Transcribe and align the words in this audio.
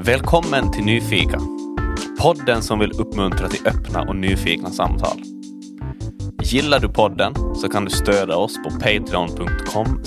Välkommen 0.00 0.70
till 0.70 0.84
Nyfika. 0.84 1.40
Podden 2.20 2.62
som 2.62 2.78
vill 2.78 2.92
uppmuntra 2.92 3.48
till 3.48 3.66
öppna 3.66 4.02
och 4.02 4.16
nyfikna 4.16 4.70
samtal. 4.70 5.22
Gillar 6.42 6.80
du 6.80 6.88
podden 6.88 7.34
så 7.54 7.68
kan 7.68 7.84
du 7.84 7.90
stödja 7.90 8.36
oss 8.36 8.56
på 8.64 8.70
patreon.com 8.70 10.02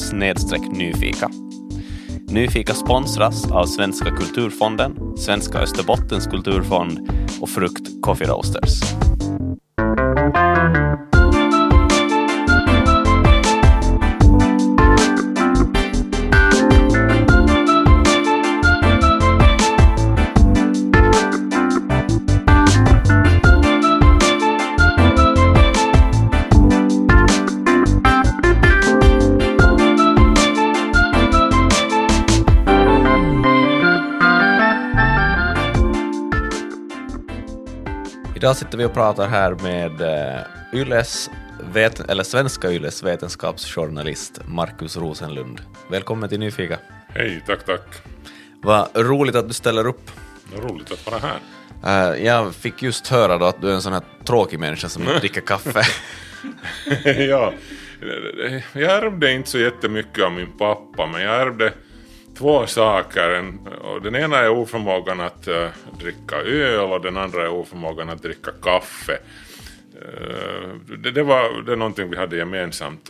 nyfika. 0.72 1.30
Nyfika 2.28 2.74
sponsras 2.74 3.52
av 3.52 3.66
Svenska 3.66 4.12
kulturfonden, 4.16 5.18
Svenska 5.18 5.60
Österbottens 5.60 6.28
kulturfond 6.28 7.10
och 7.42 7.49
Frukt 7.49 8.01
Coffee 8.01 8.28
Roasters. 8.28 8.81
Sitter 38.62 38.78
vi 38.78 38.86
och 38.86 38.94
pratar 38.94 39.28
här 39.28 39.56
med 39.56 40.02
uh, 40.02 40.80
Yles, 40.82 41.30
vet, 41.74 42.00
eller 42.00 42.24
svenska 42.24 42.72
Yles 42.72 43.04
vetenskapsjournalist 43.04 44.42
Markus 44.46 44.98
Rosenlund. 44.98 45.62
Välkommen 45.90 46.30
till 46.30 46.40
Nyfika. 46.40 46.80
Hej, 47.08 47.44
tack, 47.48 47.66
tack. 47.66 48.02
Vad 48.62 48.88
roligt 48.96 49.36
att 49.36 49.48
du 49.48 49.54
ställer 49.54 49.88
upp. 49.88 50.12
Roligt 50.55 50.92
att 50.92 51.05
vara 51.05 51.20
här. 51.20 52.14
Uh, 52.14 52.26
jag 52.26 52.55
fick 52.55 52.84
just 52.84 53.08
höra 53.08 53.38
då 53.38 53.46
att 53.46 53.62
du 53.62 53.70
är 53.70 53.74
en 53.74 53.82
sån 53.82 53.94
här 53.94 54.04
tråkig 54.26 54.60
människa 54.60 54.90
som 54.90 55.04
inte 55.04 55.20
dricker 55.20 55.41
kaffe. 55.41 55.84
ja, 57.30 57.54
jag 58.74 58.91
ärvde 58.91 59.32
inte 59.32 59.50
så 59.50 59.60
jättemycket 59.60 60.24
av 60.24 60.32
min 60.32 60.57
pappa, 60.57 61.07
men 61.07 61.22
jag 61.22 61.41
ärvde 61.41 61.74
två 62.42 62.68
saker. 62.68 63.54
och 63.82 64.02
den 64.02 64.16
ena 64.16 64.38
är 64.38 64.50
oförmågan 64.50 65.20
att 65.20 65.47
uh, 65.47 65.67
dricka 66.00 66.36
öl 66.36 66.92
och 66.92 67.02
den 67.02 67.17
andra 67.17 67.44
är 67.44 67.50
oförmågan 67.50 68.09
att 68.09 68.23
dricka 68.23 68.52
kaffe. 68.61 69.20
Uh, 69.95 70.97
det, 70.97 71.12
det, 71.12 71.23
var 71.23 71.62
det 71.62 71.72
är 71.72 71.75
någonting 71.75 72.09
vi 72.09 72.17
hade 72.17 72.38
gemensamt. 72.38 73.09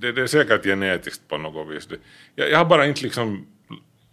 det, 0.00 0.12
det, 0.12 0.22
är 0.22 0.26
säkert 0.26 0.64
genetiskt 0.64 1.28
på 1.28 1.38
något 1.38 1.76
vis. 1.76 1.88
Jag, 2.34 2.50
jag, 2.50 2.58
har 2.58 2.64
bara 2.64 2.86
inte 2.86 3.02
liksom 3.02 3.46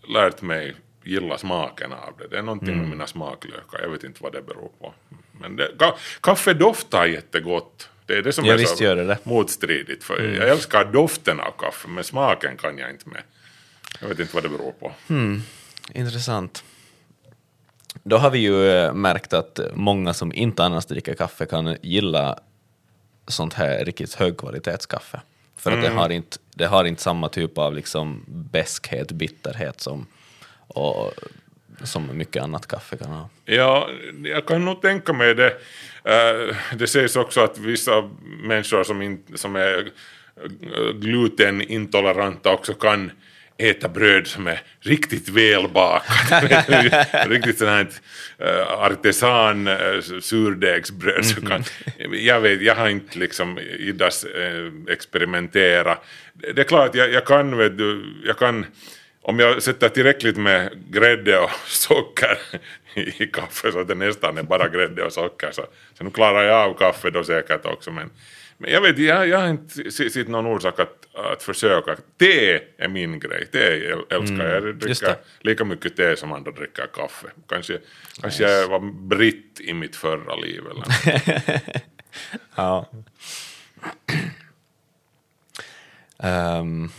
lärt 0.08 0.42
mig 0.42 0.76
gilla 1.04 1.38
smaken 1.38 1.94
av 1.94 2.14
det. 2.18 2.28
Det 2.28 2.38
är 2.38 2.42
någonting 2.42 2.70
mm. 2.70 2.82
med 2.82 2.90
mina 2.90 3.08
smaklökar. 3.08 3.82
Jag 3.82 3.90
vet 3.90 4.04
inte 4.04 4.24
vad 4.24 4.34
det 4.34 4.42
beror 4.42 4.72
på. 4.80 4.94
Men 5.42 5.56
det, 5.56 5.72
ka, 5.80 5.96
kaffe 6.22 6.54
doftar 6.54 7.06
jättegott. 7.06 7.90
Det 8.06 8.14
är 8.14 8.22
det 8.22 8.32
som 8.34 8.46
ja, 8.46 8.54
är 8.54 9.16
så 9.16 9.16
motstridigt. 9.24 10.04
För 10.04 10.20
mm. 10.20 10.36
Jag 10.36 10.50
älskar 10.50 10.86
doften 10.86 11.40
av 11.40 11.52
kaffe, 11.58 11.88
men 11.88 12.04
smaken 12.04 12.58
kan 12.58 12.78
jag 12.78 12.90
inte 12.90 13.10
med. 13.10 13.24
Jag 14.04 14.10
vet 14.10 14.20
inte 14.20 14.36
vad 14.36 14.44
det 14.44 14.50
beror 14.50 14.72
på. 14.72 14.92
Hmm. 15.08 15.42
Intressant. 15.94 16.64
Då 18.04 18.18
har 18.18 18.30
vi 18.30 18.40
ju 18.40 18.70
eh, 18.70 18.94
märkt 18.94 19.34
att 19.34 19.60
många 19.74 20.14
som 20.14 20.34
inte 20.34 20.64
annars 20.64 20.86
dricker 20.86 21.14
kaffe 21.14 21.46
kan 21.46 21.78
gilla 21.82 22.40
sånt 23.28 23.54
här 23.54 23.86
riktigt 23.86 24.14
högkvalitetskaffe. 24.14 25.22
För 25.56 25.72
att 25.72 25.78
mm. 25.78 25.90
det, 25.90 26.00
har 26.02 26.10
inte, 26.10 26.38
det 26.56 26.66
har 26.66 26.86
inte 26.86 27.02
samma 27.02 27.30
typ 27.30 27.58
av 27.58 27.76
liksom 27.76 28.24
beskhet, 28.28 29.12
bitterhet 29.12 29.82
som, 29.82 30.06
och, 30.68 31.14
som 31.84 32.18
mycket 32.18 32.44
annat 32.44 32.68
kaffe 32.68 32.98
kan 32.98 33.12
ha. 33.12 33.30
Ja, 33.46 33.90
jag 34.24 34.46
kan 34.46 34.66
nog 34.66 34.82
tänka 34.82 35.14
mig 35.14 35.36
det. 35.36 35.50
Uh, 35.50 36.56
det 36.76 36.88
sägs 36.88 37.16
också 37.16 37.42
att 37.42 37.58
vissa 37.58 38.10
människor 38.44 38.84
som, 38.84 39.02
in, 39.02 39.24
som 39.36 39.56
är 39.56 39.92
glutenintoleranta 40.94 42.54
också 42.54 42.74
kan 42.74 43.12
äta 43.58 43.90
bröd 43.90 44.28
som 44.28 44.48
är 44.48 44.62
riktigt 44.80 45.30
välbakat. 45.30 46.44
riktigt 47.28 47.58
sånt 47.58 47.70
här 47.70 47.88
uh, 48.42 48.72
artesan 48.72 49.68
uh, 49.68 50.02
surdegsbröd. 50.22 51.26
Så 51.26 51.42
kan, 51.42 51.64
jag, 52.12 52.42
vet, 52.42 52.62
jag 52.62 52.76
har 52.76 52.90
inte 52.90 53.20
liksom 53.20 53.60
iddas 53.60 54.26
uh, 54.26 54.72
experimentera. 54.90 55.98
Det 56.34 56.62
är 56.62 56.66
klart, 56.66 56.96
jag, 56.96 57.14
jag 57.14 57.26
kan, 57.26 57.58
vet 57.58 57.78
du, 57.78 58.06
jag 58.26 58.38
kan 58.38 58.66
om 59.24 59.40
jag 59.40 59.64
sätter 59.64 59.90
tillräckligt 59.90 60.38
med 60.38 60.70
grädde 60.90 61.40
och 61.40 61.50
socker 61.68 62.38
i 62.96 63.28
kaffe 63.28 63.72
så 63.72 63.80
att 63.80 63.88
det 63.88 63.96
nästan 63.96 64.38
är 64.38 64.44
bara 64.44 64.68
grädde 64.68 65.04
och 65.04 65.14
socker 65.14 65.52
så, 65.52 65.66
så 65.98 66.04
nu 66.04 66.10
klarar 66.10 66.44
jag 66.44 66.70
av 66.70 66.74
kaffe 66.74 67.10
då 67.10 67.24
säkert 67.24 67.66
också 67.66 67.92
men 67.92 68.10
men 68.64 68.72
jag 68.72 68.82
vet 68.82 68.98
jag, 68.98 69.28
jag 69.28 69.40
har 69.40 69.50
inte 69.50 69.92
sett 69.92 70.28
någon 70.28 70.46
orsak 70.46 70.80
att, 70.80 71.16
att 71.16 71.44
försöka. 71.44 71.96
Te 72.20 72.60
är 72.78 72.88
min 72.88 73.20
grej, 73.20 73.48
te 73.52 73.60
älskar 74.10 74.36
mm, 74.36 74.40
jag. 74.40 74.68
Jag 74.68 74.76
dricker 74.76 75.16
lika 75.40 75.66
mycket 75.66 75.96
te 75.96 76.16
som 76.16 76.32
andra 76.32 76.52
dricker 76.52 76.88
kaffe. 76.94 77.28
Kanske, 77.48 77.80
kanske 78.22 78.44
jag 78.44 78.68
var 78.68 78.80
britt 79.08 79.60
i 79.60 79.74
mitt 79.74 79.96
förra 79.96 80.36
liv 80.36 80.64
eller 80.72 80.86
Ja. 82.56 82.90
um. 86.60 86.92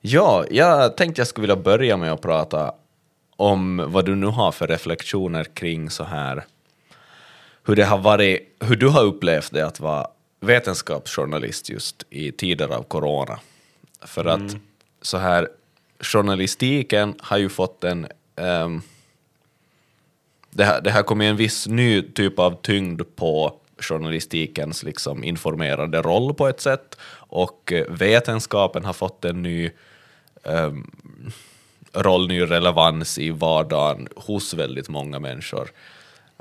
Ja, 0.00 0.44
jag 0.50 0.96
tänkte 0.96 1.20
jag 1.20 1.28
skulle 1.28 1.42
vilja 1.42 1.62
börja 1.62 1.96
med 1.96 2.12
att 2.12 2.22
prata 2.22 2.74
om 3.36 3.84
vad 3.86 4.04
du 4.04 4.14
nu 4.14 4.26
har 4.26 4.52
för 4.52 4.66
reflektioner 4.66 5.44
kring 5.44 5.90
så 5.90 6.04
här 6.04 6.44
hur 7.66 7.76
det 7.76 7.84
har 7.84 7.98
varit, 7.98 8.56
hur 8.60 8.76
du 8.76 8.88
har 8.88 9.02
upplevt 9.02 9.52
det 9.52 9.66
att 9.66 9.80
vara 9.80 10.06
vetenskapsjournalist 10.40 11.70
just 11.70 12.02
i 12.10 12.32
tider 12.32 12.68
av 12.68 12.82
corona. 12.82 13.38
För 14.02 14.24
att 14.24 14.50
mm. 14.50 14.60
så 15.02 15.18
här, 15.18 15.48
journalistiken 16.00 17.14
har 17.18 17.38
ju 17.38 17.48
fått 17.48 17.84
en 17.84 18.06
um, 18.36 18.82
det, 20.50 20.64
har, 20.64 20.80
det 20.80 20.90
har 20.90 21.02
kommit 21.02 21.26
en 21.26 21.36
viss 21.36 21.66
ny 21.66 22.02
typ 22.02 22.38
av 22.38 22.62
tyngd 22.62 23.02
på 23.16 23.60
journalistikens 23.78 24.82
liksom 24.82 25.24
informerande 25.24 26.02
roll 26.02 26.34
på 26.34 26.48
ett 26.48 26.60
sätt 26.60 26.98
och 27.14 27.72
eh, 27.72 27.86
vetenskapen 27.88 28.84
har 28.84 28.92
fått 28.92 29.24
en 29.24 29.42
ny 29.42 29.70
um, 30.42 30.90
roll, 31.92 32.28
ny 32.28 32.42
relevans 32.42 33.18
i 33.18 33.30
vardagen 33.30 34.08
hos 34.16 34.54
väldigt 34.54 34.88
många 34.88 35.18
människor. 35.18 35.70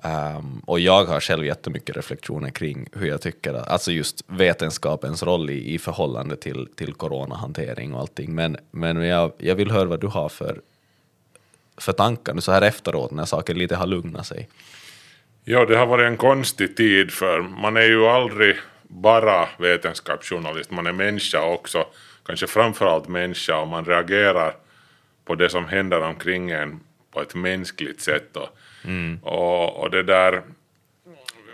Um, 0.06 0.62
och 0.66 0.80
jag 0.80 1.06
har 1.06 1.20
själv 1.20 1.46
jättemycket 1.46 1.98
reflektioner 1.98 2.50
kring 2.50 2.90
hur 2.94 3.08
jag 3.08 3.22
tycker, 3.22 3.54
att, 3.54 3.68
alltså 3.68 3.92
just 3.92 4.24
vetenskapens 4.28 5.24
roll 5.24 5.50
i, 5.50 5.74
i 5.74 5.80
förhållande 5.80 6.36
till, 6.36 6.68
till 6.76 6.94
coronahantering 6.94 7.94
och 7.94 8.00
allting. 8.00 8.36
Men, 8.36 8.58
men 8.72 9.02
jag, 9.02 9.32
jag 9.38 9.56
vill 9.56 9.72
höra 9.72 9.86
vad 9.86 10.02
du 10.02 10.08
har 10.08 10.30
för, 10.30 10.62
för 11.78 11.94
tankar 11.94 12.40
så 12.40 12.52
här 12.52 12.62
efteråt 12.62 13.12
när 13.12 13.26
saker 13.26 13.54
lite 13.54 13.76
har 13.76 13.88
lugnat 13.88 14.28
sig. 14.28 14.50
Ja, 15.44 15.66
det 15.66 15.78
har 15.78 15.86
varit 15.86 16.08
en 16.08 16.18
konstig 16.18 16.78
tid 16.78 17.12
för 17.12 17.42
man 17.42 17.78
är 17.78 17.86
ju 17.86 18.06
aldrig 18.06 18.56
bara 18.84 19.50
vetenskapsjournalist, 19.60 20.72
man 20.72 20.88
är 20.88 20.92
människa 20.92 21.46
också, 21.46 21.86
kanske 22.26 22.48
framförallt 22.48 23.08
människa 23.08 23.58
och 23.58 23.68
man 23.68 23.86
reagerar 23.86 24.56
på 25.26 25.36
det 25.36 25.50
som 25.50 25.66
händer 25.66 26.02
omkring 26.02 26.52
en 26.52 26.80
på 27.12 27.22
ett 27.22 27.36
mänskligt 27.36 28.02
sätt. 28.02 28.38
Och, 28.38 28.50
Mm. 28.86 29.20
Och, 29.24 29.80
och 29.80 29.92
det 29.92 30.04
där, 30.04 30.44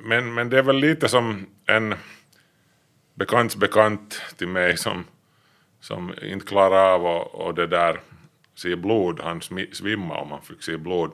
men, 0.02 0.34
men 0.34 0.50
det 0.50 0.58
är 0.58 0.64
väl 0.64 0.75
lite 0.75 1.09
som 1.09 1.46
en 1.66 1.96
bekants 3.14 3.56
bekant 3.56 4.22
till 4.38 4.47
mig 4.47 4.78
som, 4.78 5.06
som 5.80 6.14
inte 6.22 6.46
klarar 6.46 6.94
av 6.94 7.06
att 7.06 7.28
och 7.34 7.56
det 7.56 7.68
där 7.68 8.00
se 8.56 8.75
blod, 8.75 9.20
han 9.24 9.41
svimmade 9.72 10.22
om 10.22 10.31
han 10.31 10.41
fick 10.41 10.64
se 10.64 10.78
blod. 10.78 11.11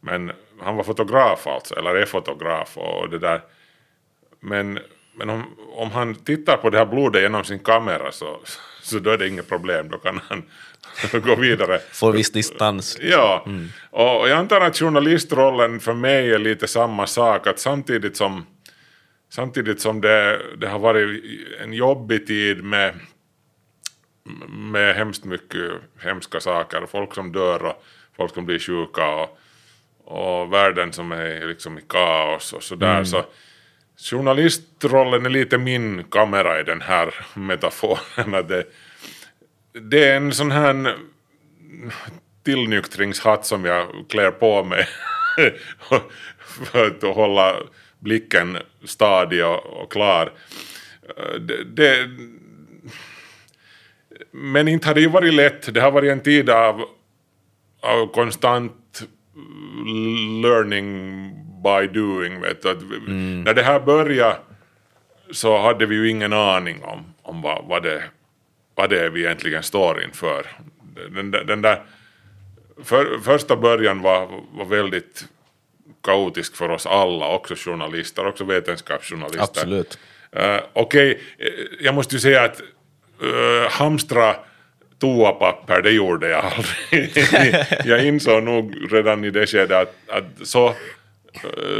Men 0.00 0.32
han 0.60 0.76
var 0.76 0.84
fotograf 0.84 1.46
alltså, 1.46 1.74
eller 1.74 1.94
är 1.94 2.06
fotograf 2.06 2.76
och 2.76 3.10
det 3.10 3.18
där. 3.18 3.40
Men, 4.40 4.78
men 5.14 5.30
om, 5.30 5.44
om 5.74 5.90
han 5.90 6.14
tittar 6.14 6.56
på 6.56 6.70
det 6.70 6.78
här 6.78 6.86
blodet 6.86 7.22
genom 7.22 7.44
sin 7.44 7.58
kamera 7.58 8.12
så, 8.12 8.40
så 8.82 8.98
då 8.98 9.10
är 9.10 9.18
det 9.18 9.28
inget 9.28 9.48
problem, 9.48 9.88
då 9.90 9.98
kan 9.98 10.20
han 10.28 10.42
gå 11.22 11.34
vidare. 11.34 11.78
Få 11.92 12.10
viss 12.10 12.32
distans. 12.32 12.98
Ja, 13.00 13.44
mm. 13.46 13.68
och 13.90 14.28
jag 14.28 14.38
antar 14.38 14.60
att 14.60 14.78
journalistrollen 14.78 15.80
för 15.80 15.94
mig 15.94 16.32
är 16.32 16.38
lite 16.38 16.68
samma 16.68 17.06
sak, 17.06 17.46
att 17.46 17.58
samtidigt 17.58 18.16
som, 18.16 18.46
samtidigt 19.30 19.80
som 19.80 20.00
det, 20.00 20.42
det 20.58 20.68
har 20.68 20.78
varit 20.78 21.24
en 21.62 21.72
jobbig 21.72 22.26
tid 22.26 22.64
med, 22.64 22.94
med 24.48 24.94
hemskt 24.94 25.24
mycket 25.24 25.72
hemska 26.02 26.40
saker, 26.40 26.86
folk 26.86 27.14
som 27.14 27.32
dör 27.32 27.64
och 27.64 27.84
folk 28.16 28.34
som 28.34 28.46
blir 28.46 28.58
sjuka 28.58 29.08
och, 29.08 29.38
och 30.04 30.52
världen 30.52 30.92
som 30.92 31.12
är 31.12 31.46
liksom 31.46 31.78
i 31.78 31.82
kaos 31.88 32.52
och 32.52 32.62
sådär, 32.62 32.94
mm. 32.94 33.06
så 33.06 33.24
journalistrollen 34.02 35.26
är 35.26 35.30
lite 35.30 35.58
min 35.58 36.04
kamera 36.04 36.60
i 36.60 36.62
den 36.62 36.80
här 36.80 37.14
metaforen. 37.34 38.46
det, 38.48 38.64
det 39.90 40.04
är 40.04 40.16
en 40.16 40.32
sån 40.32 40.50
här 40.50 40.96
tillnyktringshatt 42.44 43.46
som 43.46 43.64
jag 43.64 43.86
klär 44.08 44.30
på 44.30 44.64
mig 44.64 44.86
för 46.64 46.86
att 46.86 47.02
hålla 47.02 47.56
blicken 47.98 48.58
stadig 48.84 49.46
och, 49.46 49.92
klar. 49.92 50.32
Det, 51.40 51.64
det, 51.64 52.08
men 54.30 54.68
inte 54.68 54.88
har 54.88 54.94
det 54.94 55.00
ju 55.00 55.08
varit 55.08 55.34
lätt. 55.34 55.74
Det 55.74 55.80
har 55.80 55.90
varit 55.90 56.12
en 56.12 56.20
tid 56.20 56.50
av, 56.50 56.84
av 57.80 58.12
konstant 58.12 59.02
learning 60.42 61.51
by 61.62 62.00
doing. 62.00 62.40
Vet 62.40 62.62
du. 62.62 62.70
Att 62.70 62.82
vi- 62.82 63.12
När 63.44 63.54
det 63.54 63.62
här 63.62 63.80
började 63.80 64.36
så 65.30 65.58
hade 65.58 65.86
vi 65.86 65.94
ju 65.94 66.10
ingen 66.10 66.32
aning 66.32 66.82
om, 66.82 67.14
om 67.22 67.42
vad, 67.42 67.64
vad, 67.64 67.82
det, 67.82 68.02
vad 68.74 68.90
det 68.90 69.04
är 69.04 69.10
vi 69.10 69.24
egentligen 69.24 69.62
står 69.62 70.02
inför. 70.02 70.46
Den, 71.10 71.30
den, 71.30 71.62
där 71.62 71.82
för, 72.84 73.18
första 73.18 73.56
början 73.56 74.02
var, 74.02 74.28
var 74.52 74.64
väldigt 74.64 75.24
kaotisk 76.02 76.56
för 76.56 76.68
oss 76.68 76.86
alla, 76.86 77.28
också 77.28 77.54
journalister, 77.56 78.26
också 78.26 78.44
vetenskapsjournalister. 78.44 79.42
Absolut. 79.42 79.98
Uh, 80.36 80.60
Okej, 80.72 81.20
eh, 81.38 81.46
jag 81.80 81.94
måste 81.94 82.14
ju 82.14 82.20
säga 82.20 82.42
att 82.42 82.60
uh, 83.22 83.68
hamstra 83.70 84.36
toapapper, 84.98 85.82
det 85.82 85.90
gjorde 85.90 86.28
jag 86.28 86.44
aldrig. 86.44 87.12
jag 87.84 88.04
insåg 88.04 88.42
nog 88.42 88.92
redan 88.92 89.24
i 89.24 89.30
det 89.30 89.46
skedet 89.46 89.72
att, 89.72 90.16
att 90.16 90.46
så, 90.48 90.74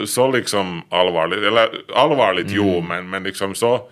så 0.06 0.30
liksom 0.30 0.82
allvarligt, 0.88 1.38
eller 1.38 1.68
allvarligt 1.94 2.50
jo, 2.50 2.80
men, 2.80 3.10
men 3.10 3.22
liksom 3.22 3.54
så 3.54 3.88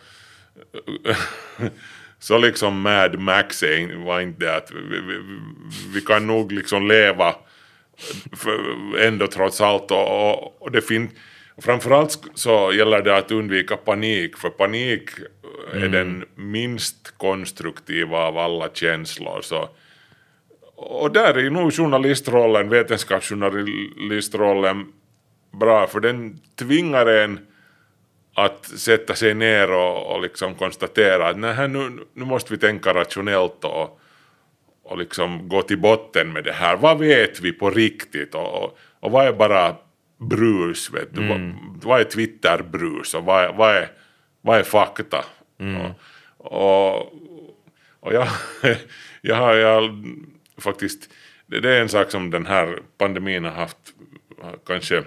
så 2.19 2.39
liksom 2.39 2.81
Mad 2.81 3.19
Max 3.19 3.65
var 4.05 4.21
inte 4.21 4.47
det 4.47 4.57
att 4.57 4.71
vi, 4.71 5.01
vi, 5.01 5.19
vi 5.95 6.01
kan 6.01 6.27
nog 6.27 6.53
liksom 6.53 6.89
leva 6.89 7.35
ändå 8.99 9.27
trots 9.27 9.61
allt 9.61 9.91
och, 9.91 10.31
och, 10.31 10.63
och 10.63 10.71
det 10.71 10.83
finns 10.83 11.11
framförallt 11.59 12.19
så 12.35 12.73
gäller 12.73 13.03
det 13.03 13.17
att 13.17 13.31
undvika 13.31 13.77
panik 13.77 14.37
för 14.37 14.51
panik 14.51 15.11
är 15.73 15.89
den 15.89 16.25
minst 16.35 17.15
konstruktiva 17.17 18.19
av 18.19 18.39
alla 18.39 18.69
känslor 18.75 19.41
så 19.43 19.69
och 20.83 21.13
där 21.13 21.39
är 21.39 21.51
nog 21.51 21.73
journalistrollen, 21.73 22.69
vetenskapsjournalistrollen 22.69 24.87
bra 25.51 25.87
för 25.87 26.01
den 26.01 26.41
tvingar 26.57 27.07
en 27.07 27.47
att 28.35 28.65
sätta 28.65 29.15
sig 29.15 29.35
ner 29.35 29.73
och, 29.73 30.15
och 30.15 30.23
liksom 30.23 30.55
konstatera 30.55 31.29
att 31.29 31.39
nej, 31.39 31.69
nu, 31.69 31.91
nu 32.15 32.25
måste 32.25 32.53
vi 32.53 32.59
tänka 32.59 32.95
rationellt 32.95 33.65
och, 33.65 34.01
och 34.83 34.99
liksom 34.99 35.49
gå 35.49 35.63
till 35.63 35.79
botten 35.79 36.33
med 36.33 36.45
det 36.45 36.53
här. 36.53 36.77
Vad 36.77 36.99
vet 36.99 37.41
vi 37.41 37.53
på 37.53 37.71
riktigt 37.71 38.35
och, 38.35 38.63
och, 38.65 38.79
och 39.01 39.11
vad 39.11 39.27
är 39.27 39.33
bara 39.33 39.77
brus? 40.19 40.91
Vet 40.91 41.15
du? 41.15 41.29
Vad, 41.29 41.55
vad 41.83 42.01
är 42.01 42.05
Twitter-brus 42.05 43.15
och 43.15 43.25
vad 43.25 43.45
är, 43.45 43.53
vad 43.53 43.77
är, 43.77 43.89
vad 44.41 44.59
är 44.59 44.63
fakta? 44.63 45.25
Och, 46.39 46.93
och, 46.93 47.13
och 48.01 48.15
jag, 48.15 48.29
jag 49.21 49.37
har 49.37 49.55
jag, 49.55 50.05
faktiskt, 50.59 51.11
det, 51.47 51.61
det 51.61 51.77
är 51.77 51.81
en 51.81 51.89
sak 51.89 52.11
som 52.11 52.31
den 52.31 52.47
här 52.47 52.79
pandemin 52.99 53.45
har 53.45 53.53
haft 53.53 53.95
kanske 54.67 55.03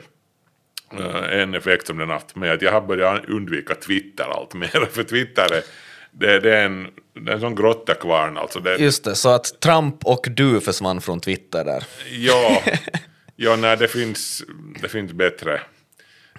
en 1.31 1.53
effekt 1.53 1.87
som 1.87 1.97
den 1.97 2.09
haft 2.09 2.35
med 2.35 2.51
att 2.51 2.61
jag 2.61 2.71
har 2.71 2.81
börjat 2.81 3.25
undvika 3.25 3.75
Twitter 3.75 4.23
allt 4.23 4.53
mer. 4.53 4.85
För 4.91 5.03
Twitter 5.03 5.53
är, 5.53 5.63
det, 6.11 6.39
det 6.39 6.57
är, 6.57 6.65
en, 6.65 6.87
det 7.13 7.31
är 7.31 7.35
en 7.35 7.41
sån 7.41 7.55
grottekvarn 7.55 8.37
alltså. 8.37 8.59
Det, 8.59 8.77
Just 8.77 9.03
det, 9.03 9.15
så 9.15 9.29
att 9.29 9.59
Trump 9.59 10.05
och 10.05 10.27
du 10.31 10.61
försvann 10.61 11.01
från 11.01 11.19
Twitter 11.19 11.65
där. 11.65 11.83
ja, 12.11 12.61
ja 13.35 13.55
nej, 13.55 13.77
det, 13.77 13.87
finns, 13.87 14.43
det 14.81 14.89
finns 14.89 15.13
bättre 15.13 15.61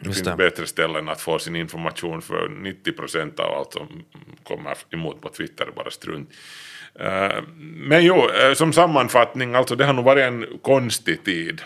det 0.00 0.06
Just 0.06 0.18
finns 0.18 0.30
det. 0.30 0.36
bättre 0.36 0.66
ställen 0.66 1.08
att 1.08 1.20
få 1.20 1.38
sin 1.38 1.56
information 1.56 2.22
för 2.22 2.48
90% 2.48 3.40
av 3.40 3.58
allt 3.58 3.72
som 3.72 3.88
kommer 4.42 4.76
emot 4.90 5.20
på 5.20 5.28
Twitter 5.28 5.66
är 5.66 5.70
bara 5.70 5.90
strunt. 5.90 6.30
Eh, 7.00 7.42
men 7.60 8.04
jo, 8.04 8.30
eh, 8.30 8.54
som 8.54 8.72
sammanfattning, 8.72 9.54
alltså 9.54 9.76
det 9.76 9.84
har 9.84 9.92
nog 9.92 10.04
varit 10.04 10.24
en 10.24 10.46
konstig 10.62 11.24
tid. 11.24 11.62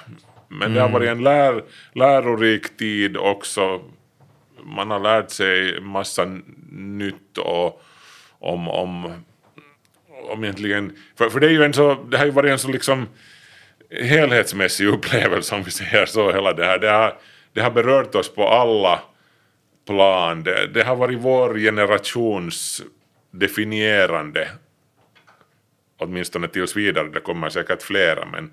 Men 0.49 0.75
det 0.75 0.81
har 0.81 0.89
varit 0.89 1.09
en 1.09 1.23
lär, 1.23 1.65
lärorik 1.93 2.77
tid 2.77 3.17
också. 3.17 3.81
Man 4.63 4.91
har 4.91 5.01
lärt 5.01 5.31
sig 5.31 5.81
massa 5.81 6.41
nytt 6.71 7.39
och 7.39 7.83
om, 8.39 8.69
om, 8.69 9.13
om 10.31 10.45
egentligen, 10.45 10.97
för, 11.19 11.31
för 11.31 11.41
det 11.41 11.47
är 11.47 11.51
ju 11.51 11.65
en 11.65 11.75
så, 11.75 11.95
det 11.95 12.19
har 12.19 12.25
ju 12.25 12.31
varit 12.31 12.51
en 12.51 12.59
så 12.59 12.69
liksom 12.69 13.09
helhetsmässig 13.91 14.87
upplevelse 14.95 15.55
om 15.55 15.63
vi 15.63 15.71
säger 15.71 16.07
så 16.07 16.33
hela 16.33 16.53
det 16.53 16.65
här. 16.65 16.79
Det 16.79 16.91
har, 16.91 17.19
det 17.53 17.61
har 17.61 17.71
berört 17.71 18.15
oss 18.15 18.35
på 18.35 18.49
alla 18.49 19.01
plan. 19.87 20.43
Det, 20.43 20.67
det 20.67 20.83
har 20.83 20.97
varit 20.97 21.19
vår 21.19 21.59
generations 21.59 22.83
definierande 23.31 24.49
åtminstone 25.99 26.49
tills 26.49 26.77
vidare, 26.77 27.09
det 27.09 27.21
kommer 27.21 27.49
säkert 27.49 27.83
flera 27.83 28.27
men, 28.27 28.51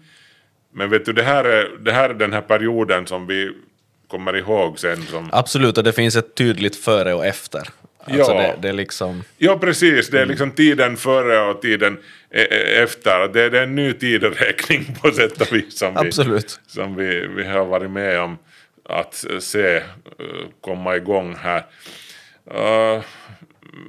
men 0.75 0.89
vet 0.89 1.05
du 1.05 1.13
det 1.13 1.23
här, 1.23 1.43
är, 1.43 1.69
det 1.79 1.91
här 1.91 2.09
är 2.09 2.13
den 2.13 2.33
här 2.33 2.41
perioden 2.41 3.07
som 3.07 3.27
vi 3.27 3.51
kommer 4.07 4.35
ihåg 4.35 4.79
sen 4.79 5.01
som 5.01 5.29
Absolut, 5.31 5.77
och 5.77 5.83
det 5.83 5.93
finns 5.93 6.15
ett 6.15 6.35
tydligt 6.35 6.75
före 6.75 7.13
och 7.13 7.25
efter. 7.25 7.59
Alltså 8.07 8.31
Ja. 8.31 8.41
det, 8.41 8.55
det 8.61 8.69
är 8.69 8.73
liksom... 8.73 9.23
Ja, 9.37 9.57
precis. 9.59 10.09
Det 10.09 10.21
är 10.21 10.25
liksom 10.25 10.51
tiden 10.51 10.97
före 10.97 11.39
och 11.51 11.61
tiden 11.61 11.97
e- 12.31 12.47
e- 12.51 12.83
efter. 12.83 13.27
Det 13.33 13.41
är, 13.41 13.49
det 13.49 13.59
är 13.59 13.63
en 13.63 13.75
ny 13.75 13.93
tideräkning 13.93 14.95
på 15.01 15.11
sätt 15.11 15.41
och 15.41 15.53
vis 15.53 15.77
som, 15.77 15.93
vi, 15.93 15.99
Absolut. 16.07 16.59
som 16.67 16.95
vi, 16.95 17.27
vi 17.27 17.43
har 17.43 17.65
varit 17.65 17.91
med 17.91 18.19
om 18.21 18.37
att 18.89 19.25
se 19.39 19.75
eh, 19.75 19.83
komma 20.61 20.95
igång 20.95 21.35
här. 21.35 21.65
Eh, 22.51 23.01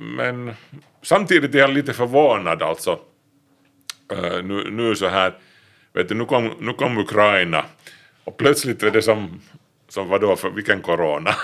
men 0.00 0.54
samtidigt 1.02 1.54
är 1.54 1.58
jag 1.58 1.70
lite 1.70 1.92
förvånad 1.92 2.62
alltså. 2.62 2.98
Eh, 4.12 4.42
nu, 4.44 4.70
nu 4.70 4.94
så 4.96 5.08
här, 5.08 5.34
vet 5.96 6.08
du, 6.08 6.14
nu 6.14 6.24
kom, 6.24 6.50
nu 6.60 6.72
kom 6.72 6.98
Ukraina 6.98 7.64
och 8.24 8.36
plötsligt 8.36 8.82
är 8.82 8.90
det 8.90 9.02
som 9.02 9.40
som 9.88 10.08
vadå, 10.08 10.36
för 10.36 10.50
vilken 10.50 10.82
corona? 10.82 11.34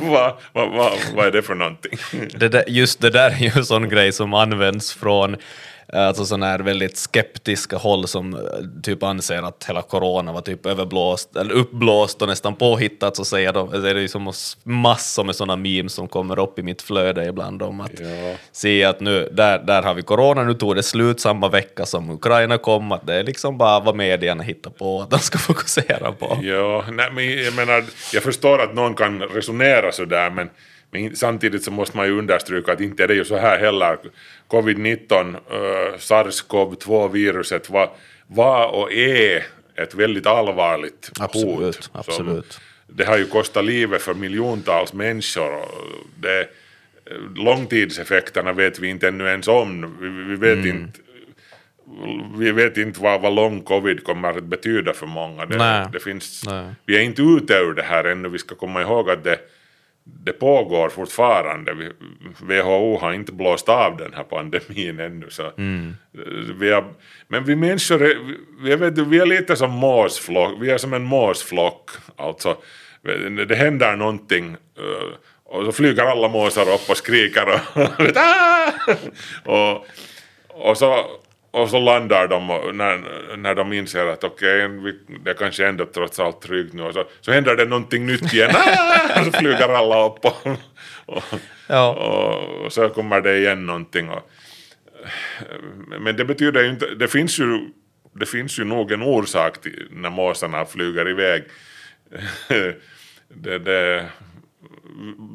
vad, 0.00 0.36
vad, 0.52 0.70
vad, 0.70 0.92
vad 1.14 1.26
är 1.26 1.30
det 1.30 1.42
för 1.42 1.54
någonting? 1.54 1.98
Det 2.34 2.48
där, 2.48 2.64
just 2.68 3.00
det 3.00 3.10
där 3.10 3.30
är 3.30 3.38
ju 3.38 3.50
en 3.56 3.64
sån 3.64 3.88
grej 3.88 4.12
som 4.12 4.34
används 4.34 4.92
från 4.92 5.36
alltså 5.98 6.24
sådana 6.26 6.46
här 6.46 6.58
väldigt 6.58 6.96
skeptiska 6.96 7.76
håll 7.76 8.08
som 8.08 8.34
eh, 8.34 8.40
typ 8.82 9.02
anser 9.02 9.42
att 9.42 9.64
hela 9.68 9.82
corona 9.82 10.32
var 10.32 10.40
typ 10.40 10.66
överblåst, 10.66 11.36
eller 11.36 11.54
uppblåst 11.54 12.22
och 12.22 12.28
nästan 12.28 12.54
påhittat, 12.56 13.16
så 13.16 13.24
säger 13.24 13.52
de, 13.52 13.82
det 13.82 13.90
är 13.90 13.94
ju 13.94 14.08
som 14.08 14.32
massor 14.62 15.24
med 15.24 15.36
sådana 15.36 15.56
memes 15.56 15.92
som 15.92 16.08
kommer 16.08 16.38
upp 16.38 16.58
i 16.58 16.62
mitt 16.62 16.82
flöde 16.82 17.24
ibland 17.28 17.62
om 17.62 17.80
att 17.80 18.00
Ja. 18.00 18.34
se 18.52 18.84
att 18.84 19.00
nu, 19.00 19.28
där, 19.32 19.58
där 19.58 19.82
har 19.82 19.94
vi 19.94 20.02
corona, 20.02 20.44
nu 20.44 20.54
tog 20.54 20.76
det 20.76 20.82
slut 20.82 21.20
samma 21.20 21.48
vecka 21.48 21.86
som 21.86 22.10
Ukraina 22.10 22.58
kom, 22.58 22.92
att 22.92 23.06
det 23.06 23.14
är 23.14 23.22
liksom 23.24 23.58
bara 23.58 23.80
vad 23.80 23.96
medierna 23.96 24.42
hittar 24.42 24.70
på 24.70 25.00
att 25.02 25.10
de 25.10 25.18
ska 25.18 25.38
fokusera 25.48 26.12
på. 26.12 26.38
Ja, 26.42 26.84
nej, 26.92 27.10
men 27.12 27.42
jag 27.44 27.54
menar, 27.54 27.84
jag 28.12 28.22
förstår 28.22 28.62
att 28.62 28.74
någon 28.74 28.94
kan 28.94 29.22
resonera 29.22 29.92
sådär, 29.92 30.30
men, 30.30 30.50
men 30.90 31.16
samtidigt 31.16 31.64
så 31.64 31.70
måste 31.70 31.96
man 31.96 32.06
ju 32.06 32.18
understryka 32.18 32.72
att 32.72 32.80
inte 32.80 33.02
är 33.04 33.08
det 33.08 33.14
ju 33.14 33.24
så 33.24 33.36
här 33.36 33.58
heller. 33.58 33.98
Covid-19, 34.48 35.34
uh, 35.34 35.96
SARS-CoV-2-viruset 35.98 37.70
var, 37.70 37.90
var 38.26 38.66
och 38.68 38.92
är 38.92 39.44
ett 39.76 39.94
väldigt 39.94 40.26
allvarligt 40.26 41.10
Absolut, 41.20 41.48
hot. 41.76 41.84
som- 41.84 42.00
absolut. 42.00 42.60
Det 42.86 43.04
har 43.04 43.18
ju 43.18 43.26
kostat 43.26 43.64
livet 43.64 44.02
för 44.02 44.14
miljontals 44.14 44.92
människor. 44.92 45.64
Det, 46.20 46.48
långtidseffekterna 47.36 48.52
vet 48.52 48.78
vi 48.78 48.88
inte 48.88 49.08
ännu 49.08 49.26
ens 49.28 49.48
om. 49.48 49.96
Vi, 50.00 50.08
vi 50.08 50.36
vet 50.36 50.64
Mm. 50.64 50.76
inte 50.76 51.00
vi 52.38 52.52
vet 52.52 52.76
inte 52.76 53.00
vad, 53.02 53.20
vad 53.20 53.34
lång 53.34 53.60
covid 53.62 54.04
kommer 54.04 54.28
att 54.38 54.44
betyda 54.44 54.92
för 54.92 55.06
många. 55.06 55.46
Det, 55.46 55.88
det 55.92 56.00
finns, 56.00 56.42
Nej. 56.46 56.66
Vi 56.86 56.96
är 56.96 57.00
inte 57.00 57.22
ute 57.22 57.54
ur 57.54 57.72
det 57.74 57.82
här 57.82 58.04
ännu. 58.04 58.28
Vi 58.28 58.38
ska 58.38 58.54
komma 58.54 58.82
ihåg 58.82 59.10
att 59.10 59.24
det, 59.24 59.38
det 60.04 60.32
pågår 60.32 60.88
fortfarande. 60.88 61.92
WHO 62.40 62.98
har 62.98 63.12
inte 63.12 63.32
blåst 63.32 63.68
av 63.68 63.96
den 63.96 64.12
här 64.14 64.22
pandemin 64.22 65.00
ännu. 65.00 65.26
Så 65.30 65.52
Mm. 65.58 65.94
vi 66.58 66.72
har, 66.72 66.84
men 67.28 67.44
vi 67.44 67.56
människor 67.56 68.02
är, 68.02 68.16
vi, 68.62 68.76
vet, 68.76 68.98
vi 68.98 69.18
är 69.18 69.26
lite 69.26 69.56
som 69.56 69.70
måsflock. 69.70 70.52
Vi 70.60 70.70
är 70.70 70.78
som 70.78 70.92
en 70.92 71.04
måsflock. 71.04 71.90
Alltså, 72.16 72.56
det 73.48 73.54
händer 73.54 73.96
någonting 73.96 74.56
eh, 74.78 75.14
och 75.44 75.64
så 75.64 75.72
flyger 75.72 76.02
alla 76.04 76.28
måsar 76.28 76.62
upp 76.74 76.90
och 76.90 76.96
skriker 76.96 77.48
och, 77.48 77.80
och, 79.52 79.86
och 80.48 80.78
så 80.78 81.06
och 81.54 81.70
så 81.70 81.80
landar 81.80 82.28
de 82.28 82.46
när, 82.76 83.36
när 83.36 83.54
de 83.54 83.72
inser 83.72 84.06
att 84.06 84.24
okej, 84.24 84.68
vi 84.68 84.98
det 85.24 85.34
kanske 85.34 85.66
ändå 85.66 85.86
trots 85.86 86.20
allt 86.20 86.40
tryggt 86.42 86.72
nu. 86.72 86.82
Och 86.82 86.94
så, 86.94 87.04
så 87.20 87.32
händer 87.32 87.56
det 87.56 87.64
någonting 87.64 88.06
nytt 88.06 88.32
igen. 88.32 88.50
Och 89.16 89.24
så 89.24 89.32
flyger 89.32 89.68
alla 89.68 90.06
upp 90.06 90.24
och, 90.24 90.46
och, 91.06 91.22
Ja. 91.66 91.88
och, 91.90 92.64
och 92.64 92.72
så 92.72 92.88
kommer 92.88 93.20
det 93.20 93.38
igen 93.38 93.66
någonting. 93.66 94.08
Och, 94.08 94.30
men 96.00 96.16
det 96.16 96.24
betyder 96.24 96.62
ju 96.62 96.70
inte, 96.70 96.94
det 96.94 97.08
finns 97.08 97.38
ju 97.38 97.68
det 98.12 98.26
finns 98.26 98.58
ju 98.58 98.64
nog 98.64 98.92
en 98.92 99.02
orsak 99.02 99.60
till 99.60 99.88
när 99.90 100.10
måsarna 100.10 100.64
flyger 100.64 101.08
iväg. 101.08 101.44
det, 103.28 103.58
det, 103.58 104.08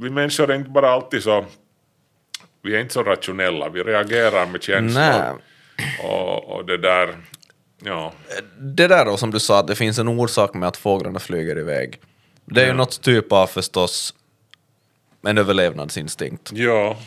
vi 0.02 0.10
människor 0.10 0.52
är 0.52 0.56
inte 0.56 0.70
bara 0.70 0.90
alltid 0.90 1.24
så, 1.24 1.46
vi 2.62 2.76
är 2.76 2.80
inte 2.80 2.94
så 2.94 3.04
rationella, 3.04 3.70
vi 3.70 3.84
reagerar 3.84 4.46
med 4.46 4.64
känslor. 4.64 5.02
Nej. 5.02 5.34
Och, 6.04 6.50
och 6.50 6.66
det 6.66 6.78
där, 6.78 7.18
ja. 7.84 8.14
Det 8.60 8.88
där 8.88 9.06
då 9.06 9.18
som 9.18 9.32
du 9.32 9.40
sa, 9.40 9.60
att 9.60 9.68
det 9.68 9.76
finns 9.76 10.00
en 10.00 10.08
orsak 10.08 10.54
med 10.54 10.70
att 10.70 10.78
fåglarna 10.78 11.20
flyger 11.20 11.58
iväg. 11.60 12.00
Det 12.46 12.62
är 12.62 12.68
ju 12.68 12.74
något 12.74 13.02
typ 13.02 13.32
av 13.32 13.48
förstås 13.48 14.14
en 15.28 15.38
överlevnadsinstinkt. 15.38 16.52
Ja, 16.54 16.98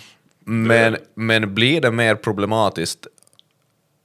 Men, 0.44 0.96
men 1.14 1.54
blir 1.54 1.80
det 1.80 1.90
mer 1.90 2.14
problematiskt 2.14 3.06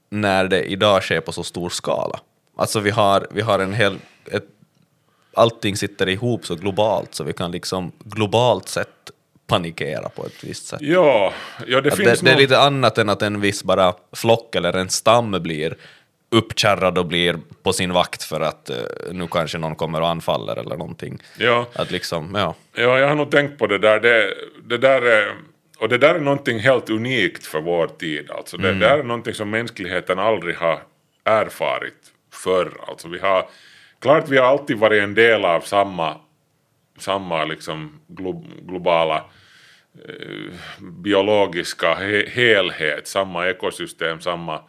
när 0.09 0.47
det 0.47 0.63
idag 0.63 1.03
sker 1.03 1.21
på 1.21 1.31
så 1.31 1.43
stor 1.43 1.69
skala? 1.69 2.19
Alltså 2.55 2.79
vi 2.79 2.89
har, 2.89 3.27
vi 3.31 3.41
har 3.41 3.59
en 3.59 3.73
hel... 3.73 3.99
Ett, 4.31 4.45
allting 5.33 5.77
sitter 5.77 6.09
ihop 6.09 6.45
så 6.45 6.55
globalt 6.55 7.15
så 7.15 7.23
vi 7.23 7.33
kan 7.33 7.51
liksom 7.51 7.91
globalt 7.99 8.69
sett 8.69 9.11
panikera 9.47 10.09
på 10.09 10.25
ett 10.25 10.43
visst 10.43 10.67
sätt. 10.67 10.79
ja, 10.81 11.33
ja 11.67 11.81
det 11.81 11.89
Att 11.91 11.97
finns 11.97 12.19
det, 12.19 12.25
det 12.25 12.31
är 12.31 12.37
lite 12.37 12.59
annat 12.59 12.97
än 12.97 13.09
att 13.09 13.21
en 13.21 13.41
viss 13.41 13.63
bara 13.63 13.93
flock 14.15 14.55
eller 14.55 14.73
en 14.73 14.89
stam 14.89 15.31
blir 15.31 15.75
uppkärrad 16.31 16.97
och 16.97 17.05
blir 17.05 17.39
på 17.63 17.73
sin 17.73 17.93
vakt 17.93 18.23
för 18.23 18.41
att 18.41 18.69
eh, 18.69 18.75
nu 19.11 19.27
kanske 19.27 19.57
någon 19.57 19.75
kommer 19.75 20.01
och 20.01 20.07
anfaller 20.07 20.55
eller 20.55 20.77
någonting. 20.77 21.19
Ja. 21.37 21.67
Att 21.73 21.91
liksom, 21.91 22.35
ja. 22.35 22.55
Ja, 22.75 22.99
jag 22.99 23.07
har 23.07 23.15
nog 23.15 23.31
tänkt 23.31 23.59
på 23.59 23.67
det 23.67 23.77
där. 23.77 23.99
Det, 23.99 24.33
det 24.65 24.77
där 24.77 25.01
är, 25.01 25.33
och 25.79 25.89
det 25.89 25.97
där 25.97 26.15
är 26.15 26.19
någonting 26.19 26.59
helt 26.59 26.89
unikt 26.89 27.45
för 27.45 27.61
vår 27.61 27.87
tid. 27.87 28.31
Alltså 28.31 28.57
det, 28.57 28.73
det 28.73 28.87
här 28.87 28.99
är 28.99 29.03
någonting 29.03 29.33
som 29.33 29.49
mänskligheten 29.49 30.19
aldrig 30.19 30.55
har 30.55 30.79
erfarit 31.25 31.93
förr. 32.33 32.71
Alltså 32.87 33.07
vi 33.07 33.19
har, 33.19 33.45
klart 34.01 34.29
vi 34.29 34.37
har 34.37 34.45
alltid 34.45 34.77
varit 34.77 35.03
en 35.03 35.13
del 35.13 35.45
av 35.45 35.61
samma, 35.61 36.15
samma 36.97 37.45
liksom 37.45 37.99
glo, 38.07 38.45
globala 38.61 39.25
eh, 40.07 40.53
biologiska 40.81 41.95
he, 41.95 42.29
helhet, 42.29 43.07
samma 43.07 43.47
ekosystem, 43.47 44.19
samma, 44.19 44.61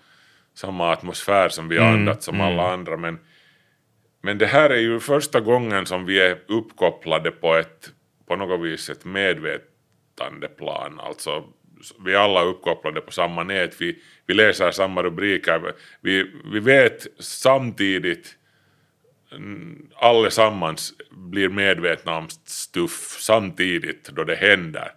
samma 0.55 0.93
atmosfär 0.93 1.49
som 1.49 1.69
vi 1.69 1.79
har 1.79 1.87
andats 1.87 2.25
som 2.25 2.41
alla 2.41 2.73
andra. 2.73 2.97
Men, 2.97 3.19
men 4.23 4.39
det 4.39 4.47
här 4.47 4.71
är 4.71 4.81
ju 4.81 5.01
första 5.01 5.41
gången 5.41 5.87
som 5.87 6.07
vi 6.07 6.21
är 6.21 6.39
uppkopplade 6.49 7.31
på 7.31 7.55
ett 7.55 7.93
på 8.29 8.37
något 8.37 8.61
vis 8.61 8.91
ett 8.91 9.05
medvetandeplan. 9.05 11.01
Alltså 11.01 11.45
vi 12.05 12.15
är 12.15 12.19
alla 12.19 12.43
uppkopplade 12.43 13.01
på 13.01 13.13
samma 13.13 13.45
nät, 13.45 13.81
vi, 13.81 13.99
vi 14.27 14.35
läser 14.35 14.71
samma 14.71 15.03
rubriker, 15.03 15.75
vi, 16.01 16.31
vi 16.53 16.61
vet 16.61 17.07
samtidigt 17.19 18.35
mm, 18.35 18.38
allesammans 19.95 20.93
blir 21.11 21.49
medvetna 21.49 22.17
om 22.17 22.29
stuff 22.45 23.17
samtidigt 23.21 24.09
då 24.09 24.25
det 24.25 24.37
händer. 24.37 24.93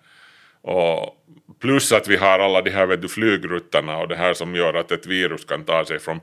Och 0.62 1.26
plus 1.60 1.92
att 1.92 2.08
vi 2.08 2.16
har 2.16 2.40
alla 2.40 2.62
de 2.62 2.70
här 2.72 2.86
vet 2.86 3.02
du, 3.02 3.08
flygruttarna 3.08 3.98
och 3.98 4.08
det 4.08 4.16
här 4.16 4.34
som 4.34 4.56
gör 4.56 4.74
att 4.74 4.92
ett 4.92 5.06
virus 5.06 5.46
kan 5.46 5.64
ta 5.64 5.86
sig 5.86 6.00
från, 6.00 6.20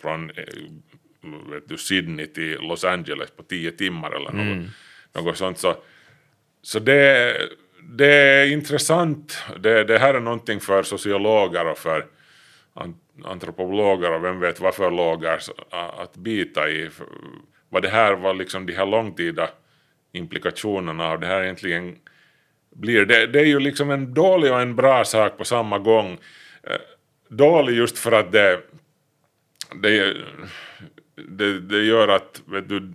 från 0.00 0.30
eh, 0.30 0.44
vet 1.50 1.68
du, 1.68 1.78
Sydney 1.78 2.26
till 2.26 2.58
Los 2.60 2.84
Angeles 2.84 3.30
på 3.30 3.42
tio 3.42 3.70
timmar 3.70 4.10
eller 4.10 4.32
något, 4.32 4.70
något 5.12 5.36
sånt. 5.36 5.58
Så, 5.58 5.76
så 6.62 6.78
det, 6.78 7.36
det 7.82 8.14
är 8.14 8.46
intressant. 8.46 9.38
Det, 9.60 9.84
det 9.84 9.98
här 9.98 10.14
är 10.14 10.20
någonting 10.20 10.60
för 10.60 10.82
sociologer 10.82 11.66
och 11.66 11.78
för 11.78 12.06
antropologer 13.24 14.12
och 14.12 14.24
vem 14.24 14.40
vet 14.40 14.60
vad 14.60 14.74
för 14.74 14.90
lågar 14.90 15.40
att 15.70 16.16
bita 16.16 16.70
i. 16.70 16.90
Vad 17.68 17.82
det 17.82 17.88
här 17.88 18.14
var 18.14 18.34
liksom 18.34 18.66
de 18.66 18.72
här 18.72 18.86
långtida 18.86 19.50
implikationerna 20.12 21.08
av 21.08 21.20
det 21.20 21.26
här 21.26 21.42
egentligen 21.42 21.96
blir. 22.74 23.04
Det, 23.04 23.26
det 23.26 23.40
är 23.40 23.44
ju 23.44 23.60
liksom 23.60 23.90
en 23.90 24.14
dålig 24.14 24.52
och 24.52 24.60
en 24.60 24.76
bra 24.76 25.04
sak 25.04 25.38
på 25.38 25.44
samma 25.44 25.78
gång. 25.78 26.18
Eh, 26.62 26.76
dålig 27.28 27.76
just 27.76 27.98
för 27.98 28.12
att 28.12 28.32
det, 28.32 28.60
det, 29.82 30.16
det, 31.28 31.60
det 31.60 31.82
gör 31.82 32.08
att 32.08 32.42
vet 32.46 32.68
du, 32.68 32.92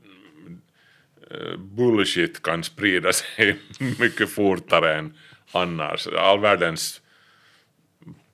eh, 1.31 1.57
bullshit 1.57 2.41
kan 2.41 2.63
sprida 2.63 3.13
sig 3.13 3.59
mycket 3.99 4.29
fortare 4.29 4.95
än 4.95 5.17
annars. 5.51 6.07
All 6.07 6.39
världens 6.39 7.01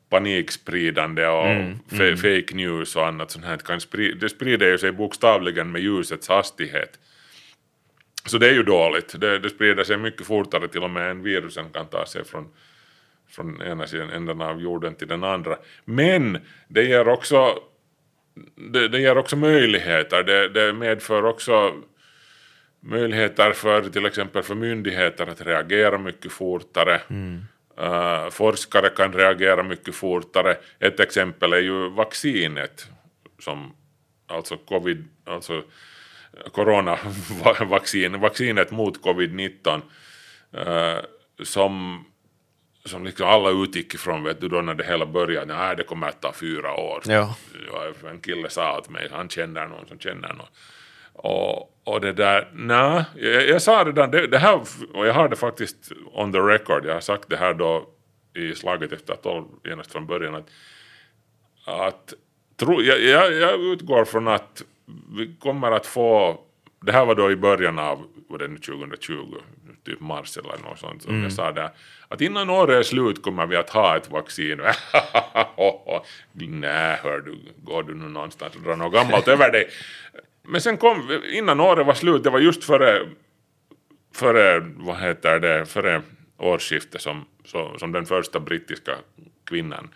panikspridande 0.09 1.27
och 1.27 1.45
fa- 1.89 2.15
fake 2.15 2.55
news 2.55 2.95
och 2.95 3.07
annat 3.07 3.31
sånt 3.31 3.45
här 3.45 3.57
kan 3.57 3.81
sprida, 3.81 4.17
det 4.19 4.29
sprider 4.29 4.67
ju 4.67 4.77
sig 4.77 4.91
bokstavligen 4.91 5.71
med 5.71 5.81
ljusets 5.81 6.29
hastighet. 6.29 6.99
Så 8.25 8.37
det 8.37 8.47
är 8.49 8.53
ju 8.53 8.63
dåligt. 8.63 9.19
Det, 9.21 9.39
det 9.39 9.49
sprider 9.49 9.83
sig 9.83 9.97
mycket 9.97 10.27
fortare 10.27 10.67
till 10.67 10.83
och 10.83 10.89
med 10.89 11.11
än 11.11 11.23
virusen 11.23 11.69
kan 11.73 11.85
ta 11.85 12.05
sig 12.05 12.25
från, 12.25 12.47
från 13.29 13.61
ena 13.61 13.87
sidan 13.87 14.09
änden 14.09 14.41
av 14.41 14.61
jorden 14.61 14.95
till 14.95 15.07
den 15.07 15.23
andra. 15.23 15.57
Men 15.85 16.37
det 16.67 16.83
ger 16.83 17.07
också, 17.07 17.59
det, 18.55 18.87
det 18.87 18.99
ger 18.99 19.17
också 19.17 19.35
möjligheter. 19.35 20.23
Det, 20.23 20.49
det 20.49 20.73
medför 20.73 21.25
också 21.25 21.73
möjligheter 22.79 23.51
för 23.51 23.89
till 23.89 24.05
exempel 24.05 24.43
för 24.43 24.55
myndigheter 24.55 25.27
att 25.27 25.41
reagera 25.41 25.97
mycket 25.97 26.31
fortare. 26.31 27.01
Eh, 27.79 28.29
forskare 28.29 28.89
kan 28.89 29.13
reagera 29.13 29.63
mycket 29.63 29.95
fortare. 29.95 30.57
Ett 30.79 30.99
exempel 30.99 31.53
är 31.53 31.61
ju 31.61 31.89
vaccinet, 31.89 32.87
som 33.39 33.73
alltså 34.27 34.57
covid, 34.57 35.07
alltså 35.25 35.63
coronavaccin, 36.51 38.19
vaccinet 38.19 38.71
mot 38.71 39.03
covid-19 39.03 39.81
eh, 40.53 40.99
som 41.43 42.05
som 42.85 43.05
liksom 43.05 43.27
alla 43.27 43.49
utgick 43.49 43.93
ifrån 43.93 44.23
vet 44.23 44.41
du 44.41 44.47
då 44.47 44.61
när 44.61 44.73
det 44.73 44.83
hela 44.83 45.05
började, 45.05 45.55
nej 45.57 45.75
det 45.75 45.83
kommer 45.83 46.07
att 46.07 46.21
ta 46.21 46.33
fyra 46.33 46.73
år. 46.73 47.01
Ja, 47.71 48.09
en 48.09 48.19
kille 48.19 48.49
sa 48.49 48.77
åt 48.77 48.89
mig, 48.89 49.09
han 49.11 49.29
känner 49.29 49.67
någon 49.67 49.87
som 49.87 49.99
känner 49.99 50.33
någon. 50.33 50.47
Och, 51.23 51.79
och 51.83 52.01
det 52.01 52.13
där, 52.13 52.47
nej, 52.53 53.03
jag, 53.15 53.47
jag 53.47 53.61
sa 53.61 53.83
det 53.83 53.91
där, 53.91 54.07
det, 54.07 54.27
det 54.27 54.37
här, 54.37 54.61
och 54.93 55.07
jag 55.07 55.13
har 55.13 55.29
det 55.29 55.35
faktiskt 55.35 55.91
on 56.13 56.31
the 56.31 56.39
record, 56.39 56.85
jag 56.85 56.93
har 56.93 57.01
sagt 57.01 57.29
det 57.29 57.37
här 57.37 57.53
då 57.53 57.89
i 58.33 58.55
slaget 58.55 58.91
efter 58.91 59.15
tolv 59.15 59.45
genast 59.63 59.91
från 59.91 60.07
början, 60.07 60.35
att, 60.35 60.49
att 61.65 62.13
tro, 62.57 62.81
jag, 62.81 63.01
jag, 63.01 63.33
jag 63.33 63.59
utgår 63.59 64.05
från 64.05 64.27
att 64.27 64.63
vi 65.17 65.35
kommer 65.39 65.71
att 65.71 65.85
få, 65.85 66.39
det 66.81 66.91
här 66.91 67.05
var 67.05 67.15
då 67.15 67.31
i 67.31 67.35
början 67.35 67.79
av, 67.79 68.05
vad 68.29 68.39
det 68.39 68.47
nu 68.47 68.57
2020, 68.57 69.35
typ 69.85 69.99
mars 69.99 70.37
eller 70.37 70.69
något 70.69 70.79
sånt 70.79 71.03
som 71.03 71.23
jag 71.23 71.33
sa 71.33 71.51
där, 71.51 71.69
att 72.07 72.21
innan 72.21 72.49
året 72.49 72.79
är 72.79 72.83
slut 72.83 73.23
kommer 73.23 73.45
vi 73.45 73.55
att 73.55 73.69
ha 73.69 73.97
ett 73.97 74.11
vaccin. 74.11 74.61
Nej, 76.33 76.99
hör 77.03 77.19
du, 77.19 77.37
går 77.63 77.83
du 77.83 77.95
nu 77.95 78.07
någonstans 78.07 78.55
och 78.55 78.61
drar 78.61 78.75
något 78.75 78.93
gammalt 78.93 79.27
över 79.27 79.51
dig? 79.51 79.69
Men 80.49 80.61
sen 80.61 80.77
kom, 80.77 81.21
innan 81.31 81.59
året 81.59 81.87
var 81.87 81.93
slut, 81.93 82.23
det 82.23 82.29
var 82.29 82.39
just 82.39 82.63
före, 82.63 83.09
före 84.15 84.59
vad 84.77 84.97
heter 84.97 85.39
det, 85.39 85.65
före 85.65 86.01
årsskiftet 86.37 87.01
som, 87.01 87.25
som 87.77 87.91
den 87.91 88.05
första 88.05 88.39
brittiska 88.39 88.95
kvinnan 89.45 89.89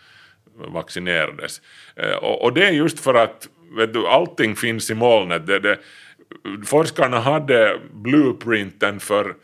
vaccinerades. 0.56 1.62
Eh, 1.96 2.16
och, 2.16 2.44
och 2.44 2.54
det 2.54 2.68
är 2.68 2.72
just 2.72 3.00
för 3.00 3.14
att 3.14 3.50
vet 3.78 3.94
du, 3.94 4.08
allting 4.08 4.56
finns 4.56 4.92
i 4.92 4.94
molnet. 4.94 5.48
Det, 5.48 5.60
det, 5.60 5.80
forskarna 6.66 7.20
hade 7.20 7.80
blueprinten 7.94 9.00
för, 9.00 9.36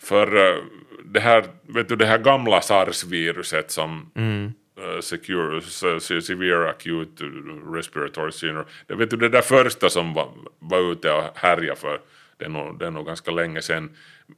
för 0.00 0.36
eh, 0.36 0.56
det, 1.04 1.20
här, 1.20 1.44
vet 1.62 1.88
du, 1.88 1.96
det 1.96 2.06
här 2.06 2.18
gamla 2.18 2.60
sars-viruset 2.60 3.70
som 3.70 4.10
mm. 4.16 4.52
Eh, 4.78 5.00
secure, 5.00 5.60
se- 5.60 6.22
severe 6.22 6.70
acute 6.70 7.24
respiratory 7.74 8.32
syndrome. 8.32 8.64
Det, 8.86 8.94
vet 8.94 9.10
du, 9.10 9.16
det 9.16 9.28
där 9.28 9.42
första 9.42 9.90
som 9.90 10.14
var, 10.14 10.28
var 10.58 10.92
ute 10.92 11.12
och 11.12 11.24
härjade 11.34 11.80
för 11.80 12.00
det 12.38 12.44
är, 12.44 12.48
nog, 12.48 12.78
det 12.78 12.86
är 12.86 12.90
nog 12.90 13.06
ganska 13.06 13.30
länge 13.30 13.62
sedan. 13.62 13.96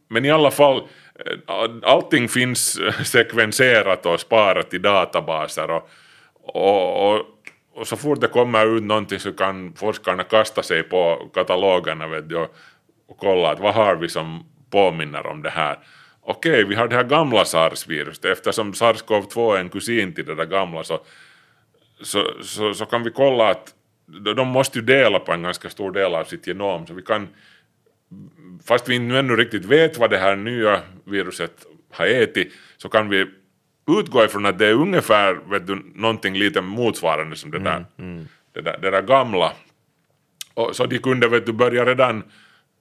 Men 0.08 0.24
i 0.24 0.30
alla 0.30 0.50
fall, 0.50 0.76
eh, 1.24 1.70
allting 1.82 2.28
finns 2.28 2.78
eh, 2.78 3.02
sekvenserat 3.02 4.06
och 4.06 4.20
sparat 4.20 4.74
i 4.74 4.78
databaser 4.78 5.70
och, 5.70 5.90
och, 6.34 7.14
och, 7.14 7.26
och 7.74 7.86
så 7.86 7.96
fort 7.96 8.20
det 8.20 8.28
kommer 8.28 8.76
ut 8.76 8.82
någonting 8.82 9.18
så 9.18 9.32
kan 9.32 9.72
forskarna 9.76 10.22
kasta 10.22 10.62
sig 10.62 10.82
på 10.82 11.30
katalogerna 11.34 12.08
vet 12.08 12.28
du, 12.28 12.36
och, 12.36 12.54
och 13.08 13.18
kolla 13.18 13.50
att 13.50 13.60
vad 13.60 13.74
har 13.74 13.96
vi 13.96 14.08
som 14.08 14.44
påminner 14.70 15.26
om 15.26 15.42
det 15.42 15.50
här. 15.50 15.78
Okej, 16.26 16.64
vi 16.64 16.74
har 16.74 16.88
det 16.88 16.96
här 16.96 17.04
gamla 17.04 17.44
sars-viruset. 17.44 18.24
Eftersom 18.24 18.72
sars-cov-2 18.72 19.54
är 19.54 19.60
en 19.60 19.68
kusin 19.68 20.14
till 20.14 20.24
det 20.24 20.34
där 20.34 20.44
gamla 20.44 20.84
så, 20.84 21.00
så, 22.02 22.42
så, 22.42 22.74
så 22.74 22.84
kan 22.86 23.02
vi 23.02 23.10
kolla 23.10 23.50
att 23.50 23.74
de 24.36 24.48
måste 24.48 24.78
ju 24.78 24.84
dela 24.84 25.18
på 25.18 25.32
en 25.32 25.42
ganska 25.42 25.70
stor 25.70 25.92
del 25.92 26.14
av 26.14 26.24
sitt 26.24 26.46
genom. 26.46 26.86
Så 26.86 26.94
vi 26.94 27.02
kan, 27.02 27.28
fast 28.64 28.88
vi 28.88 28.94
inte 28.94 29.18
ännu 29.18 29.36
riktigt 29.36 29.64
vet 29.64 29.98
vad 29.98 30.10
det 30.10 30.18
här 30.18 30.36
nya 30.36 30.80
viruset 31.04 31.66
har 31.90 32.06
ätit, 32.06 32.52
så 32.76 32.88
kan 32.88 33.08
vi 33.08 33.26
utgå 34.00 34.24
ifrån 34.24 34.46
att 34.46 34.58
det 34.58 34.66
är 34.66 34.74
ungefär 34.74 35.34
vet 35.34 35.66
du, 35.66 35.82
någonting 35.94 36.34
lite 36.38 36.60
motsvarande 36.60 37.36
som 37.36 37.50
det 37.50 37.58
där 37.58 37.84
det 38.54 38.60
där, 38.60 38.78
det 38.82 38.90
där 38.90 39.02
gamla. 39.02 39.52
Och, 40.54 40.76
så 40.76 40.86
de 40.86 40.98
kunde 40.98 41.28
vet 41.28 41.46
du, 41.46 41.52
börja 41.52 41.84
redan 41.84 42.22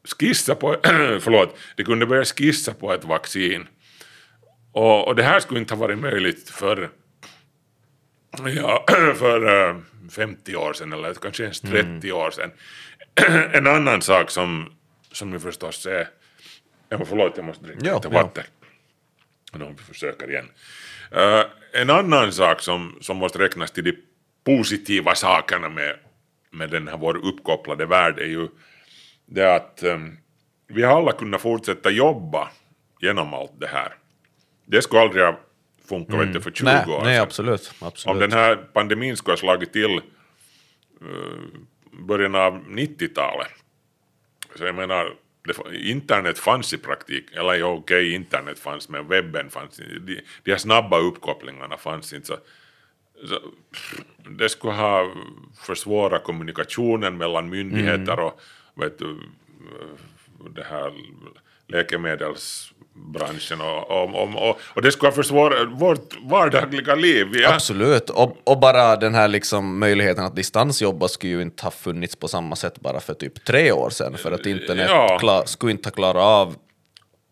skissa 0.04 0.56
på, 0.56 0.76
förlåt, 1.20 1.58
de 1.76 1.84
kunde 1.84 2.06
börja 2.06 2.26
skissa 2.26 2.74
på 2.74 2.94
ett 2.94 3.04
vaccin. 3.04 3.68
Och, 4.72 5.08
och 5.08 5.16
det 5.16 5.24
här 5.24 5.40
skulle 5.40 5.60
inte 5.60 5.74
ha 5.74 5.80
varit 5.80 6.00
möjligt 6.00 6.50
för, 6.50 6.90
ja, 8.56 8.86
för 9.16 9.70
uh, 9.70 9.78
50 10.12 10.56
år 10.56 10.74
sedan 10.74 10.94
eller 10.94 11.14
kanske 11.14 11.44
ens 11.44 11.62
30 11.62 11.80
mm. 11.80 12.16
år 12.16 12.32
sedan. 12.32 12.52
en 13.54 13.68
annan 13.68 14.02
sak 14.02 14.32
som, 14.32 14.74
som 15.12 15.32
ni 15.32 15.40
förstås 15.40 15.86
är... 15.86 16.08
Ja, 16.90 17.00
förlåt, 17.06 17.34
jag 17.36 17.46
måste 17.46 17.66
dricka 17.66 17.96
lite 17.96 18.10
vatten. 18.10 18.44
Ja. 19.60 19.72
Vi 19.78 19.84
försöker 19.84 20.30
igen. 20.30 20.50
Uh, 21.16 21.46
en 21.74 21.90
annan 21.90 22.34
sak 22.34 22.62
som, 22.62 22.98
som 23.02 23.18
måste 23.18 23.40
räknas 23.40 23.72
till 23.72 23.84
de 23.84 23.96
positiva 24.44 25.16
sakerna 25.16 25.70
med, 25.70 25.96
med 26.52 26.70
den 26.70 26.88
här 26.88 26.98
vår 26.98 27.18
uppkopplade 27.18 27.86
värld 27.86 28.20
är 28.20 28.26
ju 28.26 28.48
det 29.34 29.56
att 29.56 29.84
um, 29.84 30.18
vi 30.68 30.84
har 30.84 30.98
alla 30.98 31.12
kunnat 31.12 31.42
fortsätta 31.42 31.90
jobba 31.90 32.50
genom 33.02 33.34
allt 33.34 33.60
det 33.60 33.68
här. 33.68 33.96
Det 34.66 34.82
skulle 34.82 35.02
aldrig 35.02 35.24
ha 35.24 35.40
funkat 35.88 36.14
mm. 36.14 36.42
för 36.42 36.52
20 36.52 36.66
nej, 36.66 36.80
år 36.80 36.86
sedan. 36.86 37.04
Nej, 37.04 37.20
absolut, 37.20 37.74
absolut. 37.80 38.14
Om 38.14 38.20
den 38.20 38.32
här 38.32 38.56
pandemin 38.56 39.18
skulle 39.18 39.32
ha 39.32 39.38
slagit 39.38 39.74
till 39.74 40.02
uh, 41.02 41.44
början 41.92 42.36
av 42.36 42.66
90-talet, 42.68 43.48
så 44.56 44.66
jag 44.66 44.76
menar, 44.76 45.14
internet 45.74 46.40
fanns 46.40 46.74
i 46.74 46.78
praktik, 46.78 47.26
eller 47.34 47.54
ja, 47.54 47.66
okej, 47.66 47.80
okay, 47.80 48.14
internet 48.14 48.60
fanns, 48.60 48.90
men 48.90 49.08
webben 49.08 49.50
fanns 49.50 49.80
inte, 49.80 50.00
de, 50.00 50.22
de 50.44 50.52
här 50.52 50.58
snabba 50.58 51.00
uppkopplingarna 51.00 51.78
fanns 51.78 52.14
inte, 52.14 52.28
så, 52.28 52.38
så 53.28 53.40
det 54.30 54.50
skulle 54.50 54.74
ha 54.74 55.14
försvårat 55.66 56.24
kommunikationen 56.24 57.18
mellan 57.18 57.50
myndigheter 57.50 58.14
mm. 58.14 58.26
och 58.26 58.42
vet 58.76 59.00
du, 59.00 59.20
det 60.56 60.64
här 60.70 60.94
läkemedelsbranschen 61.68 63.62
och, 63.62 63.92
och, 63.92 64.50
och, 64.50 64.60
och 64.64 64.82
det 64.82 64.92
skulle 64.92 65.10
ha 65.10 65.16
försvårat 65.16 65.68
vårt 65.72 66.16
vardagliga 66.24 66.96
liv. 66.96 67.28
Ja. 67.34 67.54
Absolut, 67.54 68.10
och, 68.10 68.38
och 68.44 68.60
bara 68.60 68.96
den 68.96 69.16
här 69.16 69.28
liksom 69.28 69.80
möjligheten 69.80 70.26
att 70.26 70.36
distansjobba 70.36 71.08
skulle 71.08 71.34
ju 71.34 71.42
inte 71.42 71.64
ha 71.64 71.72
funnits 71.72 72.16
på 72.16 72.28
samma 72.28 72.56
sätt 72.56 72.80
bara 72.80 73.00
för 73.00 73.14
typ 73.14 73.46
tre 73.46 73.72
år 73.72 73.90
sedan, 73.90 74.18
för 74.18 74.32
att 74.32 74.46
internet 74.46 74.90
ja. 74.90 75.18
klar, 75.20 75.44
skulle 75.46 75.72
inte 75.72 75.90
ha 75.90 75.94
klarat 75.94 76.24
av 76.24 76.56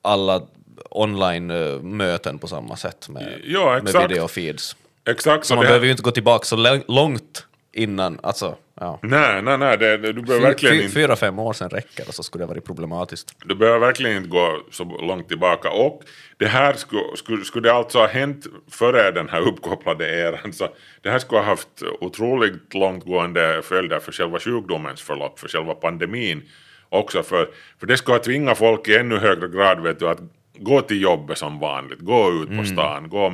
alla 0.01 0.41
online-möten 0.89 2.39
på 2.39 2.48
samma 2.48 2.75
sätt 2.75 3.10
med, 3.10 3.41
ja, 3.43 3.79
med 3.83 4.10
videofeeds. 4.10 4.75
Exakt. 5.10 5.45
Så 5.45 5.55
man 5.55 5.65
behöver 5.65 5.86
ju 5.86 5.91
inte 5.91 6.03
gå 6.03 6.12
tillbaka 6.12 6.45
så 6.45 6.81
långt 6.88 7.45
innan, 7.74 8.19
alltså, 8.24 8.55
ja. 8.81 9.00
Nej, 9.01 9.41
nej, 9.41 9.57
nej, 9.57 9.77
det, 9.77 9.97
du 9.97 10.21
behöver 10.21 10.47
verkligen 10.47 10.75
inte... 10.75 10.93
Fyra, 10.93 11.15
fem 11.15 11.39
år 11.39 11.53
sedan 11.53 11.69
räcker 11.69 12.07
och 12.07 12.13
så 12.13 12.23
skulle 12.23 12.43
det 12.43 12.47
vara 12.47 12.61
problematiskt. 12.61 13.35
Du 13.45 13.55
behöver 13.55 13.79
verkligen 13.79 14.17
inte 14.17 14.29
gå 14.29 14.63
så 14.71 14.83
långt 14.83 15.27
tillbaka 15.27 15.71
och 15.71 16.01
det 16.38 16.47
här 16.47 16.73
skulle, 16.73 17.01
skulle, 17.15 17.45
skulle 17.45 17.69
det 17.69 17.73
alltså 17.73 18.00
ha 18.00 18.07
hänt 18.07 18.45
före 18.71 19.11
den 19.11 19.29
här 19.29 19.41
uppkopplade 19.41 20.05
eran 20.05 20.53
så 20.53 20.67
det 21.01 21.09
här 21.09 21.19
skulle 21.19 21.41
ha 21.41 21.47
haft 21.47 21.83
otroligt 22.01 22.73
långtgående 22.73 23.61
följder 23.63 24.00
för 24.00 24.11
själva 24.11 24.39
sjukdomens 24.39 25.01
förlopp, 25.01 25.39
för 25.39 25.47
själva 25.47 25.73
pandemin 25.73 26.41
också 26.89 27.23
för, 27.23 27.50
för 27.79 27.88
det 27.88 27.97
skulle 27.97 28.15
ha 28.15 28.23
tvingat 28.23 28.57
folk 28.57 28.88
i 28.88 28.95
ännu 28.95 29.17
högre 29.17 29.47
grad 29.47 29.83
vet 29.83 30.00
du, 30.00 30.09
att 30.09 30.19
gå 30.59 30.81
till 30.81 31.01
jobbet 31.01 31.38
som 31.38 31.59
vanligt, 31.59 32.00
gå 32.00 32.31
ut 32.31 32.47
på 32.47 32.53
mm. 32.53 32.65
stan, 32.65 32.97
mm. 32.97 33.09
gå 33.09 33.25
och 33.25 33.33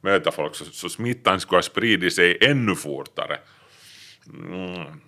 möta 0.00 0.30
folk 0.30 0.54
så, 0.54 0.64
så 0.64 0.88
smittan 0.88 1.40
skulle 1.40 1.56
ha 1.56 1.62
spridit 1.62 2.14
sig 2.14 2.38
ännu 2.40 2.74
fortare. 2.74 3.38
Mm. 4.32 5.00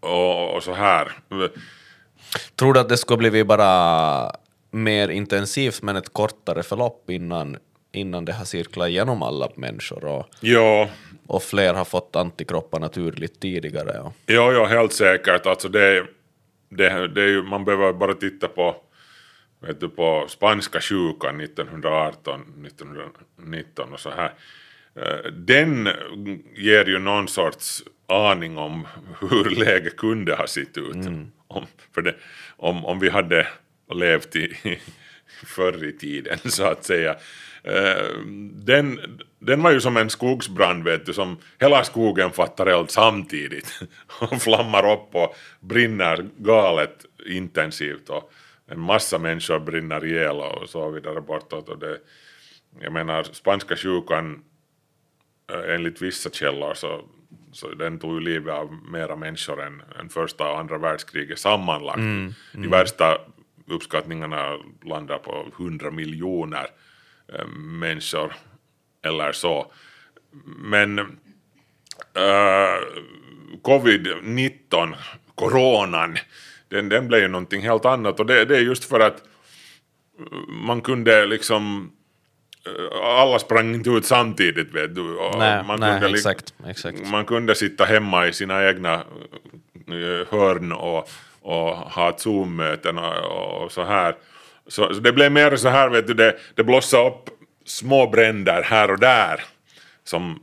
Och, 0.00 0.54
och, 0.54 0.62
så 0.62 0.72
här. 0.72 1.12
Tror 2.56 2.74
du 2.74 2.80
att 2.80 2.88
det 2.88 2.96
skulle 2.96 3.18
blivit 3.18 3.46
bara 3.46 4.32
mer 4.70 5.08
intensivt 5.08 5.82
men 5.82 5.96
ett 5.96 6.12
kortare 6.12 6.62
förlopp 6.62 7.10
innan, 7.10 7.56
innan 7.92 8.24
det 8.24 8.32
har 8.32 8.44
cirklat 8.44 8.88
igenom 8.88 9.22
alla 9.22 9.48
människor 9.54 10.04
och, 10.04 10.26
ja. 10.40 10.88
och 11.26 11.42
fler 11.42 11.74
har 11.74 11.84
fått 11.84 12.16
antikroppar 12.16 12.80
naturligt 12.80 13.40
tidigare? 13.40 14.00
Och... 14.00 14.12
Ja, 14.26 14.52
ja, 14.52 14.64
helt 14.64 14.92
säkert. 14.92 15.46
Alltså 15.46 15.68
det, 15.68 16.06
det, 16.68 17.08
det 17.08 17.26
ju, 17.26 17.42
man 17.42 17.64
behöver 17.64 17.92
bara 17.92 18.14
titta 18.14 18.48
på 18.48 18.76
vet 19.60 19.80
du, 19.80 19.88
på 19.88 20.24
spanska 20.28 20.80
sjukan 20.80 21.40
1918, 21.40 22.40
1919 22.66 23.92
och 23.92 24.00
så 24.00 24.10
här. 24.10 24.32
Eh, 24.96 25.30
den 25.32 25.88
ger 26.56 26.84
ju 26.84 26.98
någon 26.98 27.28
sorts 27.28 27.82
aning 28.06 28.58
om 28.58 28.86
hur 29.20 29.50
läget 29.50 29.96
kunde 29.96 30.34
ha 30.34 30.46
sett 30.46 30.78
ut. 30.78 30.94
Mm. 30.94 31.30
Om, 31.46 31.66
för 31.94 32.02
det, 32.02 32.14
om, 32.56 32.84
om 32.84 32.98
vi 32.98 33.08
hade 33.08 33.46
levt 33.94 34.36
i 34.36 34.56
förr 35.46 35.84
i 35.84 35.92
tiden 35.92 36.38
så 36.44 36.64
att 36.64 36.84
säga. 36.84 37.16
Uh, 37.68 38.26
den, 38.52 39.00
den 39.38 39.62
var 39.62 39.70
ju 39.70 39.80
som 39.80 39.96
en 39.96 40.10
skogsbrand 40.10 40.84
vet 40.84 41.06
du, 41.06 41.12
som 41.12 41.38
hela 41.58 41.84
skogen 41.84 42.30
fattar 42.30 42.66
eld 42.66 42.90
samtidigt 42.90 43.80
och 44.20 44.42
flammar 44.42 44.92
upp 44.92 45.14
och 45.14 45.36
brinner 45.60 46.28
galet 46.36 47.06
intensivt 47.26 48.08
och 48.08 48.32
en 48.66 48.80
massa 48.80 49.18
människor 49.18 49.58
brinner 49.58 50.04
ihjäl 50.04 50.36
och 50.36 50.68
så 50.68 50.90
vidare 50.90 51.20
bortåt. 51.20 51.68
Och 51.68 51.78
det, 51.78 51.98
jag 52.80 52.92
menar 52.92 53.22
spanska 53.22 53.76
sjukan 53.76 54.44
enligt 55.68 56.02
vissa 56.02 56.30
källor 56.30 56.74
så 56.74 57.04
så 57.52 57.68
den 57.68 57.98
tog 57.98 58.14
ju 58.14 58.20
livet 58.20 58.54
av 58.54 58.72
mera 58.92 59.16
människor 59.16 59.62
än, 59.62 59.82
än 60.00 60.08
första 60.08 60.50
och 60.50 60.58
andra 60.58 60.78
världskriget 60.78 61.38
sammanlagt. 61.38 61.98
Mm, 61.98 62.34
mm. 62.54 62.62
De 62.62 62.68
värsta 62.68 63.18
uppskattningarna 63.66 64.58
landar 64.84 65.18
på 65.18 65.46
100 65.58 65.90
miljoner 65.90 66.66
äh, 67.32 67.46
människor 67.56 68.32
eller 69.02 69.32
så. 69.32 69.72
Men 70.58 70.98
äh, 70.98 71.04
covid-19, 73.62 74.94
coronan, 75.34 76.18
den, 76.68 76.88
den 76.88 77.08
blev 77.08 77.20
ju 77.20 77.28
någonting 77.28 77.62
helt 77.62 77.84
annat 77.84 78.20
och 78.20 78.26
det, 78.26 78.44
det 78.44 78.56
är 78.56 78.60
just 78.60 78.84
för 78.84 79.00
att 79.00 79.22
man 80.48 80.80
kunde 80.80 81.26
liksom 81.26 81.92
alla 83.02 83.38
sprang 83.38 83.74
inte 83.74 83.90
ut 83.90 84.06
samtidigt 84.06 84.74
vet 84.74 84.94
du. 84.94 85.02
nej, 85.38 85.64
man, 85.64 85.80
nej, 85.80 86.00
kunde, 86.00 86.18
exakt, 86.18 86.54
exakt. 86.68 87.10
man 87.10 87.24
kunde 87.24 87.54
sitta 87.54 87.84
hemma 87.84 88.26
i 88.28 88.32
sina 88.32 88.68
egna 88.68 88.94
eh, 88.94 90.28
hörn 90.30 90.72
och, 90.72 91.08
och 91.40 91.76
ha 91.76 92.18
Zoom-möten 92.18 92.98
och, 92.98 93.62
och, 93.62 93.72
så 93.72 93.84
här. 93.84 94.14
Så, 94.66 94.94
så, 94.94 95.00
det 95.00 95.12
blev 95.12 95.32
mer 95.32 95.56
så 95.56 95.68
här, 95.68 95.88
vet 95.88 96.06
du, 96.06 96.14
det, 96.14 96.36
det 96.54 96.64
blossade 96.64 97.08
upp 97.08 97.30
små 97.64 98.06
bränder 98.06 98.62
här 98.62 98.90
och 98.90 98.98
där 98.98 99.44
som, 100.04 100.42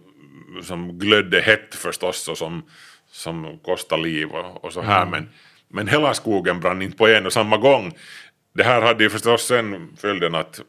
som 0.63 0.99
glödde 0.99 1.41
hett 1.41 1.75
förstås 1.75 2.27
och 2.27 2.37
som, 2.37 2.63
som 3.11 3.59
kostade 3.65 4.01
liv 4.01 4.27
och, 4.27 4.65
och 4.65 4.73
så 4.73 4.81
här. 4.81 5.01
Mm. 5.01 5.11
Men, 5.11 5.29
men 5.69 5.87
hela 5.87 6.13
skogen 6.13 6.59
brann 6.59 6.81
inte 6.81 6.97
på 6.97 7.07
en 7.07 7.25
och 7.25 7.33
samma 7.33 7.57
gång. 7.57 7.93
Det 8.53 8.63
här 8.63 8.81
hade 8.81 9.03
ju 9.03 9.09
förstås 9.09 9.47
sen 9.47 9.97
följden 9.97 10.35
att 10.35 10.61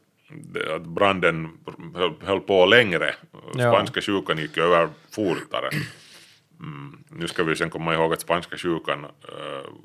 att 0.74 0.86
branden 0.86 1.48
höll, 1.94 2.14
höll 2.20 2.40
på 2.40 2.66
längre. 2.66 3.14
Spanska 3.52 4.00
sjukan 4.00 4.38
gick 4.38 4.58
över 4.58 4.88
fortare. 5.10 5.70
Mm. 6.60 7.04
Nu 7.10 7.28
ska 7.28 7.44
vi 7.44 7.56
sen 7.56 7.70
komma 7.70 7.94
ihåg 7.94 8.12
att 8.12 8.20
spanska 8.20 8.56
sjukan 8.56 9.04
uh, 9.04 9.10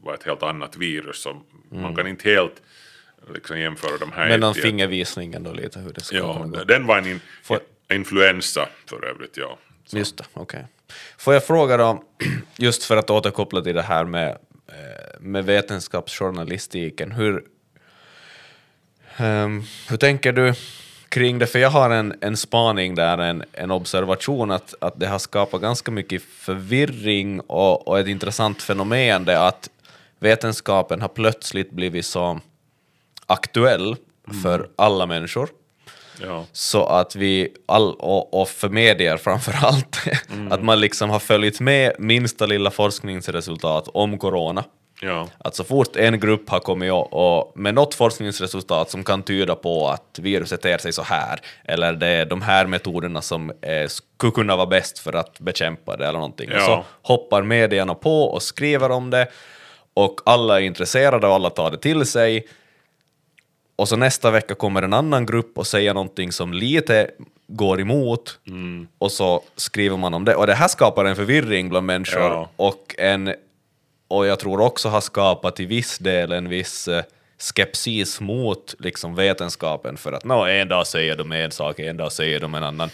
var 0.03 0.13
ett 0.13 0.23
helt 0.23 0.43
annat 0.43 0.77
virus, 0.77 1.21
så 1.21 1.29
mm. 1.29 1.43
man 1.83 1.95
kan 1.95 2.07
inte 2.07 2.29
helt 2.29 2.61
liksom 3.33 3.59
jämföra 3.59 3.97
de 3.97 4.11
här. 4.11 4.27
Men 4.27 4.39
någon 4.39 4.53
fingervisning 4.53 5.33
ändå 5.33 5.53
lite 5.53 5.79
hur 5.79 5.93
det 5.93 6.01
ska 6.01 6.15
ja, 6.15 6.45
gå. 6.53 6.63
Den 6.63 6.87
var 6.87 6.97
en 6.97 7.07
in, 7.07 7.19
Får... 7.43 7.59
influensa 7.93 8.69
för 8.85 9.05
övrigt, 9.05 9.37
ja. 9.37 9.57
Så. 9.85 9.97
Just 9.97 10.17
det, 10.17 10.23
okej. 10.33 10.41
Okay. 10.59 10.69
Får 11.17 11.33
jag 11.33 11.47
fråga 11.47 11.77
då, 11.77 12.03
just 12.57 12.83
för 12.83 12.97
att 12.97 13.09
återkoppla 13.09 13.61
till 13.61 13.75
det 13.75 13.81
här 13.81 14.05
med, 14.05 14.29
eh, 14.67 15.19
med 15.19 15.45
vetenskapsjournalistiken, 15.45 17.11
hur, 17.11 17.43
Um, 19.19 19.63
hur 19.89 19.97
tänker 19.97 20.31
du 20.31 20.53
kring 21.09 21.39
det? 21.39 21.47
För 21.47 21.59
jag 21.59 21.69
har 21.69 21.89
en, 21.89 22.13
en 22.21 22.37
spaning 22.37 22.95
där, 22.95 23.17
en, 23.17 23.43
en 23.51 23.71
observation 23.71 24.51
att, 24.51 24.73
att 24.81 24.99
det 24.99 25.07
har 25.07 25.19
skapat 25.19 25.61
ganska 25.61 25.91
mycket 25.91 26.21
förvirring 26.21 27.39
och, 27.39 27.87
och 27.87 27.99
ett 27.99 28.07
intressant 28.07 28.61
fenomen 28.61 29.25
det 29.25 29.47
att 29.47 29.69
vetenskapen 30.19 31.01
har 31.01 31.07
plötsligt 31.07 31.71
blivit 31.71 32.05
så 32.05 32.39
aktuell 33.27 33.95
mm. 34.27 34.41
för 34.41 34.69
alla 34.75 35.05
människor. 35.05 35.49
Ja. 36.21 36.45
Så 36.51 36.85
att 36.85 37.15
vi, 37.15 37.49
all, 37.65 37.93
och, 37.93 38.41
och 38.41 38.49
för 38.49 38.69
medier 38.69 39.17
framför 39.17 39.55
allt, 39.65 39.99
mm. 40.31 40.51
att 40.51 40.63
man 40.63 40.79
liksom 40.79 41.09
har 41.09 41.19
följt 41.19 41.59
med 41.59 41.95
minsta 41.99 42.45
lilla 42.45 42.71
forskningsresultat 42.71 43.87
om 43.93 44.17
corona 44.17 44.63
Ja. 45.01 45.27
Att 45.37 45.55
så 45.55 45.63
fort 45.63 45.95
en 45.95 46.19
grupp 46.19 46.49
har 46.49 46.59
kommit 46.59 46.91
och, 46.91 47.13
och 47.39 47.51
med 47.59 47.73
något 47.73 47.93
forskningsresultat 47.95 48.89
som 48.89 49.03
kan 49.03 49.23
tyda 49.23 49.55
på 49.55 49.87
att 49.89 50.19
viruset 50.21 50.61
ter 50.61 50.77
sig 50.77 50.93
så 50.93 51.01
här, 51.03 51.39
eller 51.65 51.93
det 51.93 52.07
är 52.07 52.25
de 52.25 52.41
här 52.41 52.65
metoderna 52.65 53.21
som 53.21 53.49
eh, 53.61 53.87
skulle 53.87 54.31
kunna 54.31 54.55
vara 54.55 54.65
bäst 54.67 54.99
för 54.99 55.13
att 55.13 55.39
bekämpa 55.39 55.97
det 55.97 56.03
eller 56.07 56.19
någonting, 56.19 56.49
och 56.49 56.55
Ja. 56.57 56.65
så 56.65 56.83
hoppar 57.13 57.41
medierna 57.43 57.95
på 57.95 58.23
och 58.23 58.41
skriver 58.43 58.91
om 58.91 59.09
det, 59.09 59.27
och 59.93 60.19
alla 60.25 60.59
är 60.61 60.63
intresserade 60.63 61.27
och 61.27 61.33
alla 61.33 61.49
tar 61.49 61.71
det 61.71 61.77
till 61.77 62.05
sig, 62.05 62.47
och 63.75 63.89
så 63.89 63.95
nästa 63.95 64.31
vecka 64.31 64.55
kommer 64.55 64.81
en 64.81 64.93
annan 64.93 65.25
grupp 65.25 65.57
och 65.57 65.67
säger 65.67 65.93
någonting 65.93 66.31
som 66.31 66.53
lite 66.53 67.09
går 67.47 67.81
emot, 67.81 68.39
och 68.97 69.11
så 69.11 69.41
skriver 69.55 69.97
man 69.97 70.13
om 70.13 70.25
det. 70.25 70.35
Och 70.35 70.47
det 70.47 70.53
här 70.53 70.67
skapar 70.67 71.05
en 71.05 71.15
förvirring 71.15 71.69
bland 71.69 71.85
människor, 71.85 72.21
Ja. 72.21 72.49
och, 72.55 72.95
en, 72.97 73.33
och 74.15 74.25
jag 74.25 74.39
tror 74.39 74.61
också 74.61 74.89
har 74.89 75.01
skapat 75.01 75.59
i 75.59 75.65
viss 75.65 75.97
del 75.97 76.31
en 76.31 76.49
viss 76.49 76.87
eh, 76.87 77.03
skepsis 77.37 78.21
mot 78.21 78.75
liksom, 78.79 79.15
vetenskapen, 79.15 79.97
för 79.97 80.11
att 80.11 80.23
nå, 80.23 80.45
en 80.45 80.67
dag 80.67 80.87
säger 80.87 81.17
de 81.17 81.31
en 81.31 81.51
sak, 81.51 81.79
en 81.79 81.97
dag 81.97 82.11
säger 82.11 82.39
de 82.39 82.55
en 82.55 82.63
annan. 82.63 82.89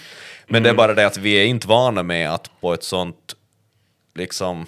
Men 0.48 0.64
det 0.64 0.70
är 0.70 0.74
bara 0.74 0.94
det 0.94 1.06
att 1.06 1.18
vi 1.18 1.34
är 1.34 1.46
inte 1.46 1.68
vana 1.68 2.04
med 2.04 2.34
att 2.34 2.62
på 2.62 2.74
ett 2.74 2.84
sånt 2.84 3.36
liksom 4.16 4.66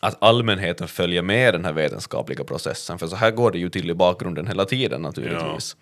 att 0.00 0.22
allmänheten 0.22 0.88
följer 0.88 1.22
med 1.22 1.54
den 1.54 1.64
här 1.64 1.72
vetenskapliga 1.72 2.44
processen, 2.44 2.98
för 2.98 3.06
så 3.06 3.16
här 3.16 3.30
går 3.30 3.50
det 3.50 3.58
ju 3.58 3.68
till 3.68 3.90
i 3.90 3.94
bakgrunden 3.94 4.46
hela 4.46 4.64
tiden 4.64 5.02
naturligtvis. 5.02 5.76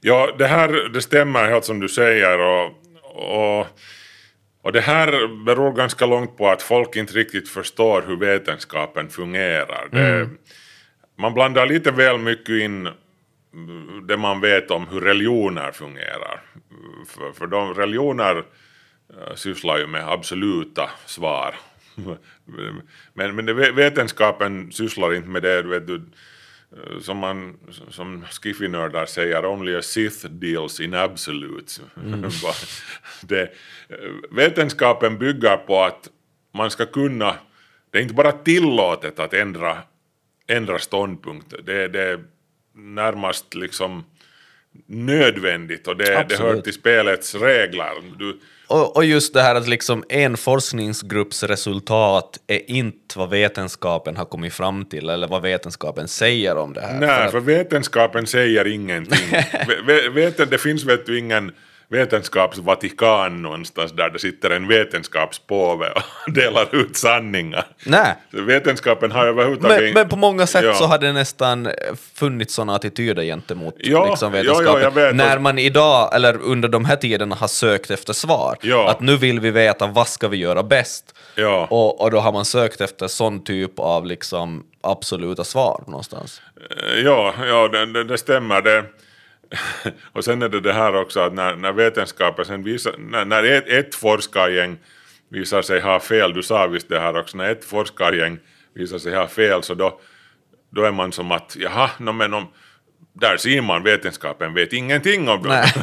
Ja, 0.00 0.34
det 0.38 0.46
här 0.46 0.88
det 0.88 1.02
stämmer 1.02 1.48
helt 1.48 1.64
som 1.64 1.80
du 1.80 1.88
säger 1.88 2.38
och, 2.38 2.72
och, 3.04 3.66
och 4.62 4.72
det 4.72 4.80
här 4.80 5.44
beror 5.44 5.72
ganska 5.72 6.06
långt 6.06 6.36
på 6.36 6.48
att 6.48 6.62
folk 6.62 6.96
inte 6.96 7.12
riktigt 7.12 7.48
förstår 7.48 8.04
hur 8.06 8.16
vetenskapen 8.16 9.08
fungerar. 9.08 9.88
Det, 9.90 10.28
man 11.18 11.34
blandar 11.34 11.66
lite 11.66 11.90
väl 11.90 12.18
mycket 12.18 12.48
in 12.48 12.88
det 14.08 14.16
man 14.16 14.40
vet 14.40 14.70
om 14.70 14.86
hur 14.88 15.00
religioner 15.00 15.72
fungerar. 15.72 16.42
För, 17.06 17.32
för 17.32 17.46
de 17.46 17.74
religioner 17.74 18.36
eh, 19.10 19.34
sysslar 19.34 19.78
ju 19.78 19.86
med 19.86 20.08
absoluta 20.08 20.90
svar. 21.06 21.54
Men, 23.14 23.34
men 23.34 23.56
vetenskapen 23.56 24.72
sysslar 24.72 25.14
inte 25.14 25.28
med 25.28 25.42
det, 25.42 25.62
vet 25.62 25.86
du, 25.86 26.02
som, 27.00 27.18
man, 27.18 27.58
som 27.90 28.24
skiffinördar 28.30 29.06
säger, 29.06 29.46
only 29.46 29.76
a 29.76 29.82
Sith 29.82 30.26
deals 30.26 30.80
in 30.80 30.94
absolutes. 30.94 31.80
Bara 32.42 32.54
det, 33.22 33.42
eh, 33.88 33.96
vetenskapen 34.30 35.18
bygger 35.18 35.56
på 35.56 35.82
att 35.82 36.08
man 36.54 36.70
ska 36.70 36.86
kunna, 36.86 37.36
det 37.90 37.98
är 37.98 38.02
inte 38.02 38.14
bara 38.14 38.32
tillåtet 38.32 39.18
att 39.18 39.34
ändra, 39.34 39.78
ändra 40.46 40.78
ståndpunkt, 40.78 41.54
det, 41.64 41.88
det 41.88 42.02
är 42.02 42.24
närmast 42.74 43.54
liksom 43.54 44.04
nödvändigt 44.86 45.88
och 45.88 45.96
det, 45.96 46.26
det 46.28 46.36
hör 46.38 46.60
till 46.60 46.72
spelets 46.72 47.34
regler. 47.34 47.90
Du, 48.18 48.38
Och, 48.66 48.96
och 48.96 49.04
just 49.04 49.34
det 49.34 49.42
här 49.42 49.54
att 49.54 49.68
liksom 49.68 50.04
en 50.08 50.36
forskningsgrupps 50.36 51.42
resultat 51.42 52.38
är 52.46 52.70
inte 52.70 53.18
vad 53.18 53.30
vetenskapen 53.30 54.16
har 54.16 54.24
kommit 54.24 54.52
fram 54.54 54.84
till, 54.84 55.08
eller 55.08 55.28
vad 55.28 55.42
vetenskapen 55.42 56.08
säger 56.08 56.56
om 56.56 56.72
det 56.72 56.80
här. 56.80 56.88
För 56.98 57.06
Nej, 57.06 57.24
att- 57.24 57.30
för 57.30 57.40
vetenskapen 57.40 58.26
säger 58.26 58.66
ingenting. 58.66 59.30
Ve- 59.68 59.82
ve- 59.86 60.08
Veten, 60.08 60.48
det 60.50 60.58
finns 60.58 60.84
vet 60.84 61.06
du 61.06 61.18
ingen 61.18 61.52
vetenskapsvatikan 61.92 63.42
någonstans 63.42 63.92
där 63.92 64.10
det 64.10 64.18
sitter 64.18 64.50
en 64.50 64.68
vetenskapspåve 64.68 65.86
och 65.90 66.02
delar 66.32 66.74
ut 66.74 66.96
sanningar. 66.96 67.64
Nej. 67.86 68.14
Vetenskapen 68.30 69.10
har 69.12 69.26
överhuvudtaget 69.26 69.80
Men, 69.82 69.92
men 69.92 70.08
på 70.08 70.16
många 70.16 70.46
sätt 70.46 70.64
Ja. 70.64 70.74
så 70.74 70.84
har 70.84 70.98
det 70.98 71.12
nästan 71.12 71.68
funnits 72.14 72.54
sådana 72.54 72.74
attityder 72.74 73.22
gentemot 73.22 73.74
Ja, 73.78 74.06
liksom, 74.10 74.34
ja, 74.34 74.42
ja, 74.42 74.54
vetenskapen. 74.54 74.94
vet. 74.94 75.14
När 75.14 75.38
man 75.38 75.58
idag, 75.58 76.14
eller 76.14 76.40
under 76.42 76.68
de 76.68 76.84
här 76.84 76.96
tiderna, 76.96 77.34
har 77.34 77.48
sökt 77.48 77.90
efter 77.90 78.12
svar. 78.12 78.56
Ja. 78.62 78.90
Att 78.90 79.00
nu 79.00 79.16
vill 79.16 79.40
vi 79.40 79.50
veta 79.50 79.86
vad 79.86 80.08
ska 80.08 80.28
vi 80.28 80.36
göra 80.36 80.62
bäst. 80.62 81.14
Ja. 81.34 81.66
Och, 81.70 82.00
och 82.00 82.10
då 82.10 82.18
har 82.20 82.32
man 82.32 82.44
sökt 82.44 82.80
efter 82.80 83.08
sån 83.08 83.44
typ 83.44 83.78
av 83.78 84.06
liksom, 84.06 84.64
absoluta 84.80 85.44
svar 85.44 85.84
någonstans. 85.86 86.42
Ja, 87.04 87.34
ja 87.48 87.68
det, 87.68 87.86
det, 87.92 88.04
det 88.04 88.18
stämmer. 88.18 88.62
Det. 88.62 88.84
Och 90.12 90.24
sen 90.24 90.42
är 90.42 90.48
det 90.48 90.60
det 90.60 90.72
här 90.72 90.94
också 90.96 91.20
att 91.20 91.34
när, 91.34 91.56
när 91.56 91.72
vetenskapen 91.72 92.44
sen 92.44 92.62
visar, 92.62 92.94
när, 92.98 93.24
när 93.24 93.44
ett, 93.44 93.68
ett 93.68 93.94
forskargäng 93.94 94.78
visar 95.28 95.62
sig 95.62 95.80
ha 95.80 96.00
fel, 96.00 96.32
du 96.32 96.42
sa 96.42 96.66
visst 96.66 96.88
det 96.88 97.00
här 97.00 97.16
också, 97.16 97.36
när 97.36 97.52
ett 97.52 97.64
forskargäng 97.64 98.38
visar 98.74 98.98
sig 98.98 99.14
ha 99.14 99.28
fel 99.28 99.62
så 99.62 99.74
då, 99.74 100.00
då 100.70 100.84
är 100.84 100.92
man 100.92 101.12
som 101.12 101.32
att 101.32 101.56
jaha, 101.58 101.90
no, 101.98 102.12
men 102.12 102.34
om, 102.34 102.46
där 103.12 103.36
ser 103.36 103.62
man 103.62 103.82
vetenskapen 103.82 104.54
vet 104.54 104.72
ingenting 104.72 105.28
om 105.28 105.42
det. 105.42 105.74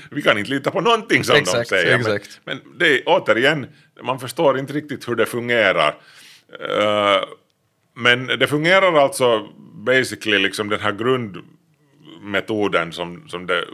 Vi 0.10 0.22
kan 0.22 0.38
inte 0.38 0.50
lita 0.50 0.70
på 0.70 0.80
någonting 0.80 1.24
som 1.24 1.36
Exakt, 1.36 1.70
de 1.70 1.76
säger. 1.76 1.98
Men, 1.98 2.20
men 2.44 2.78
det 2.78 2.86
är 2.86 3.02
återigen, 3.06 3.66
man 4.02 4.20
förstår 4.20 4.58
inte 4.58 4.72
riktigt 4.72 5.08
hur 5.08 5.14
det 5.14 5.26
fungerar. 5.26 5.94
Eh, 6.60 7.24
men 7.94 8.26
det 8.26 8.46
fungerar 8.46 8.94
alltså 8.94 9.48
basically 9.74 10.38
liksom 10.38 10.68
den 10.68 10.80
här 10.80 10.92
metoden 12.26 12.92
som, 12.92 13.28
som, 13.28 13.46
det, 13.46 13.64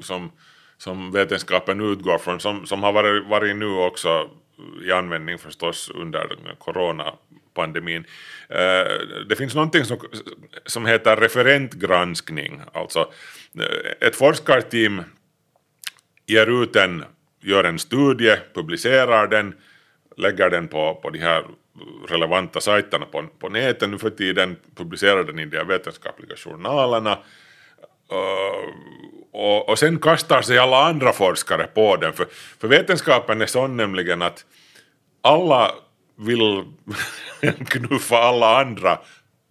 som, 0.00 0.30
som 0.78 1.12
vetenskapen 1.12 1.80
utgår 1.80 2.18
från, 2.18 2.40
som, 2.40 2.66
som 2.66 2.82
har 2.82 2.92
varit, 2.92 3.26
varit 3.26 3.56
nu 3.56 3.66
också 3.66 4.30
i 4.84 4.92
användning 4.92 5.38
förstås 5.38 5.90
under 5.94 6.36
coronapandemin. 6.58 8.04
Eh, 8.48 8.84
det 9.28 9.36
finns 9.38 9.54
någonting 9.54 9.84
som, 9.84 9.98
som 10.66 10.86
heter 10.86 11.16
referentgranskning, 11.16 12.60
alltså 12.72 12.98
eh, 13.58 14.08
ett 14.08 14.16
forskarteam 14.16 15.02
ger 16.26 16.62
ut 16.62 16.76
en, 16.76 17.04
gör 17.42 17.64
en 17.64 17.78
studie, 17.78 18.36
publicerar 18.54 19.26
den, 19.26 19.54
lägger 20.16 20.50
den 20.50 20.68
på, 20.68 20.94
på 21.02 21.10
de 21.10 21.18
här 21.18 21.44
relevanta 22.08 22.60
sajterna 22.60 23.06
på, 23.06 23.24
på 23.38 23.48
nätet. 23.48 23.90
Nu 23.90 23.98
för 23.98 24.10
tiden, 24.10 24.56
publicerar 24.74 25.24
den 25.24 25.38
i 25.38 25.46
de 25.46 25.64
vetenskapliga 25.64 26.36
journalerna 26.36 27.18
och, 29.32 29.68
och 29.68 29.78
sen 29.78 29.98
kastar 29.98 30.42
sig 30.42 30.58
alla 30.58 30.84
andra 30.84 31.12
forskare 31.12 31.66
på 31.66 31.96
den. 31.96 32.12
För, 32.12 32.26
för 32.60 32.68
vetenskapen 32.68 33.42
är 33.42 33.46
sån 33.46 33.76
nämligen 33.76 34.22
att 34.22 34.44
alla 35.22 35.70
vill 36.18 36.64
knuffa 37.68 38.18
alla 38.18 38.60
andra 38.60 38.98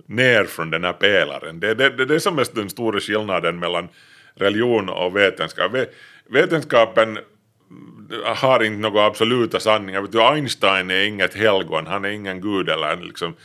ner 0.08 0.44
från 0.44 0.70
den 0.70 0.84
här 0.84 0.94
pelaren. 0.94 1.60
Det 1.60 1.70
är 1.70 1.76
det, 1.76 1.90
det, 1.90 2.06
det 2.06 2.20
som 2.20 2.40
är 2.40 2.48
den 2.56 2.70
stora 2.70 3.00
skillnaden 3.00 3.60
mellan 3.60 3.90
religion 4.36 4.90
och 4.90 5.16
vetenskap. 5.16 5.72
Vetenskapen 6.30 7.20
har 8.24 8.64
inte 8.64 8.80
några 8.80 9.06
absoluta 9.06 9.60
sanningar. 9.60 10.02
Vet 10.02 10.12
du, 10.12 10.22
Einstein 10.22 10.92
är 10.92 11.04
inget 11.04 11.34
helgon, 11.34 11.88
han 11.88 12.06
är 12.06 12.10
ingen 12.10 12.42
gud 12.42 12.70
eller 12.70 12.98
liksom, 12.98 13.36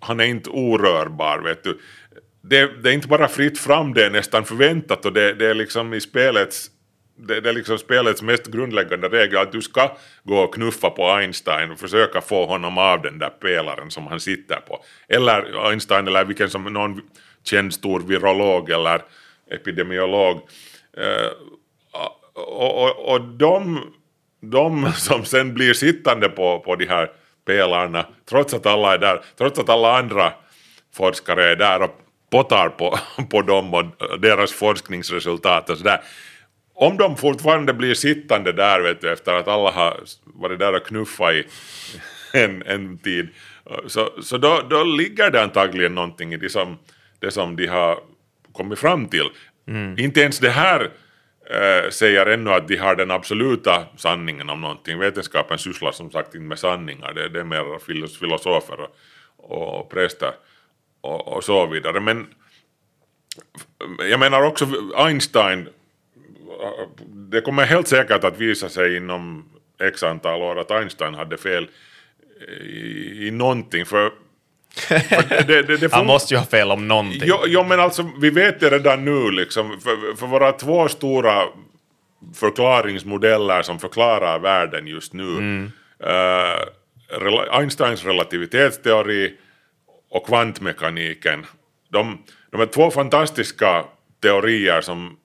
han 0.00 0.20
är 0.20 0.24
inte 0.24 0.50
orörbar. 0.50 1.38
Vet 1.38 1.64
du. 1.64 1.80
Det, 2.48 2.82
det 2.82 2.90
är 2.90 2.94
inte 2.94 3.08
bara 3.08 3.28
fritt 3.28 3.58
fram, 3.58 3.94
det 3.94 4.04
är 4.04 4.10
nästan 4.10 4.44
förväntat 4.44 5.04
och 5.04 5.12
det, 5.12 5.34
det 5.34 5.46
är 5.46 5.54
liksom 5.54 5.94
i 5.94 6.00
spelets 6.00 6.70
det, 7.18 7.40
det 7.40 7.48
är 7.48 7.52
liksom 7.52 7.78
spelets 7.78 8.22
mest 8.22 8.46
grundläggande 8.46 9.08
regel 9.08 9.36
att 9.36 9.52
du 9.52 9.62
ska 9.62 9.96
gå 10.24 10.38
och 10.38 10.54
knuffa 10.54 10.90
på 10.90 11.10
Einstein 11.10 11.70
och 11.70 11.78
försöka 11.78 12.20
få 12.20 12.46
honom 12.46 12.78
av 12.78 13.02
den 13.02 13.18
där 13.18 13.28
pelaren 13.28 13.90
som 13.90 14.06
han 14.06 14.20
sitter 14.20 14.56
på. 14.56 14.84
Eller 15.08 15.68
Einstein 15.70 16.06
eller 16.06 16.24
vilken 16.24 16.50
som 16.50 16.64
någon 16.64 17.00
känd 17.44 17.74
stor 17.74 18.00
virolog 18.00 18.70
eller 18.70 19.02
epidemiolog. 19.50 20.36
Eh, 20.96 21.30
och, 22.34 22.84
och, 22.84 23.14
och 23.14 23.20
de, 23.20 23.80
de 24.40 24.92
som 24.92 25.24
sen 25.24 25.54
blir 25.54 25.72
sittande 25.72 26.28
på, 26.28 26.58
på 26.60 26.76
de 26.76 26.86
här 26.86 27.10
pelarna, 27.46 28.06
trots 28.28 28.54
att 28.54 28.66
alla 28.66 28.94
är 28.94 28.98
där, 28.98 29.20
trots 29.38 29.58
att 29.58 29.68
alla 29.68 29.98
andra 29.98 30.32
forskare 30.94 31.50
är 31.50 31.56
där 31.56 31.82
och 31.82 32.00
pottar 32.30 32.68
på, 32.68 32.98
på 33.30 33.42
dem 33.42 33.74
och 33.74 33.84
deras 34.20 34.52
forskningsresultat 34.52 35.70
och 35.70 35.78
sådär. 35.78 36.00
Om 36.74 36.96
de 36.96 37.16
fortfarande 37.16 37.74
blir 37.74 37.94
sittande 37.94 38.52
där 38.52 38.80
vet 38.80 39.00
du, 39.00 39.12
efter 39.12 39.32
att 39.32 39.48
alla 39.48 39.70
har 39.70 40.00
varit 40.24 40.58
där 40.58 40.76
och 40.76 40.86
knuffat 40.86 41.32
i 41.32 41.44
en, 42.32 42.62
en 42.62 42.98
tid, 42.98 43.28
så, 43.86 44.10
så 44.22 44.38
då, 44.38 44.62
då 44.70 44.84
ligger 44.84 45.30
det 45.30 45.42
antagligen 45.42 45.94
någonting 45.94 46.32
i 46.32 46.36
det 46.36 46.48
som, 46.48 46.78
det 47.18 47.30
som 47.30 47.56
de 47.56 47.66
har 47.66 47.98
kommit 48.52 48.78
fram 48.78 49.08
till. 49.08 49.30
Inte 49.98 50.20
ens 50.20 50.38
det 50.38 50.50
här 50.50 50.90
eh, 51.50 51.90
säger 51.90 52.26
ännu 52.26 52.50
att 52.50 52.68
de 52.68 52.76
har 52.76 52.96
den 52.96 53.10
absoluta 53.10 53.86
sanningen 53.96 54.50
om 54.50 54.60
någonting. 54.60 54.98
Vetenskapen 54.98 55.58
sysslar 55.58 55.92
som 55.92 56.10
sagt 56.10 56.34
inte 56.34 56.46
med 56.46 56.58
sanningar, 56.58 57.12
det, 57.12 57.28
det 57.28 57.40
är 57.40 57.44
mer 57.44 57.78
filos- 57.78 58.18
filosofer 58.18 58.80
och, 58.80 58.96
och, 59.36 59.80
och 59.80 59.90
präster 59.90 60.30
och, 61.00 61.28
och 61.36 61.44
så 61.44 61.66
vidare. 61.66 62.00
Men 62.00 62.26
jag 64.10 64.20
menar 64.20 64.42
också 64.42 64.66
Einstein, 64.96 65.68
det 67.08 67.40
kommer 67.40 67.64
helt 67.64 67.88
säkert 67.88 68.24
att 68.24 68.38
visa 68.38 68.68
sig 68.68 68.96
inom 68.96 69.44
x 69.82 70.02
antal 70.02 70.42
år 70.42 70.58
att 70.58 70.70
Einstein 70.70 71.14
hade 71.14 71.36
fel 71.36 71.68
i, 72.62 73.26
i 73.26 73.30
någonting. 73.30 73.86
För 73.86 74.10
För 74.76 75.44
det, 75.46 75.62
det, 75.62 75.76
det 75.76 75.92
Han 75.92 76.06
måste 76.06 76.34
ju 76.34 76.38
ha 76.38 76.46
fel 76.46 76.70
om 76.70 76.88
någonting. 76.88 77.22
Jo, 77.24 77.36
jo, 77.46 77.64
men 77.64 77.80
alltså 77.80 78.10
vi 78.20 78.30
vet 78.30 78.60
det 78.60 78.70
redan 78.70 79.04
nu 79.04 79.30
liksom, 79.30 79.80
för, 79.80 80.16
för 80.16 80.26
våra 80.26 80.52
två 80.52 80.88
stora 80.88 81.42
förklaringsmodeller 82.34 83.62
som 83.62 83.78
förklarar 83.78 84.38
världen 84.38 84.86
just 84.86 85.12
nu, 85.12 85.62
eh, 86.02 86.60
rela- 87.20 87.50
Einsteins 87.58 88.04
relativitetsteori 88.04 89.34
och 90.10 90.26
kvantmekaniken, 90.26 91.46
de, 91.88 92.18
de 92.50 92.60
är 92.60 92.66
två 92.66 92.90
fantastiska 92.90 93.84
teorier 94.22 94.80
som, 94.80 95.16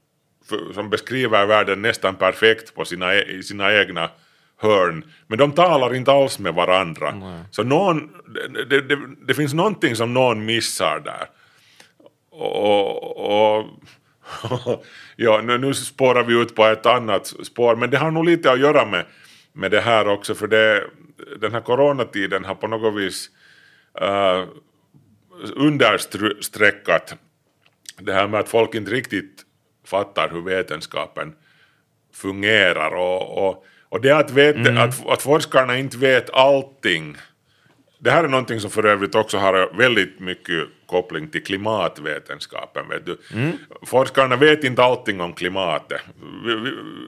som 0.74 0.90
beskriver 0.90 1.46
världen 1.46 1.82
nästan 1.82 2.16
perfekt 2.16 2.76
på 2.76 2.86
sina, 2.86 3.14
e- 3.14 3.26
i 3.30 3.44
sina 3.44 3.74
egna 3.74 4.10
hörn, 4.58 5.04
men 5.28 5.38
de 5.38 5.52
talar 5.52 5.96
inte 5.96 6.12
alls 6.12 6.40
med 6.40 6.54
varandra. 6.54 7.12
Så 7.52 7.64
någon, 7.64 8.12
det, 8.54 8.66
det, 8.66 8.82
det, 8.82 8.98
det 9.28 9.34
finns 9.34 9.54
någonting 9.54 9.96
som 9.96 10.14
någon 10.14 10.46
missar 10.46 11.00
där. 11.00 11.30
Och, 12.30 13.58
och 13.58 13.66
ja, 15.16 15.42
nu, 15.44 15.58
nu 15.58 15.74
spårar 15.74 16.24
vi 16.24 16.42
ut 16.42 16.56
på 16.56 16.66
ett 16.66 16.86
annat 16.86 17.28
spår, 17.28 17.76
men 17.76 17.90
det 17.90 17.98
har 17.98 18.12
nog 18.12 18.26
lite 18.26 18.52
att 18.52 18.60
göra 18.60 18.86
med, 18.86 19.06
med 19.54 19.72
det 19.72 19.82
här 19.82 20.08
också, 20.08 20.36
för 20.36 20.48
det, 20.48 20.84
den 21.40 21.52
här 21.52 21.62
coronatiden 21.62 22.46
har 22.46 22.56
på 22.56 22.68
något 22.68 22.96
vis 23.02 23.30
uh, 24.02 24.46
understreckat 25.56 27.16
det 27.98 28.14
här 28.14 28.28
med 28.28 28.40
att 28.40 28.50
folk 28.50 28.76
inte 28.76 28.92
riktigt 28.92 29.42
fattar 29.86 30.30
hur 30.30 30.42
vetenskapen 30.42 31.36
fungerar 32.14 32.96
och, 32.96 33.48
och, 33.48 33.66
och 33.90 34.02
det 34.02 34.12
att, 34.12 34.32
vet, 34.32 34.68
att, 34.78 35.08
att 35.08 35.22
forskarna 35.22 35.78
inte 35.78 35.98
vet 35.98 36.30
allting 36.34 37.18
det 38.04 38.12
här 38.12 38.24
är 38.24 38.28
någonting 38.28 38.60
som 38.60 38.72
för 38.72 38.86
övrigt 38.86 39.16
också 39.16 39.38
har 39.38 39.78
väldigt 39.78 40.20
mycket 40.20 40.68
koppling 40.86 41.28
till 41.30 41.44
klimatvetenskapen. 41.44 42.90
Vet 42.90 43.06
du. 43.06 43.18
Forskarna 43.86 44.36
vet 44.36 44.64
inte 44.64 44.84
allting 44.84 45.22
om 45.22 45.34
klimatet. 45.34 46.02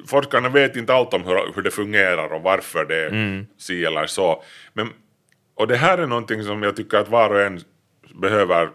Forskarna 0.08 0.50
vet 0.50 0.76
inte 0.76 0.94
allt 0.94 1.14
om 1.14 1.24
hur, 1.24 1.56
hur 1.56 1.62
det 1.62 1.72
fungerar 1.72 2.34
och 2.34 2.42
varför 2.42 2.86
det 2.86 3.06
är 3.06 3.46
si 3.58 3.86
eller 3.86 4.06
så. 4.06 4.44
Men, 4.74 4.90
och 5.56 5.68
det 5.68 5.76
här 5.76 5.98
är 5.98 6.08
någonting 6.08 6.44
som 6.44 6.64
jag 6.64 6.76
tycker 6.76 6.98
att 6.98 7.10
var 7.10 7.30
och 7.30 7.42
en 7.42 7.60
behöver 8.21 8.63
eh, 8.63 8.69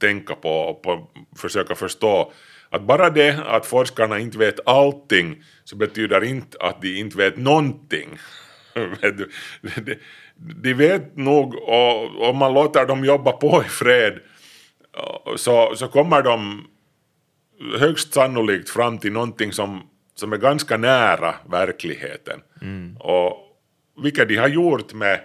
tänka 0.00 0.34
på 0.34 0.50
och 0.50 1.10
försöka 1.36 1.74
förstå. 1.74 2.32
Att 2.70 2.82
bara 2.82 3.10
det 3.10 3.40
att 3.46 3.66
forskarna 3.66 4.18
inte 4.18 4.38
vet 4.38 4.68
allting 4.68 5.42
så 5.64 5.76
betyder 5.76 6.24
inte 6.24 6.58
att 6.60 6.82
de 6.82 6.98
inte 6.98 7.16
vet 7.16 7.36
någonting. 7.36 8.18
De, 10.36 10.74
vet 10.74 11.16
nog 11.16 11.54
och 11.54 12.28
om 12.28 12.36
man 12.36 12.54
låter 12.54 12.86
dem 12.86 13.04
jobba 13.04 13.32
på 13.32 13.62
i 13.66 13.68
fred 13.68 14.20
så, 15.36 15.72
så 15.76 15.88
kommer 15.88 16.22
de 16.22 16.66
högst 17.78 18.14
sannolikt 18.14 18.70
fram 18.70 18.98
till 18.98 19.12
någonting 19.12 19.52
som, 19.52 19.82
som 20.14 20.32
är 20.32 20.36
ganska 20.36 20.76
nära 20.76 21.34
verkligheten. 21.50 22.40
Och 23.00 23.32
vilket 24.02 24.28
de 24.28 24.36
har 24.36 24.48
gjort 24.48 24.94
med, 24.94 25.20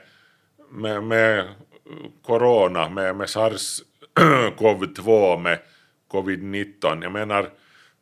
med, 0.71 1.03
med 1.03 1.47
corona, 2.25 2.89
med, 2.95 3.15
med 3.15 3.29
sars-cov-2, 3.29 5.39
med 5.39 5.59
covid-19. 6.11 7.03
Jag 7.03 7.11
menar, 7.11 7.49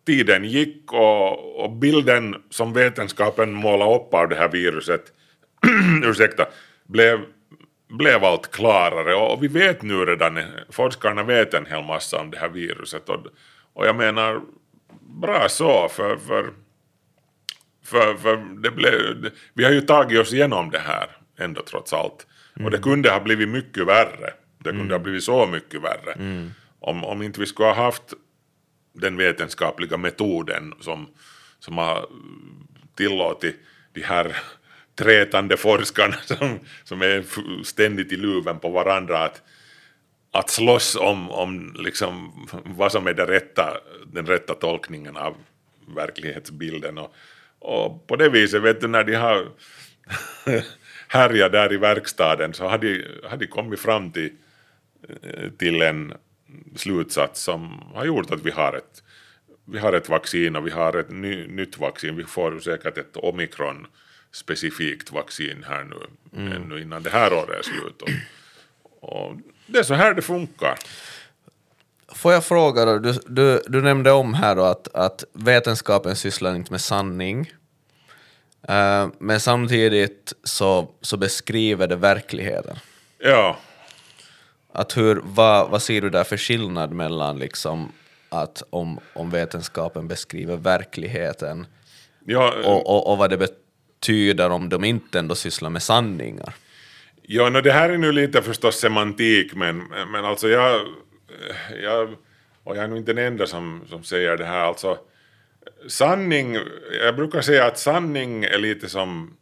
tiden 0.05 0.45
gick 0.45 0.93
och, 0.93 1.63
och 1.63 1.71
bilden 1.71 2.35
som 2.49 2.73
vetenskapen 2.73 3.53
målade 3.53 3.95
upp 3.95 4.13
av 4.13 4.29
det 4.29 4.35
här 4.35 4.49
viruset 4.49 5.13
ursäkta, 6.03 6.45
blev, 6.83 7.19
blev 7.87 8.23
allt 8.23 8.51
klarare. 8.51 9.15
Och 9.15 9.43
vi 9.43 9.47
vet 9.47 9.81
nu 9.81 10.05
redan, 10.05 10.39
forskarna 10.69 11.23
vet 11.23 11.53
en 11.53 11.65
hel 11.65 11.83
massa 11.83 12.21
om 12.21 12.31
det 12.31 12.37
här 12.37 12.49
viruset. 12.49 13.09
Och, 13.09 13.19
och 13.73 13.87
jag 13.87 13.95
menar 13.95 14.41
bra 14.99 15.49
så 15.49 15.89
för, 15.89 16.17
för, 16.17 16.53
för, 17.83 18.15
för 18.15 18.61
det 18.61 18.71
blev, 18.71 19.21
det, 19.21 19.31
vi 19.53 19.63
har 19.63 19.71
ju 19.71 19.81
tagit 19.81 20.19
oss 20.19 20.33
igenom 20.33 20.69
det 20.69 20.79
här 20.79 21.07
ändå 21.37 21.61
trots 21.61 21.93
allt 21.93 22.27
och 22.59 22.71
det 22.71 22.77
kunde 22.77 23.09
ha 23.09 23.19
blivit 23.19 23.49
mycket 23.49 23.87
värre, 23.87 24.33
det 24.57 24.69
kunde 24.69 24.93
ha 24.93 24.99
blivit 24.99 25.23
så 25.23 25.45
mycket 25.45 25.81
värre. 25.81 26.15
Om, 26.79 27.03
om 27.03 27.21
inte 27.21 27.39
vi 27.39 27.45
skulle 27.45 27.67
ha 27.67 27.75
haft 27.75 28.13
den 28.93 29.17
vetenskapliga 29.17 29.97
metoden 29.97 30.73
som, 30.79 31.07
som 31.59 31.77
har 31.77 32.05
tillåtit 32.95 33.55
de 33.93 34.01
här 34.01 34.37
trätande 34.95 35.57
forskarna 35.57 36.15
som, 36.25 36.59
som 36.83 37.01
är 37.01 37.23
ständigt 37.63 38.11
i 38.11 38.17
luven 38.17 38.59
på 38.59 38.69
varandra 38.69 39.23
att, 39.23 39.41
att 40.31 40.49
slåss 40.49 40.95
om, 40.95 41.31
om 41.31 41.75
liksom 41.79 42.31
vad 42.65 42.91
som 42.91 43.07
är 43.07 43.13
det 43.13 43.25
rätta, 43.25 43.77
den 44.05 44.25
rätta 44.25 44.53
tolkningen 44.53 45.17
av 45.17 45.35
verklighetsbilden. 45.95 46.97
Och, 46.97 47.15
och 47.59 48.07
på 48.07 48.15
det 48.15 48.29
viset, 48.29 48.61
vet 48.61 48.81
du, 48.81 48.87
när 48.87 49.03
de 49.03 49.15
har 49.15 49.47
härjat 51.11 51.51
där 51.51 51.73
i 51.73 51.77
verkstaden 51.77 52.53
så 52.53 52.67
har 52.67 52.77
de, 52.77 53.05
har 53.23 53.37
de 53.37 53.47
kommit 53.47 53.79
fram 53.79 54.11
till, 54.11 54.31
till 55.57 55.81
en 55.81 56.13
slutsats 56.75 57.41
som 57.41 57.81
har 57.93 58.05
gjort 58.05 58.31
att 58.31 58.45
vi 58.45 58.51
har 58.51 58.73
ett, 58.73 59.03
vi 59.65 59.79
har 59.79 59.93
ett 59.93 60.09
vaccin 60.09 60.55
och 60.55 60.67
vi 60.67 60.71
har 60.71 60.97
ett 60.97 61.11
ny, 61.11 61.47
nytt 61.47 61.77
vaccin. 61.77 62.15
Vi 62.15 62.23
får 62.23 62.59
säkert 62.59 62.97
ett 62.97 63.17
omikron 63.17 63.87
specifikt 64.31 65.11
vaccin 65.11 65.65
här 65.67 65.83
nu, 65.83 65.97
ännu 66.55 66.81
innan 66.81 67.03
det 67.03 67.09
här 67.09 67.33
året 67.33 67.59
är 67.59 67.63
slut. 67.63 68.01
Och, 68.01 68.09
och 69.01 69.35
det 69.67 69.79
är 69.79 69.83
så 69.83 69.93
här 69.93 70.13
det 70.13 70.21
funkar. 70.21 70.75
Får 72.07 72.33
jag 72.33 72.45
fråga 72.45 72.85
då, 72.85 72.99
du, 72.99 73.13
du, 73.27 73.61
du 73.67 73.81
nämnde 73.81 74.11
om 74.11 74.33
här 74.33 74.55
då 74.55 74.63
att, 74.63 74.87
att 74.93 75.23
vetenskapen 75.33 76.15
sysslar 76.15 76.55
inte 76.55 76.71
med 76.71 76.81
sanning, 76.81 77.51
Eh, 78.67 79.07
men 79.19 79.39
samtidigt 79.39 80.33
så, 80.43 80.91
så 81.01 81.17
beskriver 81.17 81.87
det 81.87 81.95
verkligheten. 81.95 82.77
Ja, 83.17 83.57
Att 84.73 84.97
hur, 84.97 85.21
vad, 85.23 85.69
vad 85.69 85.81
ser 85.81 86.01
du 86.01 86.09
där 86.09 86.23
för 86.23 86.37
skillnad 86.37 86.91
mellan 86.91 87.39
liksom 87.39 87.91
att 88.29 88.63
om, 88.69 88.99
om 89.13 89.29
vetenskapen 89.29 90.07
beskriver 90.07 90.57
verkligheten 90.57 91.67
ja, 92.25 92.53
och, 92.65 92.89
och, 92.89 93.11
och 93.11 93.17
vad 93.17 93.29
det 93.29 93.37
betyder 93.37 94.49
om 94.49 94.69
de 94.69 94.83
inte 94.83 95.19
ändå 95.19 95.35
sysslar 95.35 95.69
med 95.69 95.83
sanningar? 95.83 96.53
Ja, 97.21 97.49
no, 97.49 97.61
det 97.61 97.71
här 97.71 97.89
är 97.89 97.97
nu 97.97 98.11
lite 98.11 98.41
förstås 98.41 98.79
semantik, 98.79 99.55
men, 99.55 99.77
men 100.11 100.25
alltså 100.25 100.49
jag, 100.49 100.87
jag, 101.83 102.15
och 102.63 102.77
jag 102.77 102.83
är 102.83 102.87
nog 102.87 102.97
inte 102.97 103.13
den 103.13 103.25
enda 103.25 103.47
som, 103.47 103.81
som 103.89 104.03
säger 104.03 104.37
det 104.37 104.45
här, 104.45 104.65
alltså 104.65 104.97
sanning, 105.87 106.57
jag 107.01 107.15
brukar 107.15 107.41
säga 107.41 107.65
att 107.65 107.79
sanning 107.79 108.43
är 108.43 108.57
lite 108.57 108.89
som, 108.89 109.37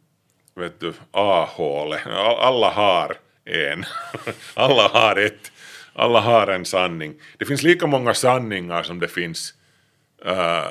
vet 0.54 0.80
du, 0.80 0.92
A-hålet, 1.10 2.06
alla 2.06 2.70
har 2.70 3.16
en, 3.44 3.84
alla 4.54 4.88
har 4.88 5.16
ett, 5.16 5.52
alla 5.92 6.20
har 6.20 6.46
en 6.46 6.64
sanning. 6.64 7.14
Det 7.38 7.44
finns 7.44 7.62
lika 7.62 7.86
många 7.86 8.14
sanningar 8.14 8.82
som 8.82 9.00
det 9.00 9.08
finns, 9.08 9.54
äh, 10.24 10.70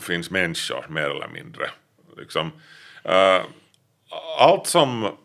finns 0.00 0.30
människor, 0.30 0.86
mer 0.88 1.10
eller 1.10 1.28
mindre. 1.28 1.70
Liksom, 2.16 2.52
äh, 3.04 3.42
allt 4.38 4.66
som 4.66 5.16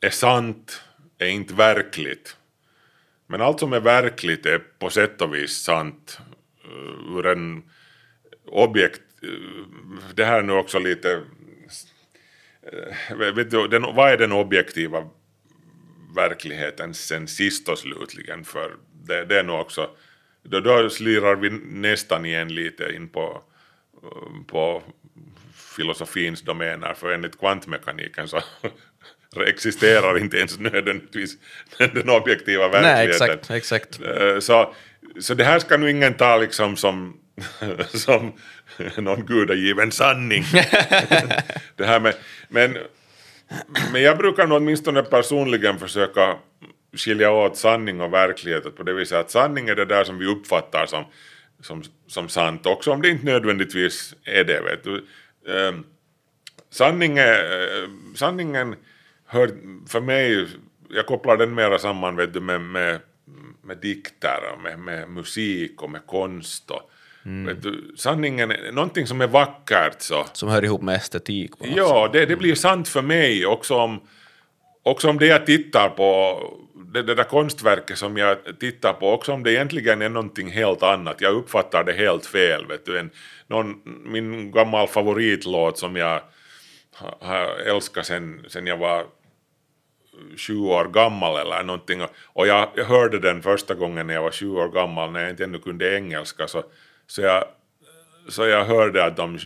är 0.00 0.10
sant 0.10 0.82
är 1.18 1.28
inte 1.28 1.54
verkligt. 1.54 2.36
Men 3.26 3.42
allt 3.42 3.60
som 3.60 3.72
är 3.72 3.80
verkligt 3.80 4.46
är 4.46 4.58
på 4.58 4.90
sätt 4.90 5.22
och 5.22 5.34
vis 5.34 5.62
sant 5.62 6.20
eh, 6.64 7.16
ur 7.16 7.26
en 7.26 7.62
objekt... 8.48 9.00
Det 10.14 10.24
här 10.24 10.38
är 10.38 10.42
nu 10.42 10.52
också 10.52 10.78
lite... 10.78 11.22
uh, 13.12 13.32
Vet 13.34 13.50
du, 13.50 13.68
den, 13.68 13.82
vad 13.82 14.10
är 14.12 14.16
den 14.16 14.32
objektiva 14.32 15.08
verkligheten 16.14 16.94
sen 16.94 17.28
sist 17.28 17.68
och 17.68 17.78
slutligen? 17.78 18.44
För 18.44 18.72
det, 18.92 19.24
det 19.24 19.38
är 19.38 19.42
nog 19.42 19.60
också... 19.60 19.90
Då, 20.42 20.60
då 20.60 20.90
slirar 20.90 21.36
vi 21.36 21.50
nästan 21.50 22.24
igen 22.26 22.54
lite 22.54 22.92
in 22.94 23.08
på, 23.08 23.42
på 24.46 24.82
filosofins 25.76 26.42
domäner, 26.42 26.94
för 26.94 27.12
enligt 27.12 27.38
kvantmekaniken 27.38 28.28
så 28.28 28.40
existerar 29.46 30.18
inte 30.18 30.36
ens 30.38 30.58
nödvändigtvis 30.58 31.36
den 31.78 32.10
objektiva 32.10 32.68
Nej, 32.68 32.72
verkligheten. 32.82 33.38
exakt, 33.38 33.50
exakt. 33.50 34.00
Eh, 34.00 34.38
Så, 34.38 34.74
så 35.20 35.34
det 35.34 35.44
här 35.44 35.58
ska 35.58 35.76
nu 35.76 35.90
ingen 35.90 36.14
ta 36.14 36.36
liksom 36.36 36.76
som, 36.76 37.20
som 37.88 38.32
någon 38.96 39.26
gudagiven 39.26 39.92
sanning. 39.92 40.44
det 41.76 41.84
här 41.84 42.00
med, 42.00 42.14
men, 42.48 42.76
men 43.92 44.02
jag 44.02 44.18
brukar 44.18 44.46
nog 44.46 44.56
åtminstone 44.56 45.02
personligen 45.02 45.78
försöka 45.78 46.36
skilja 46.96 47.30
åt 47.30 47.56
sanning 47.56 48.00
och 48.00 48.12
verklighet 48.12 48.76
på 48.76 48.82
det 48.82 48.92
viset 48.92 49.18
att 49.18 49.30
sanning 49.30 49.68
är 49.68 49.74
det 49.74 49.84
där 49.84 50.04
som 50.04 50.18
vi 50.18 50.26
uppfattar 50.26 50.86
som, 50.86 51.04
som, 51.60 51.82
som 52.06 52.28
sant, 52.28 52.66
också 52.66 52.92
om 52.92 53.02
det 53.02 53.08
inte 53.08 53.26
nödvändigtvis 53.26 54.14
är 54.24 54.44
det. 54.44 54.60
Vet 54.60 54.84
du. 54.84 55.06
Ehm, 55.48 55.84
sanning 56.70 57.18
är, 57.18 57.82
eh, 57.82 57.88
sanningen 58.14 58.76
hör 59.26 59.50
för 59.88 60.00
mig 60.00 60.46
jag 60.88 61.06
kopplar 61.06 61.36
den 61.36 61.54
mera 61.54 61.78
samman 61.78 62.16
vet 62.16 62.32
du, 62.32 62.40
med, 62.40 62.60
med, 62.60 63.00
med 63.62 63.78
dikter 63.78 64.38
och 64.54 64.62
med, 64.62 64.78
med 64.78 65.10
musik 65.10 65.82
och 65.82 65.90
med 65.90 66.06
konst. 66.06 66.70
Och, 66.70 66.90
vet 67.46 67.62
du, 67.62 67.92
sanningen 67.96 68.50
är 68.50 68.72
någonting 68.72 69.06
som 69.06 69.20
är 69.20 69.26
vackert 69.26 69.96
så. 69.98 70.26
Som 70.32 70.48
hör 70.48 70.64
ihop 70.64 70.82
med 70.82 70.94
estetik 70.94 71.50
Ja, 71.58 72.10
det, 72.12 72.26
det 72.26 72.36
blir 72.36 72.54
sant 72.54 72.88
för 72.88 73.02
mig 73.02 73.46
också 73.46 73.74
om, 73.74 74.00
också 74.82 75.08
om 75.08 75.18
det 75.18 75.26
jag 75.26 75.46
tittar 75.46 75.88
på, 75.88 76.40
det, 76.94 77.02
det 77.02 77.14
där 77.14 77.24
konstverket 77.24 77.98
som 77.98 78.16
jag 78.16 78.36
tittar 78.60 78.92
på, 78.92 79.12
också 79.12 79.32
om 79.32 79.42
det 79.42 79.52
egentligen 79.52 80.02
är 80.02 80.08
någonting 80.08 80.50
helt 80.50 80.82
annat. 80.82 81.20
Jag 81.20 81.34
uppfattar 81.34 81.84
det 81.84 81.92
helt 81.92 82.26
fel. 82.26 82.66
Vet 82.66 82.86
du. 82.86 82.98
En, 82.98 83.10
någon, 83.46 83.80
min 84.04 84.50
gammal 84.52 84.88
favoritlåt 84.88 85.78
som 85.78 85.96
jag 85.96 86.20
har 87.20 87.58
älskat 87.66 88.06
sen, 88.06 88.44
sen 88.48 88.66
jag 88.66 88.76
var 88.76 89.04
sju 90.36 90.58
år 90.58 90.84
gammal 90.84 91.40
eller 91.40 91.62
någonting 91.62 92.02
och 92.24 92.46
jag, 92.46 92.68
jag 92.74 92.84
hörde 92.84 93.18
den 93.18 93.42
första 93.42 93.74
gången 93.74 94.06
när 94.06 94.14
jag 94.14 94.22
var 94.22 94.30
sju 94.30 94.50
år 94.50 94.68
gammal 94.68 95.12
när 95.12 95.20
jag 95.20 95.30
inte 95.30 95.44
ännu 95.44 95.58
kunde 95.58 95.96
engelska 95.96 96.48
så, 96.48 96.62
så, 97.08 97.22
jag, 97.22 97.44
så 98.28 98.46
jag 98.46 98.64
hörde 98.64 99.04
att 99.04 99.16
de 99.16 99.38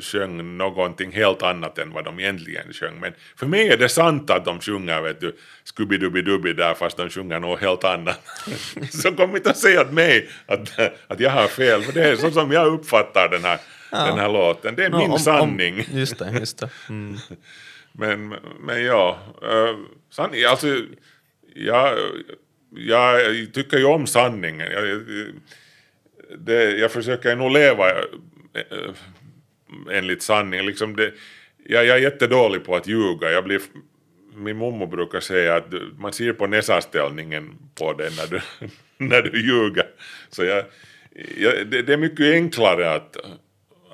sjöng 0.00 0.56
någonting 0.56 1.12
helt 1.12 1.42
annat 1.42 1.78
än 1.78 1.92
vad 1.92 2.04
de 2.04 2.20
egentligen 2.20 2.72
sjöng. 2.72 3.00
Men 3.00 3.12
för 3.36 3.46
mig 3.46 3.68
är 3.68 3.76
det 3.76 3.88
sant 3.88 4.30
att 4.30 4.44
de 4.44 4.60
sjunger 4.60 5.02
vet 5.02 5.20
du, 5.20 5.36
Scooby-Dooby-Dooby 5.64 6.52
där 6.52 6.74
fast 6.74 6.96
de 6.96 7.10
sjunger 7.10 7.40
något 7.40 7.60
helt 7.60 7.84
annat. 7.84 8.20
så 8.90 9.12
kom 9.12 9.36
inte 9.36 9.50
att 9.50 9.58
säga 9.58 9.80
åt 9.80 9.92
mig 9.92 10.28
att, 10.46 10.78
att 11.06 11.20
jag 11.20 11.30
har 11.30 11.46
fel, 11.46 11.82
för 11.82 11.92
det 11.92 12.04
är 12.08 12.16
så 12.16 12.30
som 12.30 12.52
jag 12.52 12.66
uppfattar 12.66 13.28
den 13.28 13.44
här, 13.44 13.58
den 13.90 14.18
här 14.18 14.32
låten. 14.32 14.74
Det 14.76 14.84
är 14.84 14.90
Nå, 14.90 14.98
min 14.98 15.10
om- 15.10 15.18
sanning. 15.18 15.74
Om, 15.74 15.98
just 15.98 16.18
det, 16.18 16.30
just 16.30 16.58
det. 16.58 16.70
Mm. 16.88 17.16
Men, 17.98 18.34
men 18.60 18.84
ja, 18.84 19.18
uh, 19.42 19.76
sanning, 20.10 20.44
alltså, 20.44 20.66
jag, 21.54 21.98
jag 22.70 23.20
tycker 23.52 23.78
ju 23.78 23.84
om 23.84 24.06
sanningen. 24.06 24.70
Jag, 24.72 25.02
det, 26.38 26.78
jag 26.78 26.92
försöker 26.92 27.36
nog 27.36 27.52
leva 27.52 27.90
eh, 27.90 28.94
enligt 29.90 30.22
sanningen. 30.22 30.66
Liksom 30.66 30.96
det, 30.96 31.12
jag, 31.68 31.86
jag 31.86 31.96
är 31.96 32.02
jättedålig 32.02 32.64
på 32.64 32.76
att 32.76 32.86
ljuga. 32.86 33.30
Jag 33.30 33.44
blir, 33.44 33.60
min 34.34 34.56
mormor 34.56 34.86
brukar 34.86 35.20
säga 35.20 35.56
att 35.56 35.66
man 35.98 36.12
ser 36.12 36.32
på 36.32 36.46
näsaställningen 36.46 37.58
på 37.74 37.92
dig 37.92 38.10
när 38.16 38.26
du, 38.26 38.40
när 39.06 39.22
du 39.22 39.40
ljuger. 39.40 39.86
Så 40.28 40.44
jag, 40.44 40.64
jag, 41.36 41.66
det, 41.66 41.82
det 41.82 41.92
är 41.92 41.96
mycket 41.96 42.34
enklare 42.34 42.94
att, 42.94 43.16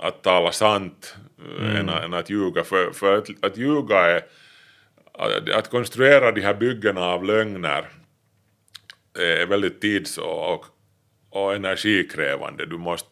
att 0.01 0.23
tala 0.23 0.53
sant 0.53 1.17
mm. 1.59 1.77
än, 1.77 1.89
än 1.89 2.15
att 2.15 2.31
ljuga. 2.31 2.65
För, 2.65 2.91
för 2.93 3.19
att, 3.19 3.45
att 3.45 3.57
ljuga 3.57 3.97
är 3.97 4.23
att, 5.15 5.51
att 5.51 5.71
konstruera 5.71 6.33
de 6.33 6.41
här 6.41 6.55
byggena 6.55 7.01
av 7.01 7.25
lögner 7.25 7.89
är 9.19 9.47
väldigt 9.47 9.81
tids 9.81 10.19
och, 10.19 10.67
och 11.33 11.55
energikrävande. 11.55 12.67
Du 12.67 12.79
måste 12.79 13.09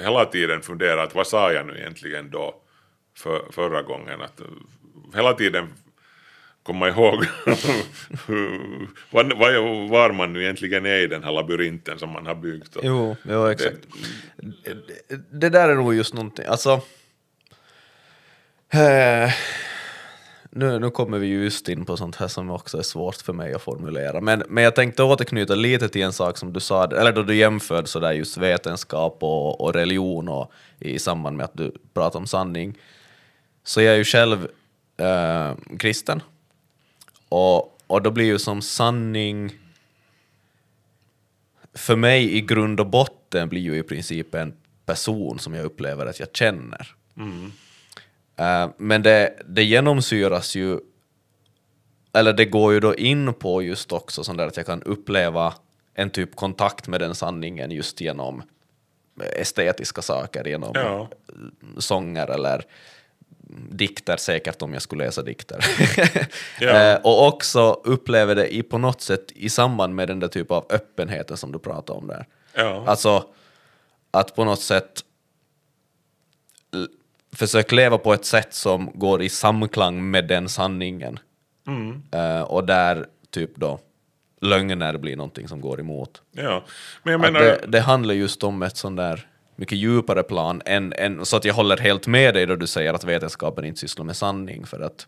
hela 0.00 0.24
tiden 0.24 0.62
fundera 0.62 1.02
att 1.02 1.14
vad 1.14 1.26
sa 1.26 1.52
jag 1.52 1.66
nu 1.66 1.78
egentligen 1.78 2.30
då 2.30 2.54
för, 3.16 3.52
förra 3.52 3.82
gången. 3.82 4.20
Att 4.20 4.40
hela 5.14 5.32
tiden 5.32 5.68
komma 6.62 6.88
ihåg 6.88 7.14
var, 9.10 9.36
var, 9.38 9.88
var 9.88 10.12
man 10.12 10.32
nu 10.32 10.42
egentligen 10.42 10.86
är 10.86 10.98
i 10.98 11.06
den 11.06 11.24
här 11.24 11.32
labyrinten 11.32 11.98
som 11.98 12.10
man 12.10 12.26
har 12.26 12.34
byggt. 12.34 12.76
Jo, 12.82 13.16
jo, 13.22 13.46
exakt. 13.46 13.78
Det, 14.36 15.16
det 15.30 15.48
där 15.48 15.68
är 15.68 15.74
nog 15.74 15.94
just 15.94 16.14
någonting, 16.14 16.46
alltså... 16.46 16.80
Eh, 18.70 19.30
nu, 20.54 20.78
nu 20.78 20.90
kommer 20.90 21.18
vi 21.18 21.26
just 21.26 21.68
in 21.68 21.84
på 21.84 21.96
sånt 21.96 22.16
här 22.16 22.28
som 22.28 22.50
också 22.50 22.78
är 22.78 22.82
svårt 22.82 23.16
för 23.16 23.32
mig 23.32 23.54
att 23.54 23.62
formulera, 23.62 24.20
men, 24.20 24.42
men 24.48 24.64
jag 24.64 24.74
tänkte 24.74 25.02
återknyta 25.02 25.54
lite 25.54 25.88
till 25.88 26.02
en 26.02 26.12
sak 26.12 26.38
som 26.38 26.52
du 26.52 26.60
sa, 26.60 26.84
eller 26.84 27.12
då 27.12 27.22
du 27.22 27.34
jämförde 27.34 27.86
sådär 27.86 28.12
just 28.12 28.36
vetenskap 28.36 29.16
och, 29.20 29.60
och 29.60 29.74
religion 29.74 30.28
och 30.28 30.52
i 30.78 30.98
samband 30.98 31.36
med 31.36 31.44
att 31.44 31.56
du 31.56 31.74
pratar 31.94 32.18
om 32.18 32.26
sanning. 32.26 32.78
Så 33.64 33.82
jag 33.82 33.94
är 33.94 33.98
ju 33.98 34.04
själv 34.04 34.48
äh, 34.96 35.52
kristen, 35.78 36.22
och, 37.28 37.78
och 37.86 38.02
då 38.02 38.10
blir 38.10 38.24
ju 38.24 38.38
som 38.38 38.62
sanning 38.62 39.52
för 41.74 41.96
mig 41.96 42.36
i 42.36 42.40
grund 42.40 42.80
och 42.80 42.86
botten 42.86 43.48
blir 43.48 43.60
ju 43.60 43.78
i 43.78 43.82
princip 43.82 44.34
en 44.34 44.52
person 44.86 45.38
som 45.38 45.54
jag 45.54 45.64
upplever 45.64 46.06
att 46.06 46.20
jag 46.20 46.28
känner. 46.32 46.94
Mm. 47.16 47.52
Eh, 48.42 48.70
men 48.76 49.02
det, 49.02 49.38
det 49.46 49.64
genomsyras 49.64 50.54
ju, 50.54 50.78
eller 52.12 52.32
det 52.32 52.44
går 52.44 52.72
ju 52.72 52.80
då 52.80 52.94
in 52.94 53.34
på 53.34 53.62
just 53.62 53.92
också 53.92 54.24
sånt 54.24 54.38
där 54.38 54.46
att 54.46 54.56
jag 54.56 54.66
kan 54.66 54.82
uppleva 54.82 55.54
en 55.94 56.10
typ 56.10 56.36
kontakt 56.36 56.88
med 56.88 57.00
den 57.00 57.14
sanningen 57.14 57.70
just 57.70 58.00
genom 58.00 58.42
estetiska 59.36 60.02
saker, 60.02 60.44
genom 60.48 60.70
Ja. 60.74 61.08
sånger 61.78 62.26
eller 62.30 62.64
dikter 63.70 64.16
säkert 64.16 64.62
om 64.62 64.72
jag 64.72 64.82
skulle 64.82 65.04
läsa 65.04 65.22
dikter. 65.22 65.64
Ja. 66.60 66.70
Eh, 66.92 66.96
och 67.02 67.26
också 67.26 67.80
upplever 67.84 68.34
det 68.34 68.54
i, 68.54 68.62
på 68.62 68.78
något 68.78 69.00
sätt 69.00 69.32
i 69.32 69.48
samband 69.48 69.94
med 69.94 70.08
den 70.08 70.20
där 70.20 70.28
typen 70.28 70.56
av 70.56 70.66
öppenheten 70.70 71.36
som 71.36 71.52
du 71.52 71.58
pratar 71.58 71.94
om 71.94 72.06
där. 72.06 72.26
Ja. 72.54 72.84
Alltså 72.86 73.24
att 74.10 74.34
på 74.34 74.44
något 74.44 74.60
sätt 74.60 75.04
försöka 77.36 77.76
leva 77.76 77.98
på 77.98 78.12
ett 78.12 78.24
sätt 78.24 78.54
som 78.54 78.90
går 78.94 79.22
i 79.22 79.28
samklang 79.28 80.10
med 80.10 80.28
den 80.28 80.48
sanningen. 80.48 81.18
Eh, 82.12 82.42
och 82.42 82.66
där 82.66 83.06
typ 83.30 83.56
då 83.56 83.80
lögner 84.40 84.96
blir 84.96 85.16
någonting 85.16 85.48
som 85.48 85.60
går 85.60 85.80
emot. 85.80 86.22
ja. 86.30 86.64
Men 87.02 87.12
jag 87.12 87.20
menar, 87.20 87.40
det, 87.40 87.60
det 87.68 87.80
handlar 87.80 88.14
just 88.14 88.42
om 88.42 88.62
ett 88.62 88.76
sånt 88.76 88.96
där 88.96 89.26
mycket 89.56 89.78
djupare 89.78 90.22
plan, 90.22 90.62
än, 90.64 90.92
än, 90.92 91.24
så 91.24 91.36
att 91.36 91.44
jag 91.44 91.54
håller 91.54 91.76
helt 91.76 92.06
med 92.06 92.34
dig 92.34 92.46
då 92.46 92.56
du 92.56 92.66
säger 92.66 92.94
att 92.94 93.04
vetenskapen 93.04 93.64
inte 93.64 93.80
sysslar 93.80 94.04
med 94.04 94.16
sanning, 94.16 94.66
för 94.66 94.80
att 94.80 95.06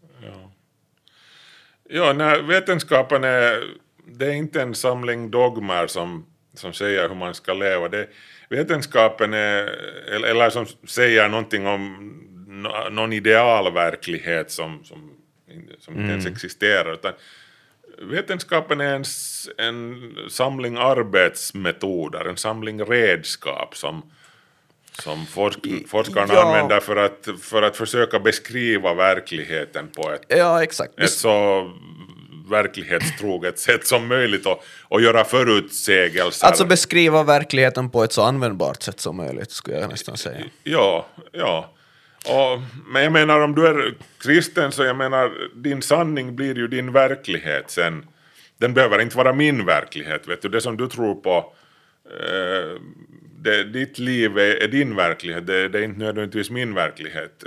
Ja, 1.88 2.12
nej, 2.12 2.42
vetenskapen 2.42 3.24
är, 3.24 3.64
det 4.06 4.26
är 4.26 4.32
inte 4.32 4.62
en 4.62 4.74
samling 4.74 5.30
dogmer 5.30 5.86
som, 5.86 6.26
som 6.54 6.72
säger 6.72 7.08
hur 7.08 7.16
man 7.16 7.34
ska 7.34 7.54
leva. 7.54 7.88
Det, 7.88 8.08
vetenskapen 8.54 9.34
är, 9.34 9.66
eller, 10.12 10.50
som 10.50 10.66
säger 10.86 11.28
någonting 11.28 11.66
om 11.66 12.12
nå- 12.46 12.88
någon 12.90 13.12
idealverklighet 13.12 14.50
som, 14.50 14.84
som, 14.84 15.10
som 15.78 15.94
inte 15.94 16.12
ens 16.12 16.26
existerar. 16.26 16.92
Utan 16.92 17.12
vetenskapen 17.98 18.80
är 18.80 18.94
en, 18.94 19.04
en 19.58 20.14
samling 20.30 20.76
arbetsmetoder, 20.76 22.24
en 22.24 22.36
samling 22.36 22.84
redskap 22.84 23.76
som, 23.76 24.02
som 24.92 25.26
forsk, 25.26 25.58
forskarna 25.88 26.34
ja. 26.34 26.46
använder 26.46 26.80
för 26.80 26.96
att, 26.96 27.28
för 27.40 27.62
att 27.62 27.76
försöka 27.76 28.18
beskriva 28.20 28.94
verkligheten 28.94 29.88
på 29.88 30.12
ett 30.12 30.22
Ja, 30.28 30.62
exakt. 30.62 30.98
ett 30.98 31.10
så 31.10 31.70
verklighetstroget 32.50 33.58
sätt 33.58 33.86
som 33.86 34.08
möjligt 34.08 34.46
och, 34.46 34.64
och 34.82 35.00
göra 35.00 35.24
förutsägelser. 35.24 36.46
Alltså 36.46 36.64
beskriva 36.64 37.22
verkligheten 37.22 37.90
på 37.90 38.04
ett 38.04 38.12
så 38.12 38.22
användbart 38.22 38.82
sätt 38.82 39.00
som 39.00 39.16
möjligt, 39.16 39.50
skulle 39.50 39.76
jag 39.76 39.90
nästan 39.90 40.16
säga. 40.16 40.44
ja, 40.64 41.06
ja. 41.32 41.70
Och, 42.26 42.62
men 42.86 43.02
jag 43.02 43.12
menar 43.12 43.40
om 43.40 43.54
du 43.54 43.66
är 43.66 43.94
kristen 44.18 44.72
så 44.72 44.84
jag 44.84 44.96
menar 44.96 45.32
din 45.54 45.82
sanning 45.82 46.36
blir 46.36 46.56
ju 46.56 46.68
din 46.68 46.92
verklighet 46.92 47.70
sen. 47.70 48.06
Den 48.58 48.74
behöver 48.74 48.98
inte 49.00 49.16
vara 49.16 49.32
min 49.32 49.64
verklighet, 49.64 50.28
vet 50.28 50.42
du. 50.42 50.48
Det 50.48 50.60
som 50.60 50.76
du 50.76 50.88
tror 50.88 51.14
på, 51.14 51.52
eh, 52.10 52.80
det, 53.38 53.64
ditt 53.64 53.98
liv 53.98 54.38
är, 54.38 54.62
är 54.62 54.68
din 54.68 54.96
verklighet, 54.96 55.46
det, 55.46 55.68
det 55.68 55.78
är 55.78 55.82
inte 55.82 55.98
nödvändigtvis 55.98 56.50
min 56.50 56.74
verklighet. 56.74 57.44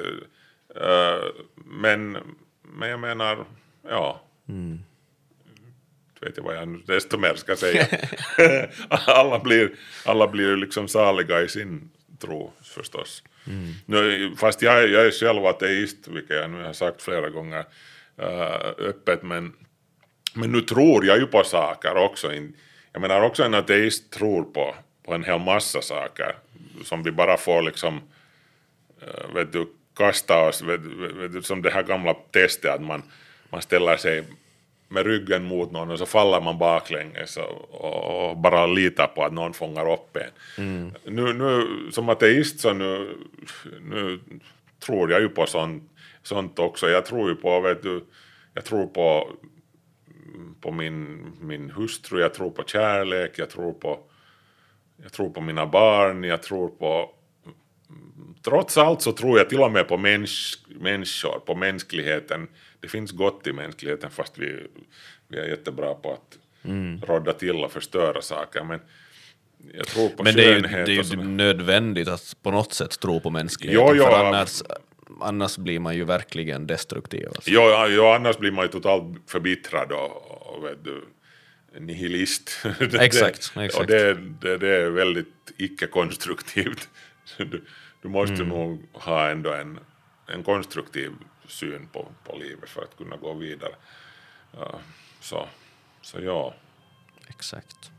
Eh, 0.75 1.23
men, 1.55 2.17
men 2.61 2.89
jag 2.89 2.99
menar, 2.99 3.45
ja. 3.89 4.21
Vet 6.21 6.37
jag 6.37 6.43
vad 6.43 6.55
jag 6.55 6.81
desto 6.85 7.17
mer 7.17 7.35
ska 7.35 7.55
säga. 7.55 7.87
alla, 8.89 9.39
blir, 9.39 9.71
alla 10.05 10.27
blir 10.27 10.57
liksom 10.57 10.87
saliga 10.87 11.41
i 11.41 11.49
sin 11.49 11.89
tro 12.19 12.53
förstås. 12.63 13.23
Nu, 13.85 14.31
fast 14.37 14.61
jag, 14.61 14.89
jag 14.89 15.05
är 15.05 15.11
själv 15.11 15.45
ateist, 15.45 16.07
vilket 16.07 16.37
jag 16.37 16.49
nu 16.49 16.63
har 16.63 16.73
sagt 16.73 17.01
flera 17.01 17.29
gånger 17.29 17.65
uh, 18.21 18.87
öppet, 18.89 19.23
men, 19.23 19.53
men 20.33 20.51
nu 20.51 20.61
tror 20.61 21.05
jag 21.05 21.17
ju 21.17 21.25
på 21.25 21.43
saker 21.43 21.97
också. 21.97 22.33
Jag 22.91 23.01
menar 23.01 23.21
också 23.21 23.43
en 23.43 23.53
ateist 23.53 24.11
tror 24.11 24.43
på, 24.43 24.75
på 25.05 25.13
en 25.13 25.23
hel 25.23 25.39
massa 25.39 25.81
saker 25.81 26.35
som 26.83 27.03
vi 27.03 27.11
bara 27.11 27.37
får 27.37 27.61
liksom 27.61 28.01
eh, 29.01 29.33
vet 29.33 29.53
du, 29.53 29.67
kasta 29.97 30.47
oss, 30.47 30.61
vet, 30.61 30.81
vet 30.81 31.33
du, 31.33 31.41
som 31.41 31.61
det 31.61 31.69
här 31.69 31.83
gamla 31.83 32.13
testet 32.13 32.71
att 32.71 32.81
man, 32.81 33.03
man 33.49 33.61
ställer 33.61 33.97
sig 33.97 34.23
med 34.87 35.05
ryggen 35.05 35.43
mot 35.43 35.71
någon 35.71 35.91
och 35.91 35.99
så 35.99 36.05
faller 36.05 36.41
man 36.41 36.57
baklänges 36.57 37.37
och, 37.69 38.37
bara 38.37 38.65
litar 38.67 39.07
på 39.07 39.23
att 39.23 39.33
någon 39.33 39.53
fångar 39.53 39.93
upp 39.93 40.17
en. 40.17 40.95
Nu, 41.05 41.33
nu, 41.33 41.67
som 41.91 42.09
ateist 42.09 42.59
så 42.59 42.73
nu, 42.73 43.15
nu 43.81 44.19
tror 44.85 45.11
jag 45.11 45.21
ju 45.21 45.29
på 45.29 45.45
sånt, 45.45 45.83
sånt 46.23 46.59
också. 46.59 46.89
Jag 46.89 47.05
tror 47.05 47.29
ju 47.29 47.35
på, 47.35 47.59
vet 47.59 47.83
du, 47.83 48.05
jag 48.53 48.65
tror 48.65 48.87
på 48.87 49.27
på 50.61 50.71
min, 50.71 51.31
min 51.41 51.71
hustru, 51.71 52.19
jag 52.19 52.33
tror 52.33 52.49
på 52.49 52.63
kärlek, 52.63 53.31
jag 53.35 53.49
tror 53.49 53.73
på, 53.73 53.99
jag 55.03 55.11
tror 55.11 55.29
på 55.29 55.41
mina 55.41 55.65
barn, 55.65 56.23
jag 56.23 56.43
tror 56.43 56.67
på... 56.67 57.13
Trots 58.43 58.77
allt 58.77 59.01
så 59.01 59.11
tror 59.11 59.37
jag 59.37 59.49
till 59.49 59.59
och 59.59 59.71
med 59.71 59.87
på 59.87 59.97
mäns, 59.97 60.65
människor, 60.67 61.39
på 61.45 61.55
mänskligheten. 61.55 62.47
Det 62.79 62.87
finns 62.87 63.11
gott 63.11 63.47
i 63.47 63.51
mänskligheten 63.53 64.09
fast 64.11 64.37
vi, 64.37 64.67
vi 65.27 65.37
är 65.37 65.45
jättebra 65.47 65.93
på 65.93 66.13
att 66.13 66.37
mm. 66.65 67.01
rodda 67.01 67.33
till 67.33 67.55
och 67.55 67.71
förstöra 67.71 68.21
saker. 68.21 68.63
Men 68.63 68.79
jag 69.73 69.87
tror 69.87 70.09
på 70.09 70.23
Men 70.23 70.35
det 70.35 70.45
är 70.45 70.55
ju, 70.55 70.61
det 70.61 70.67
är 70.77 70.87
ju 70.87 71.03
sådär. 71.03 71.23
nödvändigt 71.23 72.07
att 72.07 72.35
på 72.43 72.51
något 72.51 72.73
sätt 72.73 72.99
tro 72.99 73.19
på 73.19 73.29
mänskligheten, 73.29 73.87
Jo, 73.87 73.95
jo, 73.95 74.03
för 74.03 74.25
annars, 74.25 74.61
annars 75.21 75.57
blir 75.57 75.79
man 75.79 75.95
ju 75.95 76.03
verkligen 76.03 76.67
destruktiv. 76.67 77.27
Alltså. 77.27 77.49
Jo, 77.51 77.61
jo, 77.89 78.05
annars 78.05 78.37
blir 78.37 78.51
man 78.51 78.65
ju 78.65 78.71
totalt 78.71 79.17
förbittrad 79.27 79.91
och, 79.91 80.31
och 80.55 80.65
vet 80.65 80.83
du, 80.83 81.03
nihilist. 81.79 82.51
Det- 82.79 82.99
Exakt, 82.99 83.51
det, 83.55 83.63
exakt. 83.65 83.81
Och 83.81 83.87
det, 83.87 84.13
det, 84.41 84.57
det 84.57 84.75
är 84.75 84.89
väldigt 84.89 85.27
icke-konstruktivt. 85.57 86.89
Du, 87.37 87.63
du 88.01 88.07
måste 88.09 88.33
Mm. 88.35 88.47
nog 88.49 88.83
ha 88.93 89.29
ändå 89.29 89.53
en, 89.53 89.79
en 90.27 90.43
konstruktiv 90.43 91.11
syn 91.47 91.87
på, 91.87 92.07
på 92.23 92.35
livet 92.37 92.69
för 92.69 92.81
att 92.81 92.97
kunna 92.97 93.17
gå 93.17 93.33
vidare. 93.33 93.75
Uh, 94.57 94.79
så, 95.19 95.47
så 96.01 96.19
ja. 96.19 96.53
Exakt. 97.27 97.91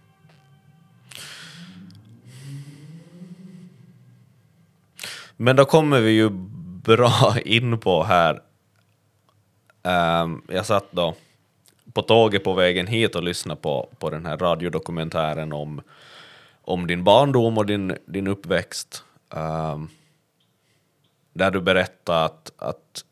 Men 5.37 5.57
då 5.57 5.65
kommer 5.65 6.01
vi 6.01 6.11
ju 6.11 6.29
bra 6.83 7.35
in 7.45 7.79
på 7.79 8.03
här. 8.03 8.43
Um, 9.83 10.43
jag 10.49 10.67
satt 10.67 10.93
då 10.93 11.15
på 11.93 12.03
tåget 12.03 12.45
på 12.45 12.53
vägen 12.53 12.87
hit 12.87 13.15
och 13.15 13.23
lyssnade 13.23 13.61
på, 13.61 13.89
på 13.99 14.11
den 14.11 14.27
här 14.27 14.37
radiodokumentären 14.37 15.53
om, 15.53 15.83
om 16.63 16.87
din 16.87 17.05
barndom 17.05 17.59
och 17.59 17.67
din, 17.67 17.97
din 18.07 18.27
uppväxt. 18.27 19.05
Um, 19.31 19.89
där 21.33 21.51
du 21.51 21.61
berättade 21.61 22.25
att, 22.25 22.53
att 22.57 23.05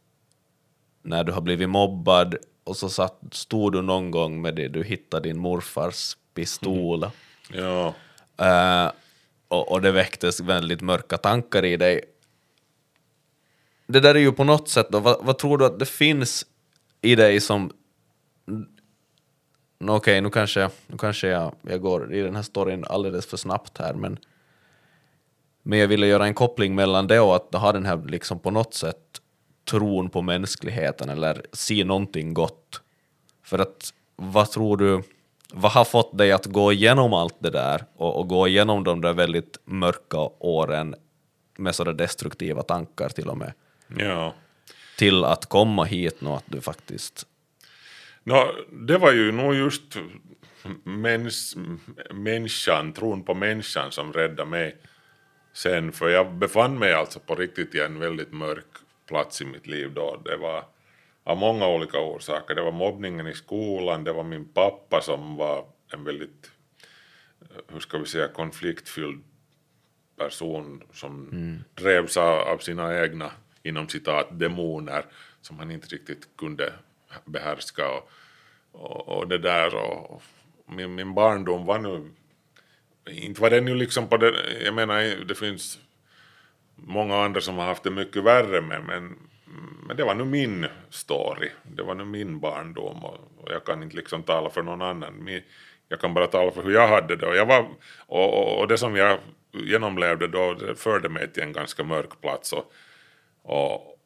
när 1.06 1.24
du 1.24 1.32
har 1.32 1.40
blivit 1.40 1.68
mobbad 1.68 2.36
och 2.64 2.76
så 2.76 2.88
satt, 2.88 3.20
stod 3.32 3.72
du 3.72 3.82
någon 3.82 4.10
gång 4.10 4.42
med 4.42 4.54
det, 4.54 4.68
du 4.68 4.84
hittade 4.84 5.28
din 5.28 5.38
morfars 5.38 6.16
pistol. 6.34 7.06
ja. 7.52 7.94
Eh, 8.38 8.92
och, 9.48 9.72
och 9.72 9.82
det 9.82 9.92
väcktes 9.92 10.40
väldigt 10.40 10.80
mörka 10.80 11.18
tankar 11.18 11.64
i 11.64 11.76
dig. 11.76 12.00
Det 13.86 14.00
där 14.00 14.14
är 14.14 14.18
ju 14.18 14.32
på 14.32 14.44
något 14.44 14.68
sätt 14.68 14.86
då, 14.90 15.00
vad, 15.00 15.24
vad 15.24 15.38
tror 15.38 15.58
du 15.58 15.64
att 15.64 15.78
det 15.78 15.86
finns 15.86 16.46
i 17.02 17.14
dig 17.14 17.40
som... 17.40 17.72
Okej, 19.88 20.20
nu 20.20 20.30
kanske, 20.30 20.70
nu 20.86 20.98
kanske 20.98 21.28
jag, 21.28 21.54
jag 21.62 21.80
går 21.80 22.14
i 22.14 22.20
den 22.20 22.36
här 22.36 22.42
storyn 22.42 22.84
alldeles 22.88 23.26
för 23.26 23.36
snabbt 23.36 23.78
här, 23.78 23.94
men... 23.94 24.18
Men 25.68 25.78
jag 25.78 25.88
ville 25.88 26.06
göra 26.06 26.26
en 26.26 26.34
koppling 26.34 26.74
mellan 26.74 27.06
det 27.06 27.20
och 27.20 27.36
att 27.36 27.54
ha 27.54 27.72
den 27.72 27.86
här 27.86 28.02
liksom 28.08 28.38
på 28.38 28.50
något 28.50 28.74
sätt 28.74 29.20
tron 29.70 30.10
på 30.10 30.22
mänskligheten 30.22 31.08
eller 31.08 31.42
se 31.52 31.84
någonting 31.84 32.34
gott. 32.34 32.82
För 33.42 33.58
att 33.58 33.94
vad 34.16 34.50
tror 34.50 34.76
du, 34.76 35.02
vad 35.52 35.72
har 35.72 35.84
fått 35.84 36.18
dig 36.18 36.32
att 36.32 36.46
gå 36.46 36.72
igenom 36.72 37.12
allt 37.12 37.36
det 37.38 37.50
där 37.50 37.84
och, 37.96 38.20
och 38.20 38.28
gå 38.28 38.48
igenom 38.48 38.84
de 38.84 39.00
där 39.00 39.12
väldigt 39.12 39.58
mörka 39.64 40.18
åren 40.38 40.94
med 41.58 41.74
sådär 41.74 41.92
destruktiva 41.92 42.62
tankar 42.62 43.08
till 43.08 43.28
och 43.28 43.38
med, 43.38 43.52
ja. 43.98 44.34
till 44.98 45.24
att 45.24 45.46
komma 45.46 45.84
hit 45.84 46.20
nu 46.20 46.30
att 46.30 46.44
du 46.46 46.60
faktiskt... 46.60 47.26
Nå, 48.24 48.52
det 48.72 48.98
var 48.98 49.12
ju 49.12 49.32
nog 49.32 49.54
just 49.54 49.96
mäns, 50.84 51.56
människan, 52.10 52.92
tron 52.92 53.22
på 53.22 53.34
människan 53.34 53.92
som 53.92 54.12
räddade 54.12 54.50
mig 54.50 54.76
sen, 55.52 55.92
för 55.92 56.08
jag 56.08 56.34
befann 56.34 56.78
mig 56.78 56.92
alltså 56.92 57.20
på 57.20 57.34
riktigt 57.34 57.74
i 57.74 57.80
en 57.80 57.98
väldigt 57.98 58.32
mörk 58.32 58.66
plats 59.06 59.42
i 59.42 59.44
mitt 59.44 59.66
liv 59.66 59.92
då. 59.94 60.20
Det 60.24 60.36
var 60.36 60.64
av 61.24 61.36
många 61.36 61.68
olika 61.68 62.00
orsaker. 62.00 62.54
Det 62.54 62.62
var 62.62 62.72
mobbningen 62.72 63.26
i 63.26 63.34
skolan, 63.34 64.04
det 64.04 64.12
var 64.12 64.24
min 64.24 64.48
pappa 64.48 65.00
som 65.02 65.36
var 65.36 65.66
en 65.92 66.04
väldigt, 66.04 66.50
eh, 67.40 67.62
hur 67.68 67.80
ska 67.80 67.98
vi 67.98 68.06
säga, 68.06 68.28
konfliktfylld 68.28 69.24
person 70.16 70.82
som 70.92 71.28
drevs 71.74 72.16
av, 72.16 72.58
sina 72.58 73.02
egna, 73.02 73.30
inom 73.62 73.88
citat, 73.88 74.26
demoner 74.30 75.04
som 75.40 75.58
han 75.58 75.70
inte 75.70 75.86
riktigt 75.86 76.36
kunde 76.36 76.72
behärska. 77.24 77.88
Och, 77.88 78.10
och, 78.72 79.08
och 79.08 79.28
det 79.28 79.38
där 79.38 79.74
och 79.74 80.22
min, 80.66 80.94
min 80.94 81.14
barndom 81.14 81.66
var 81.66 81.78
nu, 81.78 82.10
inte 83.10 83.40
var 83.40 83.50
den 83.50 83.66
ju 83.66 83.74
liksom 83.74 84.08
på 84.08 84.16
det, 84.16 84.32
jag 84.64 84.74
menar 84.74 85.24
det 85.24 85.34
finns 85.34 85.78
många 86.76 87.16
andra 87.16 87.40
som 87.40 87.58
har 87.58 87.64
haft 87.64 87.82
det 87.82 87.90
mycket 87.90 88.22
värre 88.22 88.60
med, 88.60 88.82
men, 88.86 89.16
men 89.86 89.96
det 89.96 90.04
var 90.04 90.14
nu 90.14 90.24
min 90.24 90.66
story, 90.90 91.50
det 91.62 91.82
var 91.82 91.94
nu 91.94 92.04
min 92.04 92.40
barndom 92.40 93.04
och, 93.04 93.18
och 93.36 93.52
jag 93.52 93.64
kan 93.64 93.82
inte 93.82 93.96
liksom 93.96 94.22
tala 94.22 94.50
för 94.50 94.62
någon 94.62 94.82
annan. 94.82 95.24
Min, 95.24 95.42
jag 95.88 96.00
kan 96.00 96.14
bara 96.14 96.26
tala 96.26 96.50
för 96.50 96.62
hur 96.62 96.74
jag 96.74 96.88
hade 96.88 97.16
det 97.16 97.26
och, 97.26 97.36
jag 97.36 97.46
var, 97.46 97.68
och, 98.06 98.34
och, 98.34 98.60
och 98.60 98.68
det 98.68 98.78
som 98.78 98.96
jag 98.96 99.18
genomlevde 99.52 100.28
då 100.28 100.54
det 100.54 100.76
förde 100.76 101.08
mig 101.08 101.32
till 101.32 101.42
en 101.42 101.52
ganska 101.52 101.84
mörk 101.84 102.20
plats 102.20 102.52
och, 102.52 102.72
och, 103.42 103.98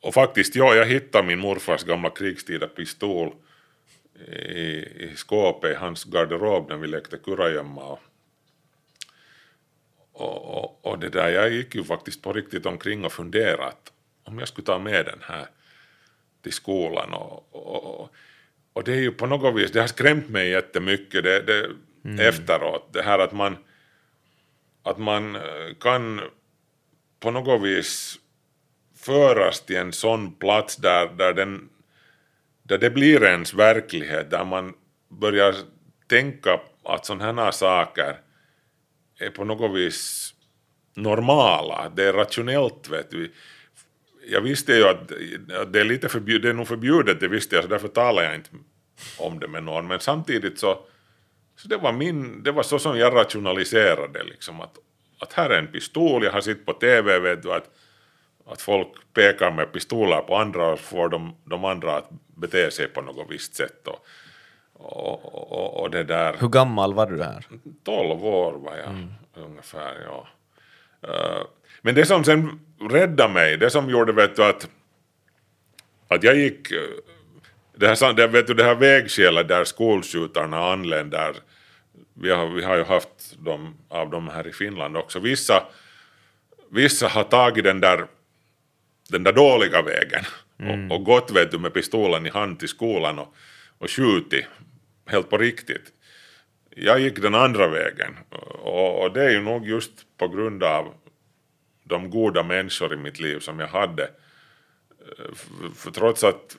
och 0.00 0.14
faktiskt, 0.14 0.56
ja, 0.56 0.74
jag 0.74 0.86
hittade 0.86 1.26
min 1.26 1.38
morfars 1.38 1.84
gamla 1.84 2.10
krigstida 2.10 2.66
pistol 2.66 3.32
i, 4.28 4.84
i 5.04 5.12
skåpet 5.16 5.70
i 5.70 5.74
hans 5.74 6.04
garderob 6.04 6.68
när 6.68 6.76
vi 6.76 6.86
lekte 6.86 7.18
kurragömma. 7.18 7.98
Och, 10.14 10.58
och, 10.58 10.86
och, 10.86 10.98
det 10.98 11.08
där, 11.08 11.28
jag 11.28 11.52
gick 11.52 11.74
ju 11.74 11.84
faktiskt 11.84 12.22
på 12.22 12.32
riktigt 12.32 12.66
omkring 12.66 13.04
och 13.04 13.12
funderade 13.12 13.64
att 13.64 13.92
om 14.24 14.38
jag 14.38 14.48
skulle 14.48 14.66
ta 14.66 14.78
med 14.78 15.06
den 15.06 15.18
här 15.22 15.46
till 16.42 16.52
skolan 16.52 17.12
och, 17.14 17.48
och, 17.50 18.10
och, 18.72 18.84
det 18.84 18.92
är 18.92 19.00
ju 19.00 19.12
på 19.12 19.26
något 19.26 19.56
vis, 19.56 19.72
det 19.72 19.80
har 19.80 19.86
skrämt 19.86 20.28
mig 20.28 20.48
jättemycket 20.50 21.24
det, 21.24 21.42
det, 21.42 21.70
efteråt, 22.28 22.92
det 22.92 23.02
här 23.02 23.18
att 23.18 23.32
man 23.32 23.56
att 24.82 24.98
man 24.98 25.36
eh, 25.36 25.74
kan 25.80 26.20
på 27.20 27.30
något 27.30 27.62
vis 27.62 28.18
föras 28.96 29.60
till 29.60 29.76
en 29.76 29.92
sån 29.92 30.34
plats 30.34 30.76
där, 30.76 31.06
där, 31.06 31.32
den, 31.32 31.68
där 32.62 32.78
det 32.78 32.90
blir 32.90 33.24
ens 33.24 33.54
verklighet, 33.54 34.30
där 34.30 34.44
man 34.44 34.74
börjar 35.08 35.54
tänka 36.08 36.60
att 36.84 37.06
sådana 37.06 37.44
här 37.44 37.50
saker 37.50 38.20
är 39.26 39.30
på 39.30 39.44
något 39.44 39.76
vis 39.76 40.30
normala, 40.94 41.92
det 41.96 42.04
är 42.04 42.12
rationellt 42.12 42.88
vet 42.88 43.10
du. 43.10 43.32
Jag 44.26 44.40
visste 44.40 44.72
ju 44.72 44.84
att 44.84 45.12
att 45.60 45.72
det 45.72 45.80
är 45.80 45.84
lite 45.84 46.08
förbjudet, 46.08 46.42
det 46.42 46.48
är 46.48 46.54
nog 46.54 46.68
förbjudet, 46.68 47.20
det 47.20 47.28
visste 47.28 47.54
jag, 47.54 47.64
så 47.64 47.70
därför 47.70 47.88
talar 47.88 48.22
jag 48.22 48.34
inte 48.34 48.50
om 49.18 49.38
det 49.38 49.48
med 49.48 49.62
någon, 49.62 49.86
men 49.86 50.00
samtidigt 50.00 50.58
så 50.58 50.78
så 51.56 51.68
det 51.68 51.76
var, 51.76 51.92
min, 51.92 52.42
det 52.42 52.52
var 52.52 52.62
så 52.62 52.78
som 52.78 52.98
jag 52.98 53.14
rationaliserade 53.14 54.24
liksom 54.24 54.60
att, 54.60 54.78
att 55.18 55.32
här 55.32 55.50
är 55.50 55.58
en 55.58 55.66
pistol, 55.66 56.24
jag 56.24 56.32
har 56.32 56.40
sett 56.40 56.66
på 56.66 56.72
TV 56.72 57.18
vet 57.18 57.42
du 57.42 57.52
att, 57.52 57.70
att 58.46 58.62
folk 58.62 58.88
pekar 59.12 59.50
med 59.50 59.72
pistoler 59.72 60.20
på 60.20 60.36
andra 60.36 60.72
och 60.72 60.80
får 60.80 61.08
de, 61.08 61.36
de 61.44 61.64
andra 61.64 61.96
att 61.96 62.10
bete 62.36 62.70
sig 62.70 62.88
på 62.88 63.02
något 63.02 63.26
visst 63.30 63.54
sätt 63.54 63.88
och, 63.88 64.06
och, 64.84 65.52
och, 65.52 65.80
och 65.80 65.90
det 65.90 66.04
där. 66.04 66.36
Hur 66.40 66.48
gammal 66.48 66.94
var 66.94 67.06
du 67.06 67.22
här? 67.22 67.46
12 67.84 68.24
år 68.24 68.52
var 68.52 68.76
jag 68.76 69.08
ungefär, 69.44 69.96
ja. 70.06 70.28
Eh, 71.08 71.42
men 71.82 71.94
det 71.94 72.06
som 72.06 72.24
sen 72.24 72.60
räddade 72.90 73.32
mig, 73.32 73.56
det 73.56 73.70
som 73.70 73.90
gjorde 73.90 74.12
vet 74.12 74.36
du 74.36 74.44
att, 74.44 74.68
att 76.08 76.22
jag 76.22 76.36
gick, 76.36 76.70
eh, 76.70 76.78
det 77.76 77.86
här, 77.86 78.12
det, 78.12 78.26
vet 78.26 78.46
du, 78.46 78.54
det 78.54 78.64
här 78.64 78.74
vägskälet 78.74 79.48
där 79.48 79.64
skolskjutarna 79.64 80.72
anlände, 80.72 81.16
där, 81.16 81.34
vi 82.14 82.30
har, 82.30 82.46
vi 82.46 82.64
har 82.64 82.76
ju 82.76 82.84
haft 82.84 83.38
dem, 83.38 83.74
av 83.88 84.10
dem 84.10 84.28
här 84.28 84.46
i 84.46 84.52
Finland 84.52 84.96
också, 84.96 85.18
vissa, 85.18 85.66
vissa 86.70 87.08
har 87.08 87.24
tagit 87.24 87.64
den 87.64 87.80
där, 87.80 88.06
den 89.08 89.24
där 89.24 89.32
dåliga 89.32 89.82
vägen 89.82 90.24
och, 90.58 90.96
och 90.96 91.04
gått 91.04 91.30
vet 91.30 91.50
du, 91.50 91.58
med 91.58 91.74
pistolen 91.74 92.26
i 92.26 92.30
hand 92.30 92.58
till 92.58 92.68
skolan 92.68 93.18
och, 93.18 93.34
och 93.78 93.90
skjutit, 93.90 94.46
helt 95.06 95.30
på 95.30 95.38
riktigt 95.38 95.92
jag 96.76 97.00
gick 97.00 97.22
den 97.22 97.34
andra 97.34 97.68
vägen 97.68 98.16
och, 98.62 99.02
och 99.02 99.12
det 99.12 99.24
är 99.24 99.30
ju 99.30 99.40
nog 99.40 99.68
just 99.68 99.92
på 100.18 100.28
grund 100.28 100.62
av 100.62 100.94
de 101.84 102.10
goda 102.10 102.42
människor 102.42 102.94
i 102.94 102.96
mitt 102.96 103.20
liv 103.20 103.38
som 103.38 103.60
jag 103.60 103.66
hade. 103.66 104.10
För, 105.34 105.74
för 105.74 105.90
trots 105.90 106.24
att 106.24 106.56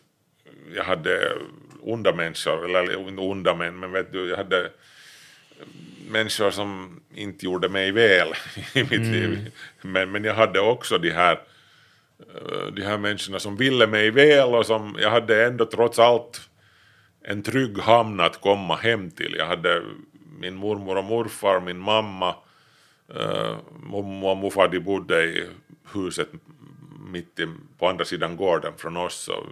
jag 0.75 0.83
hade 0.83 1.33
onda 1.81 2.15
människor, 2.15 2.65
eller 2.65 3.07
inte 3.07 3.21
onda 3.21 3.55
men, 3.55 3.79
men 3.79 3.91
vet 3.91 4.11
du, 4.11 4.29
jag 4.29 4.37
hade 4.37 4.71
människor 6.09 6.51
som 6.51 6.99
inte 7.15 7.45
gjorde 7.45 7.69
mig 7.69 7.91
väl 7.91 8.27
i 8.73 8.83
mitt 8.83 8.91
liv. 8.91 9.51
Men, 9.81 10.11
men 10.11 10.23
jag 10.23 10.35
hade 10.35 10.59
också 10.59 10.97
de 10.97 11.11
här, 11.11 11.41
eh, 12.19 12.67
de 12.73 12.81
här 12.81 12.97
människorna 12.97 13.39
som 13.39 13.57
ville 13.57 13.87
mig 13.87 14.11
väl 14.11 14.55
och 14.55 14.65
som 14.65 14.97
jag 14.99 15.09
hade 15.09 15.45
ändå 15.45 15.65
trots 15.65 15.99
allt 15.99 16.49
en 17.27 17.43
trygg 17.43 17.79
hamn 17.79 18.19
att 18.19 18.41
komma 18.41 18.75
hem 18.75 19.11
till. 19.11 19.35
Jag 19.37 19.45
hade 19.45 19.83
min 20.39 20.55
mormor 20.55 20.97
och 20.97 21.03
morfar, 21.03 21.59
min 21.59 21.79
mamma, 21.79 22.35
eh, 23.15 23.57
mormor 23.83 24.31
och 24.31 24.37
morfar 24.37 24.67
de 24.67 24.79
bodde 24.79 25.23
i 25.23 25.47
huset 25.93 26.29
mitt 27.09 27.39
i, 27.39 27.47
på 27.77 27.87
andra 27.87 28.05
sidan 28.05 28.35
gården 28.35 28.73
från 28.77 28.97
oss. 28.97 29.15
Så, 29.15 29.45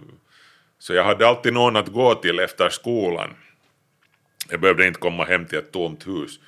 så 0.78 0.94
jag 0.94 1.04
hade 1.04 1.28
alltid 1.28 1.52
någon 1.52 1.76
att 1.76 1.88
gå 1.88 2.14
till 2.14 2.40
efter 2.40 2.68
skolan. 2.68 3.34
Jag 4.50 4.60
behövde 4.60 4.86
inte 4.86 5.00
komma 5.00 5.24
hem 5.24 5.46
till 5.46 5.58
ett 5.58 5.72
tomt 5.72 6.06
hus. 6.06 6.40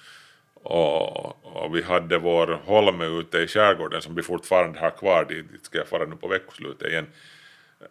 Och, 0.54 1.46
och 1.56 1.76
vi 1.76 1.82
hade 1.82 2.18
vår 2.18 2.60
holme 2.64 3.04
ute 3.04 3.38
i 3.38 3.46
skärgården 3.46 4.02
som 4.02 4.14
vi 4.14 4.22
fortfarande 4.22 4.78
har 4.78 4.90
kvar, 4.90 5.24
dit 5.24 5.46
ska 5.62 5.78
jag 5.78 5.88
fara 5.88 6.06
nu 6.06 6.16
på 6.16 6.28
veckoslutet 6.28 6.88
igen. 6.88 7.06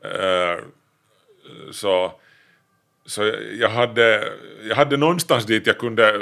Uh, 0.05 0.63
så 1.71 2.19
så 3.05 3.33
jag 3.59 3.69
hade, 3.69 4.33
jag 4.69 4.75
hade 4.75 4.97
någonstans 4.97 5.45
dit 5.45 5.67
jag 5.67 5.77
kunde 5.77 6.21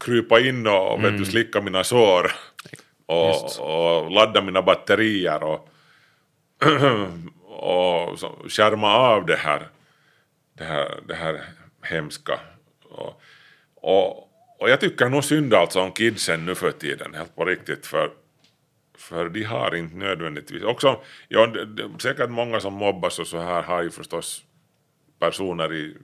krypa 0.00 0.40
in 0.40 0.66
och 0.66 0.98
mm. 0.98 1.02
vet 1.02 1.10
du, 1.10 1.16
mm. 1.16 1.24
slicka 1.24 1.60
mina 1.60 1.84
sår 1.84 2.32
och, 3.06 3.60
och 3.60 4.10
ladda 4.10 4.42
mina 4.42 4.62
batterier 4.62 5.42
och, 5.42 5.68
och 7.44 8.18
skärma 8.48 8.96
av 8.96 9.26
det 9.26 9.36
här, 9.36 9.68
det 10.58 10.64
här, 10.64 11.00
det 11.08 11.14
här 11.14 11.42
hemska. 11.82 12.40
Och, 12.84 13.20
och, 13.74 14.30
och 14.58 14.70
jag 14.70 14.80
tycker 14.80 15.08
nog 15.08 15.24
synd 15.24 15.54
alltså 15.54 15.80
om 15.80 15.92
kidsen 15.92 16.46
nu 16.46 16.54
för 16.54 16.70
tiden, 16.70 17.14
helt 17.14 17.36
på 17.36 17.44
riktigt, 17.44 17.86
för, 17.86 18.10
för 18.98 19.28
de 19.28 19.42
har 19.42 19.74
inte 19.74 19.96
nödvändigtvis, 19.96 20.62
också, 20.62 21.00
ja, 21.28 21.46
det, 21.46 21.64
det, 21.64 21.90
säkert 21.98 22.30
många 22.30 22.60
som 22.60 22.72
mobbas 22.72 23.18
och 23.18 23.26
så 23.26 23.38
här 23.38 23.62
har 23.62 23.82
ju 23.82 23.90
förstås 23.90 24.44
personer 25.24 25.72
i, 25.72 25.96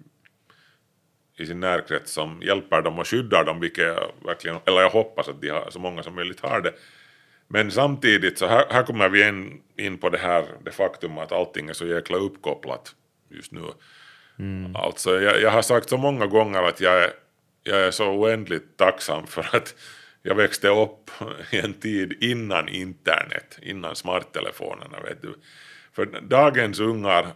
i 1.39 1.47
sin 1.47 1.61
närkrets 1.61 2.13
som 2.13 2.43
hjälper 2.43 2.83
dem 2.83 2.99
och 2.99 3.07
skyddar 3.07 3.45
dem, 3.45 3.61
vilket 3.61 3.85
jag 3.85 4.13
verkligen, 4.25 4.57
eller 4.67 4.81
jag 4.81 4.91
hoppas 4.91 5.29
att 5.29 5.41
de 5.41 5.49
har, 5.49 5.71
så 5.71 5.79
många 5.79 6.03
som 6.03 6.15
möjligt 6.15 6.41
har 6.41 6.61
det. 6.61 6.73
Men 7.49 7.71
samtidigt 7.71 8.39
så 8.39 8.47
här, 8.47 8.65
här 8.71 8.83
kommer 8.83 9.09
vi 9.09 9.29
in, 9.29 9.61
in 9.77 9.99
på 9.99 10.09
det 10.09 10.19
här, 10.19 10.45
det 10.65 10.71
faktum 10.71 11.19
att 11.19 11.33
allting 11.33 11.69
är 11.69 11.73
så 11.73 11.87
jäkla 11.87 12.17
uppkopplat 12.17 12.95
just 13.29 13.53
nu. 13.53 13.61
Mm. 14.39 14.77
Alltså 14.77 15.21
jag, 15.21 15.41
jag 15.41 15.51
har 15.51 15.63
sagt 15.63 15.89
så 15.89 15.97
många 15.97 16.27
gånger 16.27 16.63
att 16.63 16.81
jag 16.81 17.05
är, 17.05 17.11
jag 17.63 17.81
är 17.81 17.91
så 17.91 18.11
oändligt 18.11 18.77
tacksam 18.77 19.27
för 19.27 19.57
att 19.57 19.75
jag 20.23 20.35
växte 20.35 20.69
upp 20.69 21.11
i 21.51 21.59
en 21.59 21.75
tid 21.75 22.13
innan 22.21 22.69
internet, 22.69 23.59
innan 23.63 23.97
smarttelefonerna. 23.97 25.01
Vet 25.01 25.23
du. 25.23 25.35
För 25.93 26.07
dagens 26.21 26.81
ungar 26.81 27.27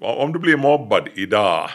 om 0.00 0.32
du 0.32 0.38
blir 0.38 0.56
mobbad 0.56 1.08
idag 1.14 1.70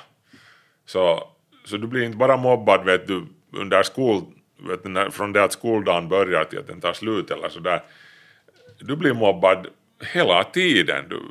så, 0.86 1.28
så 1.66 1.78
du 1.78 1.88
blir 1.88 2.04
inte 2.04 2.18
bara 2.18 2.38
mobbad 2.38 2.86
vet 2.86 3.08
du, 3.08 3.26
under 3.52 3.84
skol, 3.84 4.22
vet 4.68 4.84
du, 4.84 4.90
när, 4.90 5.10
från 5.10 5.34
det 5.34 5.44
att 5.44 5.54
skoldagen 5.54 6.10
börjar 6.10 6.44
till 6.44 6.60
att 6.60 6.68
den 6.68 6.82
tar 6.82 6.94
slut 6.94 7.32
eller 7.32 7.50
sådär. 7.50 7.82
Du 8.80 8.96
blir 8.96 9.14
mobbad 9.14 9.68
hela 10.14 10.44
tiden. 10.44 11.06
Du, 11.10 11.22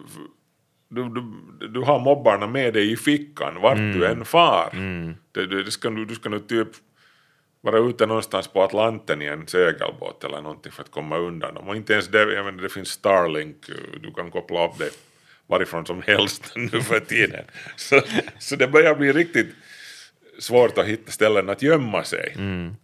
du, 0.88 1.08
du, 1.08 1.68
du 1.68 1.80
har 1.80 1.98
mobbarna 1.98 2.46
med 2.46 2.74
dig 2.74 2.92
i 2.92 2.96
fickan 2.96 3.60
vart 3.60 3.78
mm. 3.78 3.98
du 3.98 4.06
än 4.06 4.24
far. 4.24 4.70
Mm. 4.72 5.14
Det, 5.32 5.46
det, 5.46 5.62
det 5.62 5.70
ska, 5.70 5.90
du 5.90 6.14
ska 6.14 6.28
nu 6.28 6.38
typ 6.38 6.68
vara 7.60 7.78
ute 7.78 8.06
någonstans 8.06 8.48
på 8.48 8.62
Atlanten 8.62 9.22
i 9.22 9.26
en 9.26 9.46
segelbåt 9.46 10.24
eller 10.24 10.42
någonting 10.42 10.72
för 10.72 10.82
att 10.82 10.90
komma 10.90 11.16
undan 11.16 11.54
dem. 11.54 11.68
Och 11.68 11.76
inte 11.76 11.92
ens 11.92 12.08
det, 12.08 12.18
jag 12.34 12.44
menar, 12.44 12.62
det 12.62 12.68
finns 12.68 12.88
Starlink, 12.88 13.56
du 14.02 14.12
kan 14.12 14.30
koppla 14.30 14.66
upp 14.66 14.78
dig 14.78 14.90
varifrån 15.46 15.86
som 15.86 16.02
helst 16.02 16.52
nu 16.56 16.82
för 16.82 17.00
tiden. 17.00 17.44
Så, 17.76 18.00
så 18.38 18.56
det 18.56 18.68
börjar 18.68 18.94
bli 18.94 19.12
riktigt 19.12 19.54
svårt 20.38 20.78
att 20.78 20.86
hitta 20.86 21.10
ställen 21.10 21.48
att 21.48 21.62
gömma 21.62 22.04
sig. 22.04 22.32
Mm. 22.36 22.74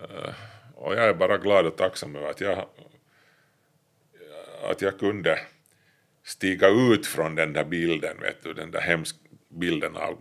Uh, 0.00 0.34
och 0.74 0.94
jag 0.94 1.04
är 1.04 1.14
bara 1.14 1.38
glad 1.38 1.66
och 1.66 1.76
tacksam 1.76 2.16
över 2.16 2.30
att 2.30 2.40
jag, 2.40 2.68
att 4.70 4.82
jag 4.82 4.98
kunde 4.98 5.38
stiga 6.24 6.68
ut 6.68 7.06
från 7.06 7.34
den 7.34 7.52
där 7.52 7.64
bilden, 7.64 8.20
vet 8.20 8.42
du, 8.42 8.54
den 8.54 8.70
där 8.70 8.80
hemska 8.80 9.18
bilden 9.48 9.96
av 9.96 10.18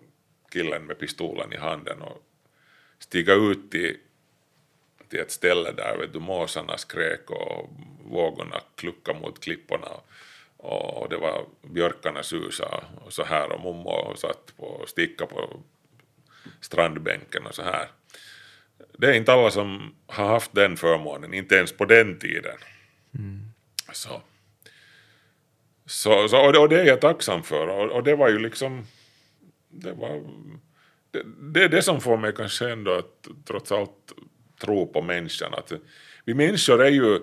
killen 0.51 0.85
med 0.85 0.99
pistolen 0.99 1.53
i 1.53 1.57
handen 1.57 2.01
och 2.01 2.23
stiga 2.99 3.33
ut 3.33 3.71
till, 3.71 3.97
till 5.09 5.19
ett 5.19 5.31
ställe 5.31 5.71
där 5.71 5.97
vet 5.97 6.13
du, 6.13 6.19
måsarna 6.19 6.77
skrek 6.77 7.29
och 7.29 7.69
vågorna 8.03 8.61
kluckade 8.75 9.19
mot 9.19 9.39
klipporna. 9.39 9.87
Och, 9.87 10.09
och 10.61 11.09
det 11.09 11.17
var 11.17 11.45
björkarna 11.61 12.23
susa 12.23 12.83
och 13.05 13.13
så 13.13 13.23
här 13.23 13.51
och 13.51 13.61
mommo 13.61 14.13
satt 14.15 14.53
på 14.57 14.83
sticka 14.87 15.25
på 15.25 15.59
strandbänken 16.61 17.45
och 17.45 17.55
så 17.55 17.61
här. 17.61 17.87
Det 18.97 19.07
är 19.07 19.13
inte 19.13 19.33
alla 19.33 19.51
som 19.51 19.95
har 20.07 20.27
haft 20.27 20.53
den 20.53 20.77
förmånen, 20.77 21.33
inte 21.33 21.55
ens 21.55 21.71
på 21.71 21.85
den 21.85 22.19
tiden. 22.19 22.57
Mm. 23.15 23.39
Så. 23.93 24.21
Så, 25.85 26.27
så, 26.27 26.45
och, 26.45 26.53
det, 26.53 26.59
och 26.59 26.69
det 26.69 26.81
är 26.81 26.85
jag 26.85 27.01
tacksam 27.01 27.43
för 27.43 27.67
och, 27.67 27.91
och 27.91 28.03
det 28.03 28.15
var 28.15 28.29
ju 28.29 28.39
liksom 28.39 28.85
det 29.69 29.93
var 29.93 30.21
det, 31.11 31.23
det 31.53 31.63
är 31.63 31.69
det 31.69 31.81
som 31.81 32.01
får 32.01 32.17
mig 32.17 32.33
kanske 32.35 32.69
ändå 32.69 32.91
att 32.91 33.27
trots 33.45 33.71
allt 33.71 34.13
tro 34.61 34.87
på 34.87 35.01
människan 35.01 35.53
att 35.53 35.71
vi 36.25 36.33
människor 36.33 36.81
är 36.81 36.91
ju 36.91 37.19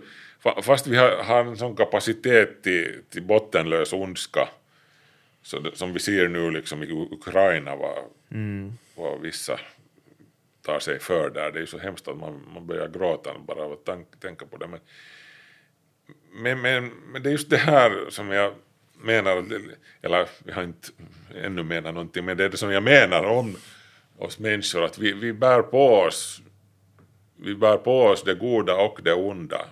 fast 0.63 0.87
vi 0.87 0.97
har, 0.97 1.23
har 1.23 1.45
en 1.45 1.57
sån 1.57 1.77
kapacitet 1.77 2.63
till, 2.63 3.03
till 3.11 3.23
bottenlös 3.23 3.93
ondska 3.93 4.49
så 5.43 5.71
som 5.75 5.93
vi 5.93 6.01
ser 6.01 6.29
nu 6.29 6.51
liksom 6.51 6.83
i 6.83 7.09
Ukraina 7.11 7.77
vad, 7.77 7.99
mm. 8.31 8.73
vad 8.95 9.21
vissa 9.21 9.61
tar 10.63 10.79
sig 10.79 10.99
för 10.99 11.31
där. 11.31 11.51
Det 11.51 11.59
är 11.59 11.61
ju 11.61 11.67
så 11.67 11.79
hemskt 11.79 12.09
att 12.09 12.17
man, 12.17 12.43
man 12.55 12.67
börjar 12.67 12.89
gråta 12.89 13.31
bara 13.47 13.63
av 13.63 13.73
att 13.73 13.85
tank, 13.85 14.21
tänka 14.21 14.47
på 14.47 14.57
det. 14.57 14.67
Men, 14.67 14.81
men, 16.33 16.61
men, 16.61 16.93
men, 17.13 17.23
det 17.23 17.29
är 17.29 17.33
just 17.33 17.51
det 17.51 17.57
här 17.57 18.11
som 18.11 18.31
jag 18.31 18.55
menar, 18.95 19.45
eller 20.03 20.29
jag 20.45 20.55
har 20.55 20.63
inte 20.63 20.89
ännu 21.35 21.63
menat 21.63 21.95
någonting, 21.95 22.25
men 22.25 22.37
det 22.37 22.45
är 22.45 22.49
det 22.49 22.57
som 22.57 22.73
jag 22.73 22.83
menar 22.83 23.25
om 23.25 23.57
oss 24.19 24.39
människor, 24.39 24.85
att 24.85 24.99
vi, 24.99 25.13
vi 25.13 25.33
bär 25.33 25.63
på 25.63 25.95
oss 25.95 26.43
vi 27.41 27.55
bär 27.55 27.77
på 27.77 28.03
oss 28.03 28.23
det 28.23 28.35
goda 28.35 28.77
och 28.77 29.01
det 29.03 29.15
onda 29.15 29.67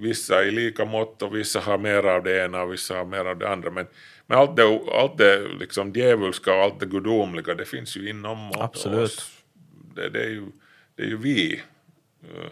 vissa 0.00 0.44
i 0.44 0.50
lika 0.50 0.84
mått 0.84 1.22
och 1.22 1.36
vissa 1.36 1.60
har 1.60 1.78
mer 1.78 2.06
av 2.06 2.22
det 2.22 2.44
ena 2.44 2.62
och 2.62 2.72
vissa 2.72 2.96
har 2.96 3.04
mer 3.04 3.24
av 3.24 3.38
det 3.38 3.48
andra. 3.48 3.70
Men, 3.70 3.86
men 4.26 4.38
allt 4.38 4.56
det, 4.56 4.80
allt 4.92 5.18
det 5.18 5.48
liksom 5.48 5.92
djävulska 5.92 6.54
och 6.54 6.62
allt 6.62 6.80
det 6.80 6.86
gudomliga 6.86 7.54
det 7.54 7.64
finns 7.64 7.96
ju 7.96 8.08
inom 8.10 8.52
Absolut. 8.54 9.04
oss. 9.04 9.32
Det, 9.94 10.08
det, 10.08 10.24
är 10.24 10.28
ju, 10.28 10.46
det 10.96 11.02
är 11.02 11.06
ju 11.06 11.16
vi, 11.16 11.62
uh, 12.24 12.46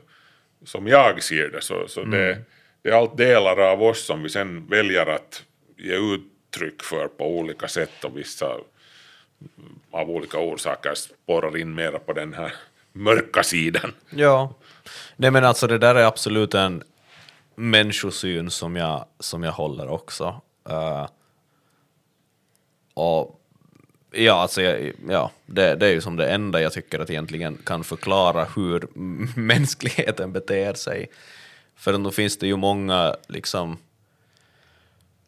som 0.65 0.87
jag 0.87 1.23
ser 1.23 1.49
det. 1.49 1.61
Så, 1.61 1.89
så 1.89 2.01
mm. 2.01 2.11
det, 2.11 2.39
det 2.83 2.91
är 2.91 2.95
allt 2.95 3.17
delar 3.17 3.61
av 3.61 3.83
oss 3.83 4.05
som 4.05 4.23
vi 4.23 4.29
sen 4.29 4.67
väljer 4.67 5.07
att 5.07 5.45
ge 5.77 5.97
uttryck 5.97 6.83
för 6.83 7.09
på 7.09 7.39
olika 7.39 7.69
sätt 7.69 8.05
och 8.05 8.19
vissa 8.19 8.57
av 9.91 10.11
olika 10.11 10.39
orsaker 10.39 10.95
spårar 10.95 11.57
in 11.57 11.75
mera 11.75 11.99
på 11.99 12.13
den 12.13 12.35
här 12.35 12.53
mörka 12.93 13.43
sidan. 13.43 13.93
Ja, 14.11 14.55
Nej 15.17 15.31
men 15.31 15.45
alltså 15.45 15.67
det 15.67 15.79
där 15.79 15.95
är 15.95 16.05
absolut 16.05 16.55
en 16.55 16.83
människosyn 17.55 18.51
som 18.51 18.77
jag, 18.77 19.05
som 19.21 19.43
jag 19.43 19.53
håller 19.53 19.89
också. 19.89 20.41
Uh, 20.71 21.07
och 22.95 23.41
ja, 24.13 24.35
alltså 24.35 24.63
jag, 24.63 24.93
ja, 25.09 25.31
det, 25.47 25.75
det 25.75 25.87
är 25.87 25.91
ju 25.91 26.01
som 26.01 26.17
det 26.17 26.29
enda 26.29 26.61
jag 26.61 26.73
tycker 26.73 27.01
att 27.01 27.11
egentligen 27.11 27.59
kan 27.65 27.85
förklara 27.85 28.45
hur 28.57 28.89
mänskligheten 29.39 30.33
beter 30.33 30.75
sig. 30.75 31.07
För 31.77 31.99
då 31.99 32.11
finns 32.11 32.39
det 32.39 32.47
ju 32.47 32.57
många 32.57 33.17
liksom 33.29 33.79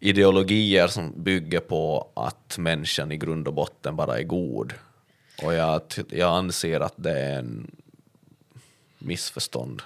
ideologier 0.01 0.87
som 0.87 1.13
bygger 1.17 1.61
på 1.61 2.09
att 2.15 2.59
människan 2.59 3.13
i 3.13 3.17
grund 3.17 3.49
och 3.49 3.55
botten 3.55 3.97
bara 3.97 4.19
är 4.19 4.23
god. 4.23 4.73
Och 5.43 5.55
jag, 5.55 5.83
jag 6.09 6.37
anser 6.37 6.81
att 6.81 6.95
det 6.97 7.19
är 7.19 7.39
en 7.39 7.71
missförstånd. 9.07 9.83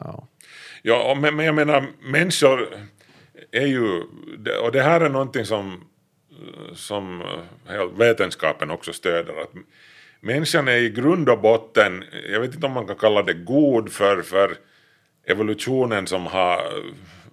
Ja, 0.00 0.26
ja 0.82 1.18
men, 1.20 1.36
men 1.36 1.46
jag 1.46 1.54
menar, 1.54 1.86
människor 2.00 2.68
är 3.50 3.66
ju, 3.66 4.02
och 4.62 4.72
det 4.72 4.82
här 4.82 5.00
är 5.00 5.08
någonting 5.08 5.44
som, 5.44 5.84
som 6.74 7.22
eh, 7.68 7.84
vetenskapen 7.84 8.70
också 8.70 8.92
stöder, 8.92 9.40
att 9.42 9.52
människan 10.20 10.68
är 10.68 10.76
i 10.76 10.90
grund 10.90 11.28
och 11.28 11.40
botten, 11.40 12.04
jag 12.30 12.40
vet 12.40 12.54
inte 12.54 12.66
om 12.66 12.72
man 12.72 12.86
kan 12.86 12.96
kalla 12.96 13.22
det 13.22 13.34
god 13.34 13.92
för, 13.92 14.22
för 14.22 14.56
evolutionen 15.26 16.06
som 16.06 16.26
har, 16.26 16.72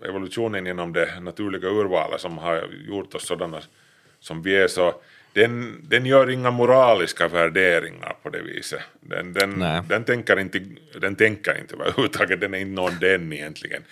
evolutionen 0.05 0.67
inom 0.67 0.93
det 0.93 1.19
naturliga 1.19 1.69
urvalet 1.69 2.21
som 2.21 2.37
har 2.37 2.69
gjort 2.87 3.15
oss 3.15 3.27
sådana 3.27 3.61
som 4.19 4.41
vi 4.41 4.55
är 4.55 4.67
så 4.67 4.93
den, 5.33 5.81
den 5.89 6.05
gör 6.05 6.29
inga 6.29 6.51
moraliska 6.51 7.27
värderingar 7.27 8.15
på 8.23 8.29
det 8.29 8.41
viset. 8.41 8.81
Den, 9.01 9.33
den, 9.33 9.59
den, 9.87 10.03
tänker, 10.03 10.39
inte, 10.39 10.61
den 11.01 11.15
tänker 11.15 11.59
inte 11.59 11.75
överhuvudtaget, 11.75 12.41
den 12.41 12.53
är 12.53 12.57
inte 12.57 12.81
någon 12.81 12.99
den 12.99 13.33
egentligen. 13.33 13.83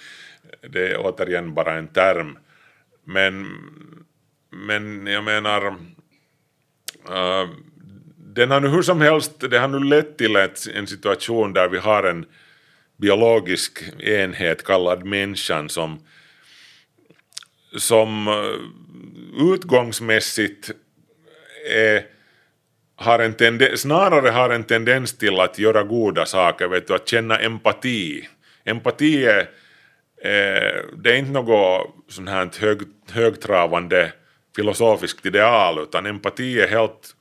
Det 0.70 0.92
är 0.92 0.98
återigen 1.00 1.54
bara 1.54 1.74
en 1.74 1.88
term. 1.88 2.38
Men, 3.04 3.48
men 4.50 5.08
jag 5.08 5.24
menar, 5.24 5.68
uh, 5.68 7.50
den 8.18 8.52
har 8.52 8.62
nu 8.62 8.68
hur 8.68 8.82
som 8.82 9.02
helst, 9.02 9.50
det 9.50 9.60
har 9.60 9.68
nu 9.68 9.80
lett 9.80 10.18
till 10.18 10.36
ett, 10.36 10.68
en 10.74 10.88
situation 10.88 11.54
där 11.54 11.70
vi 11.70 11.78
har 11.78 12.04
en 12.04 12.26
biologisk 12.98 13.84
enhet 14.00 14.64
kallad 14.64 15.06
människan 15.06 15.70
som, 15.70 16.00
som 17.78 18.28
uh, 18.28 19.54
utgångsmässigt 19.54 20.72
är, 21.66 22.03
har 22.95 23.20
en 23.20 23.34
tendens, 23.34 23.82
snarare 23.82 24.30
har 24.30 24.49
en 24.49 24.63
tendens 24.63 25.18
till 25.18 25.39
att 25.39 25.59
göra 25.59 25.84
goda 25.84 26.26
saker, 26.26 26.68
vet 26.68 26.88
du, 26.88 26.95
att 26.95 27.07
känna 27.07 27.38
empati. 27.38 28.28
Empati 28.63 29.26
är, 29.26 29.39
eh, 30.22 30.86
det 30.97 31.11
är 31.11 31.16
inte 31.16 31.32
något 31.32 31.95
sånt 32.09 32.30
här 32.30 32.49
hög, 32.59 32.82
högtravande 33.11 34.11
filosofiskt 34.55 35.26
ideal, 35.26 35.80
utan 35.80 36.05
empati 36.05 36.61
är 36.61 36.68
helt 36.68 37.16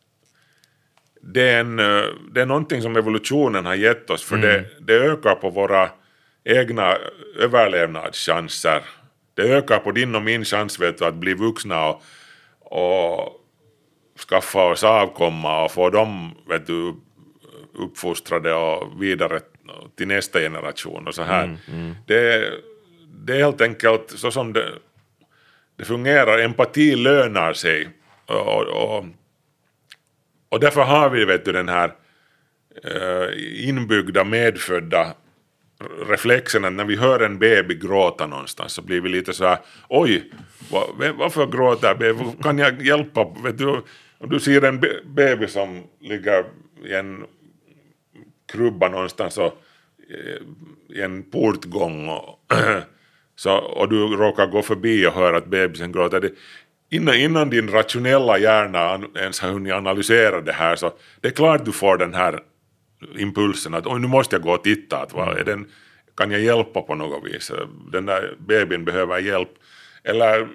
det 1.32 1.50
är, 1.50 1.60
en, 1.60 1.78
eh, 1.78 2.04
det 2.32 2.40
är 2.40 2.46
någonting 2.46 2.82
som 2.82 2.96
evolutionen 2.96 3.66
har 3.66 3.74
gett 3.74 4.10
oss 4.10 4.24
för 4.24 4.36
mm. 4.36 4.48
det, 4.48 4.64
det 4.80 4.94
ökar 4.94 5.34
på 5.34 5.50
våra 5.50 5.90
egna 6.44 6.96
överlevnadschanser. 7.38 8.82
Det 9.34 9.42
ökar 9.42 9.78
på 9.78 9.92
din 9.92 10.14
och 10.14 10.22
min 10.22 10.44
chans 10.44 10.80
vet 10.80 10.98
du, 10.98 11.04
att 11.04 11.14
bli 11.14 11.34
vuxna 11.34 11.86
och, 11.86 12.02
och 12.60 13.43
skaffa 14.18 14.64
oss 14.64 14.84
avkomma 14.84 15.64
och 15.64 15.72
få 15.72 15.90
dem 15.90 16.30
vet 16.48 16.66
du, 16.66 16.94
uppfostrade 17.72 18.54
och 18.54 19.02
vidare 19.02 19.40
till 19.96 20.08
nästa 20.08 20.40
generation 20.40 21.08
och 21.08 21.14
så 21.14 21.22
här. 21.22 21.44
Mm, 21.44 21.56
mm. 21.72 21.94
Det, 22.06 22.52
det 23.06 23.34
är 23.34 23.38
helt 23.38 23.60
enkelt 23.60 24.10
så 24.10 24.30
som 24.30 24.52
det, 24.52 24.72
det 25.76 25.84
fungerar, 25.84 26.38
empati 26.38 26.96
lönar 26.96 27.52
sig. 27.52 27.88
Och, 28.26 28.62
och, 28.62 29.04
och 30.48 30.60
därför 30.60 30.82
har 30.82 31.10
vi 31.10 31.24
vet 31.24 31.44
du, 31.44 31.52
den 31.52 31.68
här 31.68 31.92
uh, 32.84 33.68
inbyggda 33.68 34.24
medfödda 34.24 35.14
reflexen 36.08 36.64
att 36.64 36.72
när 36.72 36.84
vi 36.84 36.96
hör 36.96 37.20
en 37.20 37.38
baby 37.38 37.74
gråta 37.74 38.26
någonstans 38.26 38.72
så 38.72 38.82
blir 38.82 39.00
vi 39.00 39.08
lite 39.08 39.32
så 39.32 39.46
här 39.46 39.58
oj, 39.88 40.30
var, 40.70 41.12
varför 41.12 41.46
gråter 41.46 41.94
baby, 41.94 42.24
kan 42.42 42.58
jag 42.58 42.82
hjälpa, 42.82 43.26
vet 43.44 43.58
du, 43.58 43.82
om 44.24 44.30
du 44.30 44.40
ser 44.40 44.64
en 44.64 44.80
bebis 45.04 45.52
som 45.52 45.82
ligger 46.00 46.44
i 46.84 46.94
en 46.94 47.24
krubba 48.52 48.88
någonstans 48.88 49.38
och, 49.38 49.62
eh, 50.10 50.96
i 50.96 51.00
en 51.02 51.22
portgång 51.22 52.08
och, 52.08 52.38
så, 53.36 53.56
och 53.56 53.88
du 53.88 53.96
råkar 53.96 54.46
gå 54.46 54.62
förbi 54.62 55.06
och 55.06 55.12
hör 55.12 55.32
att 55.32 55.46
bebisen 55.46 55.92
gråter, 55.92 56.20
det, 56.20 56.30
innan, 56.90 57.14
innan 57.14 57.50
din 57.50 57.68
rationella 57.68 58.38
hjärna 58.38 59.00
ens 59.14 59.40
har 59.40 59.48
hunnit 59.48 59.72
analysera 59.72 60.40
det 60.40 60.52
här 60.52 60.76
så 60.76 60.92
det 61.20 61.28
är 61.28 61.32
klart 61.32 61.64
du 61.64 61.72
får 61.72 61.96
den 61.96 62.14
här 62.14 62.40
impulsen 63.16 63.74
att 63.74 63.86
oj 63.86 64.00
nu 64.00 64.08
måste 64.08 64.36
jag 64.36 64.42
gå 64.42 64.52
och 64.52 64.64
titta, 64.64 64.98
att, 64.98 65.12
vad, 65.12 65.38
är 65.38 65.44
den, 65.44 65.66
kan 66.16 66.30
jag 66.30 66.40
hjälpa 66.40 66.82
på 66.82 66.94
något 66.94 67.24
vis, 67.24 67.52
den 67.92 68.06
där 68.06 68.36
bebisen 68.38 68.84
behöver 68.84 69.18
hjälp. 69.18 69.50
Eller, 70.04 70.48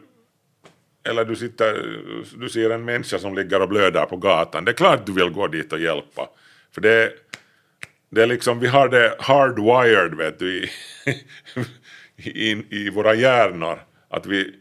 eller 1.09 1.25
du, 1.25 1.35
sitter, 1.35 1.99
du 2.37 2.49
ser 2.49 2.69
en 2.69 2.85
människa 2.85 3.19
som 3.19 3.35
ligger 3.35 3.61
och 3.61 3.69
blöder 3.69 4.05
på 4.05 4.17
gatan, 4.17 4.65
det 4.65 4.71
är 4.71 4.75
klart 4.75 5.05
du 5.05 5.11
vill 5.11 5.29
gå 5.29 5.47
dit 5.47 5.73
och 5.73 5.79
hjälpa. 5.79 6.29
För 6.71 6.81
det, 6.81 7.11
det 8.09 8.23
är 8.23 8.27
liksom, 8.27 8.59
vi 8.59 8.67
har 8.67 8.89
det 8.89 9.15
hardwired 9.19 10.13
vet 10.13 10.39
du, 10.39 10.57
i, 10.57 10.69
i, 12.29 12.65
i 12.69 12.89
våra 12.89 13.13
hjärnor, 13.13 13.79
att 14.09 14.25
vi 14.25 14.53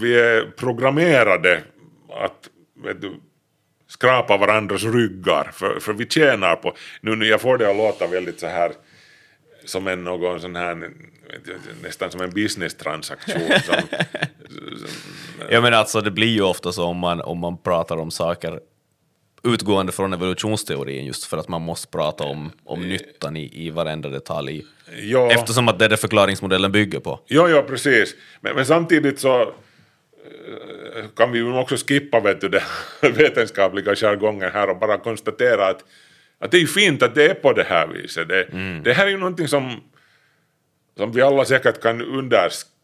vi 0.00 0.20
är 0.20 0.44
programmerade 0.56 1.62
att 2.10 2.50
vet 2.84 3.00
du, 3.00 3.20
skrapa 3.88 4.36
varandras 4.36 4.82
ryggar, 4.82 5.50
för, 5.52 5.80
för 5.80 5.92
vi 5.92 6.06
tjänar 6.06 6.56
på... 6.56 6.74
Nu, 7.00 7.26
jag 7.26 7.40
får 7.40 7.58
det 7.58 7.70
att 7.70 7.76
låta 7.76 8.06
väldigt 8.06 8.40
så 8.40 8.46
här 8.46 8.72
som 9.64 9.86
en 9.86 10.04
någon 10.04 10.40
sån 10.40 10.56
här 10.56 10.90
nästan 11.82 12.10
som 12.10 12.20
en 12.20 12.30
business-transaktion. 12.30 13.60
Som, 13.64 13.74
som, 14.78 14.88
jag 15.50 15.62
menar 15.62 15.78
alltså 15.78 16.00
det 16.00 16.10
blir 16.10 16.28
ju 16.28 16.42
ofta 16.42 16.72
så 16.72 16.84
om 16.84 16.96
man, 16.96 17.20
om 17.20 17.38
man 17.38 17.58
pratar 17.58 17.96
om 17.96 18.10
saker 18.10 18.60
utgående 19.44 19.92
från 19.92 20.12
evolutionsteorin 20.12 21.06
just 21.06 21.24
för 21.24 21.36
att 21.36 21.48
man 21.48 21.62
måste 21.62 21.88
prata 21.88 22.24
om, 22.24 22.52
om 22.64 22.80
nyttan 22.80 23.36
i, 23.36 23.66
i 23.66 23.70
varenda 23.70 24.08
detalj. 24.08 24.64
Ja. 25.02 25.30
Eftersom 25.30 25.68
att 25.68 25.78
det 25.78 25.84
är 25.84 25.88
det 25.88 25.96
förklaringsmodellen 25.96 26.72
bygger 26.72 27.00
på. 27.00 27.20
Ja, 27.26 27.48
ja 27.48 27.62
precis. 27.62 28.14
Men, 28.40 28.56
men 28.56 28.66
samtidigt 28.66 29.18
så 29.18 29.42
eh, 29.42 29.48
kan 31.16 31.32
vi 31.32 31.38
ju 31.38 31.58
också 31.58 31.76
skippa 31.76 32.20
vet 32.20 32.40
du, 32.40 32.48
den 32.48 32.62
vetenskapliga 33.14 33.94
jargongen 33.94 34.50
här 34.52 34.70
och 34.70 34.78
bara 34.78 34.98
konstatera 34.98 35.66
att, 35.66 35.84
att 36.38 36.50
det 36.50 36.62
är 36.62 36.66
fint 36.66 37.02
att 37.02 37.14
det 37.14 37.30
är 37.30 37.34
på 37.34 37.52
det 37.52 37.64
här 37.64 37.86
viset. 37.86 38.28
Det, 38.28 38.42
mm. 38.42 38.82
det 38.82 38.92
här 38.92 39.06
är 39.06 39.10
ju 39.10 39.18
någonting 39.18 39.48
som, 39.48 39.80
som 40.96 41.12
vi 41.12 41.22
alla 41.22 41.44
säkert 41.44 41.82
kan 41.82 42.02
underskatta 42.02 42.74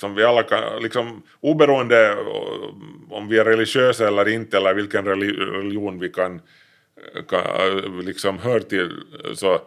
som 0.00 0.14
vi 0.14 0.24
alla 0.24 0.42
kan, 0.42 0.82
liksom 0.82 1.22
oberoende 1.40 2.16
om 3.10 3.28
vi 3.28 3.38
är 3.38 3.44
religiösa 3.44 4.08
eller 4.08 4.28
inte 4.28 4.56
eller 4.56 4.74
vilken 4.74 5.04
religion 5.04 5.98
vi 5.98 6.08
kan, 6.08 6.40
kan 7.28 7.42
liksom 8.04 8.38
hör 8.38 8.60
till 8.60 8.90
så, 9.34 9.60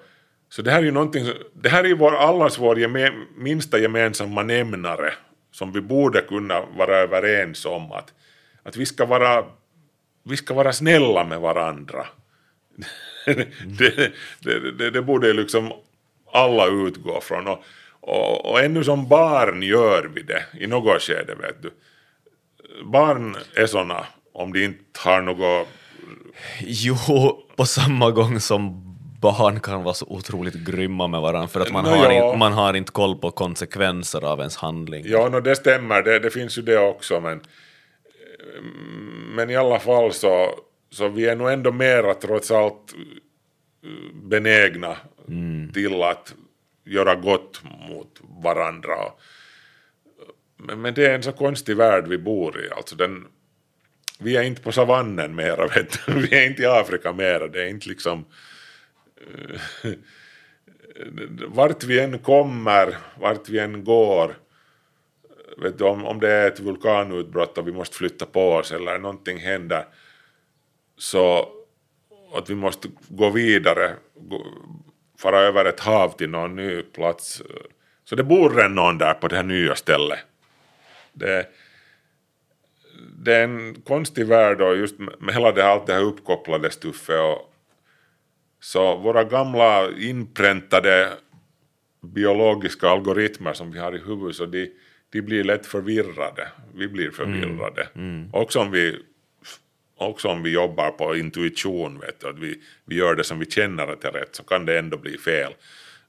så 0.50 0.62
det 0.62 0.72
här 0.72 0.80
är 0.80 0.84
ju 0.84 0.92
någonting, 0.92 1.26
det 1.54 1.70
här 1.70 1.84
är 1.84 1.88
ju 1.88 1.96
vår, 1.96 2.16
allas 2.16 2.60
vår 2.60 2.80
geme, 2.80 3.12
minsta 3.38 3.80
gemensamma 3.80 4.44
nämnare 4.44 5.14
som 5.52 5.72
vi 5.72 5.82
borde 5.82 6.22
kunna 6.22 6.62
vara 6.78 6.98
överens 6.98 7.66
om 7.66 7.92
att, 7.92 8.14
att 8.64 8.78
vi, 8.78 8.86
ska 8.86 9.06
vara, 9.06 9.46
vi 10.24 10.38
ska 10.38 10.54
vara 10.54 10.74
snälla 10.74 11.24
med 11.24 11.40
varandra. 11.40 12.06
Det, 13.66 14.14
det, 14.40 14.72
det, 14.72 14.90
det 14.90 15.02
borde 15.02 15.34
liksom 15.34 15.74
alla 16.32 16.68
utgå 16.68 17.22
från. 17.22 17.48
Och, 17.48 17.64
och, 18.00 18.52
och 18.52 18.60
ännu 18.60 18.84
som 18.84 19.08
barn 19.08 19.64
gör 19.64 20.12
vi 20.16 20.22
det 20.22 20.44
i 20.60 20.68
något 20.68 21.02
skede, 21.02 21.36
vet 21.36 21.62
du. 21.62 21.72
Barn 22.86 23.36
är 23.56 23.66
såna, 23.66 24.06
om 24.34 24.54
de 24.54 24.64
inte 24.64 25.00
har 25.00 25.22
något... 25.22 25.68
Jo, 26.60 26.96
på 27.56 27.66
samma 27.66 28.12
gång 28.12 28.40
som 28.40 28.94
barn 29.22 29.60
kan 29.60 29.84
vara 29.84 29.94
så 29.94 30.06
otroligt 30.10 30.54
grymma 30.54 31.08
med 31.08 31.22
varandra 31.22 31.48
för 31.48 31.60
att 31.60 31.72
man, 31.72 31.86
no, 31.86 31.90
har, 31.90 32.12
ja. 32.12 32.34
in, 32.34 32.40
man 32.40 32.54
har 32.54 32.74
inte 32.74 32.92
koll 32.92 33.16
på 33.16 33.32
konsekvenser 33.32 34.26
av 34.26 34.40
ens 34.40 34.56
handling. 34.56 35.04
Ja, 35.08 35.30
no, 35.30 35.40
det 35.40 35.56
stämmer, 35.56 36.04
det, 36.04 36.20
det 36.20 36.30
finns 36.30 36.58
ju 36.58 36.62
det 36.62 36.78
också, 36.78 37.22
men, 37.22 37.42
men 39.36 39.50
i 39.50 39.56
alla 39.56 39.80
fall 39.80 40.14
så, 40.14 40.50
så 40.94 41.08
vi 41.08 41.26
är 41.26 41.36
nog 41.36 41.52
ändå 41.52 41.72
mera 41.72 42.14
trots 42.14 42.52
allt 42.52 42.96
benägna 44.14 44.98
mm. 45.28 45.72
till 45.74 46.04
att 46.04 46.36
göra 46.84 47.16
gott 47.16 47.62
mot 47.90 48.22
varandra. 48.44 48.96
Men, 50.58 50.82
men 50.82 50.94
det 50.94 51.06
är 51.06 51.16
en 51.16 51.24
så 51.24 51.32
konstig 51.32 51.78
värld 51.78 52.08
vi 52.08 52.18
bor 52.18 52.66
i. 52.66 52.70
Alltså 52.72 52.96
den, 52.96 53.28
vi 54.20 54.38
är 54.38 54.44
inte 54.44 54.62
på 54.62 54.72
savannen 54.72 55.36
mera, 55.36 55.68
vet 55.76 56.00
du. 56.06 56.14
vi 56.14 56.36
är 56.38 56.46
inte 56.46 56.62
i 56.62 56.66
Afrika 56.66 57.14
mera. 57.14 57.48
Det 57.48 57.64
är 57.64 57.68
inte 57.68 57.90
liksom... 57.90 58.26
Eh, 59.84 59.92
vart 61.48 61.84
vi 61.84 62.00
än 62.00 62.20
kommer, 62.20 62.98
vart 63.20 63.50
vi 63.50 63.60
än 63.60 63.84
går, 63.84 64.36
vet 65.58 65.78
du, 65.78 65.84
om, 65.84 66.06
om 66.06 66.20
det 66.20 66.32
är 66.32 66.48
ett 66.48 66.60
vulkanutbrott 66.60 67.58
och 67.58 67.68
vi 67.68 67.72
måste 67.72 67.98
flytta 67.98 68.26
på 68.26 68.52
oss 68.52 68.72
eller 68.72 69.00
någonting 69.00 69.38
händer, 69.38 69.86
så 71.04 71.50
att 72.34 72.50
vi 72.50 72.56
måste 72.56 72.88
gå 73.08 73.30
vidare, 73.30 73.96
gå, 74.16 74.46
fara 75.20 75.40
över 75.40 75.66
ett 75.66 75.80
hav 75.80 76.10
till 76.10 76.30
någon 76.30 76.56
ny 76.56 76.82
plats. 76.82 77.44
Så 78.04 78.16
det 78.16 78.24
bor 78.24 78.50
redan 78.50 78.76
någon 78.76 78.98
där 78.98 79.14
på 79.14 79.28
det 79.28 79.36
här 79.36 79.44
nya 79.44 79.76
stället. 79.76 80.20
Det, 81.14 81.48
det 83.18 83.36
är 83.36 83.44
en 83.44 83.82
konstig 83.82 84.28
värld 84.28 84.62
och 84.62 84.78
just 84.78 85.00
med 85.00 85.34
hela 85.36 85.52
det, 85.52 85.66
allt 85.66 85.88
det 85.88 85.94
här 85.94 86.02
uppkopplade 86.02 86.72
stuffet 86.72 87.20
och 87.20 87.54
så 88.60 88.98
våra 88.98 89.24
gamla 89.24 89.90
inpräntade 89.98 91.14
biologiska 92.02 92.90
algoritmer 92.90 93.54
som 93.54 93.72
vi 93.72 93.80
har 93.80 93.96
i 93.96 94.00
huvudet 94.00 94.36
så 94.36 94.46
de, 94.46 94.72
de 95.10 95.22
blir 95.22 95.44
lätt 95.44 95.66
förvirrade. 95.66 96.48
Vi 96.76 96.88
blir 96.88 97.12
förvirrade. 97.12 97.88
Mm. 97.96 98.16
Mm. 98.16 98.30
Också 98.34 98.60
om 98.60 98.72
vi 98.72 99.00
också 100.04 100.28
om 100.28 100.44
vi 100.44 100.50
jobbar 100.50 100.92
på 100.92 101.16
intuition, 101.16 102.00
vet 102.00 102.20
du, 102.20 102.30
att 102.30 102.40
vi, 102.40 102.62
vi 102.86 102.96
gör 102.96 103.16
det 103.16 103.24
som 103.24 103.40
vi 103.40 103.46
känner 103.46 103.88
att 103.88 104.04
är 104.04 104.12
rätt, 104.12 104.36
så 104.36 104.44
kan 104.44 104.66
det 104.66 104.80
ändå 104.80 104.98
bli 104.98 105.18
fel. 105.18 105.54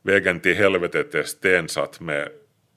Vägen 0.03 0.41
till 0.41 0.57
helvetet 0.57 1.15
är 1.15 1.23
stensatt 1.23 2.01
med 2.01 2.29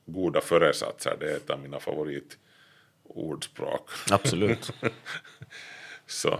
goda 0.05 0.41
föresatser, 0.41 1.17
det 1.19 1.31
är 1.31 1.35
ett 1.35 1.49
av 1.49 1.59
mina 1.59 1.79
favoritordspråk. 1.79 3.89
Absolut. 4.11 4.71
så. 6.07 6.39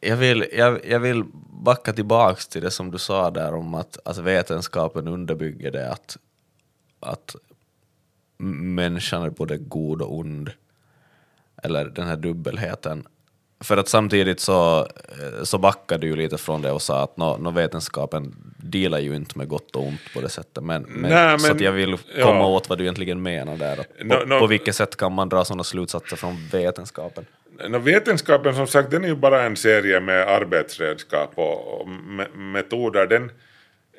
Jag 0.00 0.16
vill, 0.16 0.46
jag, 0.52 0.86
jag 0.86 1.00
vill 1.00 1.24
backa 1.64 1.92
tillbaks 1.92 2.48
till 2.48 2.62
det 2.62 2.70
som 2.70 2.90
du 2.90 2.98
sa 2.98 3.30
där 3.30 3.54
om 3.54 3.74
att, 3.74 3.98
att 4.04 4.18
vetenskapen 4.18 5.08
underbygger 5.08 5.70
det, 5.70 5.90
att, 5.90 6.16
att 7.00 7.36
människan 8.38 9.22
är 9.22 9.30
både 9.30 9.56
god 9.56 10.02
och 10.02 10.18
ond. 10.18 10.50
Eller 11.66 11.84
den 11.84 12.06
här 12.06 12.16
dubbelheten. 12.16 13.06
För 13.64 13.76
att 13.76 13.88
samtidigt 13.88 14.40
så, 14.40 14.78
eh, 14.80 15.42
så 15.42 15.58
backade 15.58 16.00
du 16.00 16.06
ju 16.06 16.16
lite 16.16 16.38
från 16.38 16.62
det 16.62 16.70
och 16.72 16.82
sa 16.82 17.02
att 17.02 17.16
nå 17.16 17.36
nå 17.36 17.50
vetenskapen 17.50 18.34
dealar 18.58 18.98
ju 18.98 19.16
inte 19.16 19.38
med 19.38 19.48
gott 19.48 19.76
och 19.76 19.86
ont 19.86 20.00
på 20.14 20.20
det 20.20 20.28
sättet. 20.28 20.64
Men, 20.64 20.82
men, 20.82 21.10
Nej, 21.10 21.38
så 21.38 21.54
men- 21.54 21.62
jag 21.64 21.72
vill 21.72 21.96
ja. 22.16 22.24
komma 22.26 22.46
åt 22.46 22.68
vad 22.68 22.78
du 22.78 22.84
egentligen 22.84 23.22
menar 23.22 23.56
där. 23.56 23.78
Att 23.80 23.98
på, 24.08 24.26
nå- 24.26 24.38
på 24.40 24.46
vilket 24.46 24.76
sätt 24.76 24.96
kan 24.96 25.12
man 25.12 25.28
dra 25.28 25.44
sådana 25.44 25.64
slutsatser 25.64 26.16
från 26.16 26.36
vetenskapen? 26.52 27.24
Nå, 27.68 27.78
vetenskapen 27.78 28.54
som 28.54 28.66
sagt, 28.66 28.90
den 28.90 29.04
är 29.04 29.08
ju 29.08 29.16
bara 29.16 29.42
en 29.42 29.56
serie 29.56 30.00
med 30.00 30.28
arbetsredskap 30.28 31.30
och, 31.34 31.80
och 31.80 31.88
me 31.88 32.28
metoder. 32.34 33.06
Den, 33.06 33.30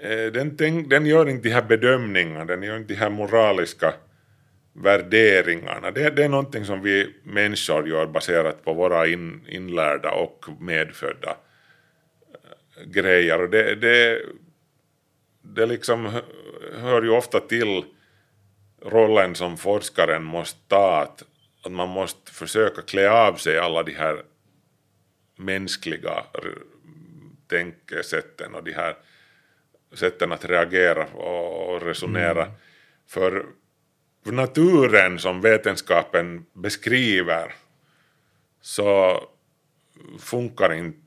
eh, 0.01 0.31
den, 0.33 0.55
den, 0.55 0.89
den 0.89 1.05
gör 1.05 1.29
inte 1.29 1.47
de 1.47 1.53
här 1.53 1.61
bedömningarna, 1.61 2.45
den 2.45 2.63
gör 2.63 2.77
inte 2.77 2.93
de 2.93 2.99
här 2.99 3.09
moraliska 3.09 3.93
värderingarna. 4.77 5.91
Det, 5.91 6.09
det 6.09 6.23
är 6.23 6.29
någonting 6.29 6.65
som 6.65 6.81
vi 6.81 7.13
människor 7.23 7.87
gör 7.87 8.07
baserat 8.07 8.63
på 8.63 8.73
våra 8.73 9.07
in, 9.07 9.45
inlärda 9.49 10.11
och 10.11 10.45
medfödda 10.59 11.37
eh, 12.33 12.85
grejer. 12.85 13.41
Och 13.41 13.49
det, 13.49 13.75
det, 13.75 14.21
det 15.41 15.65
liksom 15.65 16.05
hö- 16.05 16.21
hör 16.81 17.01
ju 17.01 17.09
ofta 17.09 17.39
till 17.39 17.85
rollen 18.81 19.35
som 19.35 19.57
forskaren 19.57 20.23
måste 20.23 20.59
ta, 20.67 21.01
att, 21.01 21.23
att 21.63 21.71
man 21.71 21.89
måste 21.89 22.31
försöka 22.31 22.81
klä 22.81 23.09
av 23.09 23.33
sig 23.33 23.59
alla 23.59 23.83
de 23.83 23.91
här 23.91 24.23
mänskliga 25.35 26.23
tänkesätten 27.47 28.55
och 28.55 28.63
de 28.63 28.71
här 28.73 28.95
sätten 29.93 30.31
att 30.31 30.45
reagera 30.45 31.05
och 31.05 31.81
resonera. 31.81 32.45
För 33.07 33.31
för 33.31 33.45
naturen 34.31 35.19
som 35.19 35.41
vetenskapen 35.41 36.45
beskriver 36.53 37.53
så 38.61 39.23
funkar 40.19 40.73
inte 40.73 40.99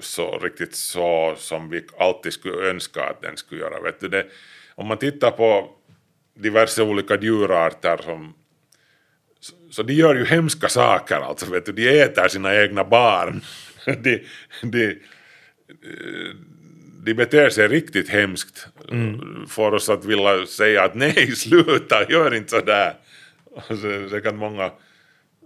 så 0.00 0.38
riktigt 0.38 0.74
så 0.74 1.34
som 1.36 1.70
vi 1.70 1.86
alltid 1.98 2.32
skulle 2.32 2.70
önska 2.70 3.04
att 3.04 3.22
den 3.22 3.36
skulle 3.36 3.60
göra. 3.60 3.80
Vet 3.80 4.00
du, 4.00 4.08
det, 4.08 4.26
om 4.74 4.86
man 4.86 4.98
tittar 4.98 5.30
på 5.30 5.70
diverse 6.34 6.82
olika 6.82 7.16
djurarter 7.20 7.96
som 7.96 8.34
så, 9.40 9.54
så 9.70 9.82
de 9.82 9.92
gör 9.92 10.14
ju 10.14 10.24
hemska 10.24 10.68
saker 10.68 11.16
alltså, 11.16 11.50
vet 11.50 11.66
du, 11.66 11.72
de 11.72 12.00
äter 12.02 12.28
sina 12.28 12.56
egna 12.56 12.84
barn. 12.84 13.40
De, 13.86 14.26
de, 14.62 14.98
de 17.04 17.14
beter 17.14 17.48
sig 17.50 17.68
riktigt 17.68 18.08
hemskt. 18.08 18.68
Får 19.48 19.74
oss 19.74 19.88
att 19.88 20.04
vilja 20.04 20.46
säga 20.46 20.82
att 20.84 20.94
nej, 20.94 21.26
sluta, 21.36 22.10
gör 22.10 22.34
inte 22.34 22.50
sådär. 22.50 22.94
Och 23.44 23.62
så, 23.64 24.08
säkert 24.10 24.34
många, 24.34 24.70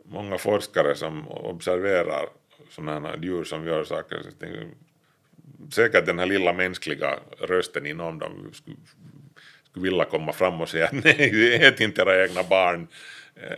många 0.04 0.38
forskare 0.38 0.94
som 0.94 1.28
observerar 1.28 2.26
sådana 2.70 3.08
här 3.08 3.18
djur 3.22 3.44
som 3.44 3.66
gör 3.66 3.84
saker. 3.84 4.18
tänker, 4.40 4.66
Säkert 5.72 6.06
den 6.06 6.18
här 6.18 6.26
lilla 6.26 6.52
mänskliga 6.52 7.18
rösten 7.40 7.86
inom 7.86 8.18
dem 8.18 8.50
skulle, 8.52 8.76
skulle 9.70 9.82
vilja 9.84 10.04
komma 10.04 10.32
fram 10.32 10.60
och 10.60 10.68
säga 10.68 10.88
nej, 11.04 11.54
ät 11.64 11.80
inte 11.80 12.02
era 12.02 12.24
egna 12.24 12.42
barn. 12.42 12.86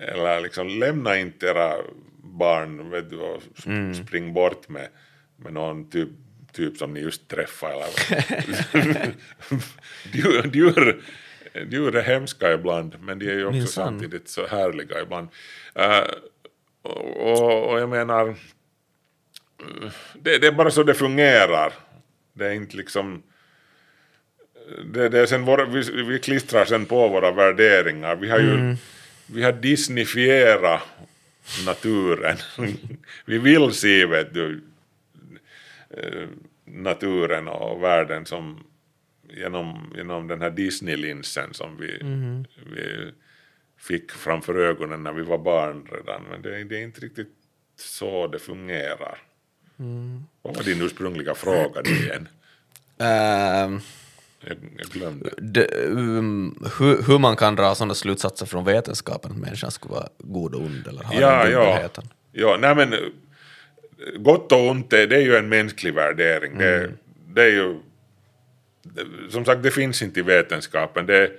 Eller 0.01 0.41
liksom 0.41 0.69
lämna 0.69 1.19
inte 1.19 1.47
era 1.47 1.77
barn 2.23 2.91
vet 2.91 3.11
du, 3.11 3.17
och 3.19 3.43
sp- 3.57 3.95
spring 4.07 4.33
bort 4.33 4.69
med, 4.69 4.89
med 5.37 5.53
någon 5.53 5.91
typ, 5.91 6.09
typ 6.57 6.77
som 6.77 6.95
ni 6.95 7.01
just 7.01 7.29
träffade. 7.29 7.85
Eller, 8.73 9.15
djur, 10.13 10.51
djur, 10.55 11.03
djur 11.71 11.97
är 11.97 12.03
hemska 12.03 12.53
ibland, 12.53 12.97
men 13.01 13.19
de 13.19 13.29
är 13.31 13.35
ju 13.35 13.47
också 13.47 13.59
Minsann. 13.59 13.89
samtidigt 13.89 14.29
så 14.29 14.47
härliga 14.47 15.03
ibland. 15.03 15.29
Eh, 15.75 16.05
och, 16.83 17.71
och, 17.71 17.81
jag 17.81 17.89
menar, 17.89 18.35
det, 20.15 20.39
det 20.39 20.47
är 20.47 20.53
bara 20.53 20.71
så 20.71 20.83
det 20.83 20.95
fungerar. 20.95 21.73
Det 22.33 22.47
är 22.47 22.53
inte 22.53 22.77
liksom... 22.77 23.23
Det, 24.85 25.09
det 25.09 25.21
är 25.21 25.27
sen 25.27 25.45
våra, 25.45 25.65
vi, 25.65 26.03
vi 26.03 26.19
klistrar 26.19 26.65
sen 26.65 26.87
på 26.87 27.09
våra 27.09 27.31
värderingar. 27.33 28.17
Vi 28.17 28.31
har 28.31 28.39
ju 28.39 28.77
vi 29.27 29.43
har 29.43 29.53
disneyfierat 29.53 30.83
naturen. 31.67 32.37
vi 33.25 33.39
vill 33.39 33.73
se, 33.73 34.07
vet 34.07 34.35
du, 34.35 34.63
eh, 35.91 36.29
naturen 36.67 37.49
och 37.49 37.83
världen 37.83 38.27
som 38.27 38.65
genom, 39.29 39.93
genom 39.97 40.29
den 40.29 40.41
här 40.41 40.51
Disney-linsen 40.51 41.55
som 41.55 41.77
vi, 41.77 41.99
vi 42.75 43.13
fick 43.79 44.11
framför 44.11 44.55
ögonen 44.59 45.03
när 45.03 45.13
vi 45.13 45.23
var 45.23 45.39
barn 45.39 45.89
redan. 45.93 46.23
Men 46.31 46.43
det, 46.43 46.65
det 46.65 46.79
är 46.79 46.83
inte 46.83 47.01
riktigt 47.01 47.33
så 47.79 48.27
det 48.27 48.39
fungerar. 48.39 49.19
Vad 50.43 50.57
var 50.57 50.63
din 50.63 50.83
ursprungliga 50.83 51.35
fråga 51.35 51.81
nu 51.85 51.91
igen? 51.91 52.29
Ehm, 52.99 53.81
Jag, 54.41 54.57
jag 54.79 54.87
glömde. 54.87 55.31
det, 55.39 55.67
um, 55.87 56.65
hur, 56.79 57.03
hur 57.03 57.19
man 57.19 57.37
kan 57.37 57.57
dra 57.57 57.75
sådana 57.75 57.95
slutsatser 57.95 58.47
från 58.47 58.65
vetenskapen 58.65 59.31
att 59.31 59.37
människan 59.39 59.71
skulle 59.71 59.95
vara 59.95 60.09
god 60.19 60.55
och 60.55 60.61
ond 60.61 60.87
eller 60.89 61.03
ha 61.03 61.15
Ja, 61.21 61.43
den 61.45 61.53
ja. 61.53 61.89
ja 62.33 62.57
nej 62.61 62.75
men, 62.77 62.95
gott 64.17 64.53
och 64.53 64.69
ont, 64.69 64.91
det, 64.91 65.07
det 65.07 65.17
är 65.17 65.21
ju 65.21 65.37
en 65.37 65.49
mänsklig 65.49 65.95
värdering. 65.95 66.59
Det, 66.59 66.91
det 67.35 67.43
är 67.43 67.51
ju... 67.51 67.77
Som 69.31 69.45
sagt, 69.45 69.63
det 69.63 69.71
finns 69.71 70.03
inte 70.03 70.21
i 70.21 70.23
vetenskapen. 70.23 71.07
Det, 71.07 71.31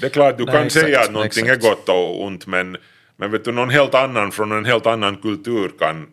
det 0.00 0.06
är 0.06 0.10
klart, 0.10 0.38
du 0.38 0.44
Nej, 0.44 0.54
kan 0.54 0.66
exakt, 0.66 0.86
säga 0.86 1.00
att 1.00 1.12
någonting 1.12 1.46
exakt. 1.46 1.64
är 1.64 1.68
gott 1.70 1.88
och 1.88 2.24
ont, 2.24 2.46
men, 2.46 2.76
men 3.16 3.30
vet 3.30 3.44
du, 3.44 3.52
någon 3.52 3.70
helt 3.70 3.94
annan 3.94 4.32
från 4.32 4.52
en 4.52 4.64
helt 4.64 4.86
annan 4.86 5.16
kultur 5.16 5.72
kan 5.78 6.06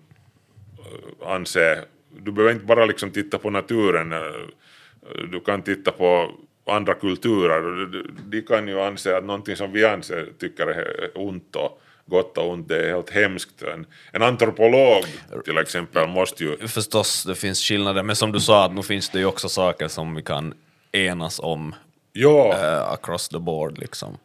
eh, 0.80 1.28
anse... 1.28 1.84
Du 2.24 2.32
behöver 2.32 2.54
inte 2.54 2.66
bara 2.66 2.86
liksom 2.86 3.12
titta 3.12 3.38
på 3.38 3.50
naturen, 3.50 4.12
eh, 4.12 4.20
du 5.32 5.40
kan 5.40 5.62
titta 5.62 5.92
på 5.92 6.32
andra 6.68 6.94
kulturer. 6.94 7.88
De 8.30 8.42
kan 8.42 8.68
ju 8.68 8.82
anse 8.82 9.18
att 9.18 9.26
någonting 9.26 9.56
som 9.56 9.72
vi 9.72 9.86
anser 9.86 10.28
tycker 10.40 10.68
är 10.68 11.12
ont 11.16 11.56
och 11.56 11.82
gott 12.06 12.38
och 12.38 12.50
ont, 12.50 12.68
det 12.68 12.86
är 12.86 12.90
helt 12.90 13.10
hemskt. 13.10 13.62
En, 13.62 13.86
en 14.12 14.22
antropolog 14.22 15.06
till 15.46 15.58
exempel 15.58 16.08
måste 16.08 16.44
ju... 16.44 16.68
Förstås, 16.68 17.24
det 17.24 17.36
finns 17.36 17.62
skillnader, 17.62 18.04
men 18.04 18.16
som 18.16 18.32
du 18.32 18.40
sa, 18.40 18.66
att 18.66 18.74
nu 18.74 18.84
finns 18.84 19.10
det 19.10 19.20
ju 19.20 19.26
också 19.26 19.50
saker 19.50 19.88
som 19.88 20.16
vi 20.16 20.22
kan 20.22 20.54
enas 20.92 21.40
om 21.40 21.76
Ja, 22.14 22.54
eh, 22.54 22.92
across 22.92 23.30
the 23.30 23.40
board. 23.40 23.78
Liksom. 23.78 24.18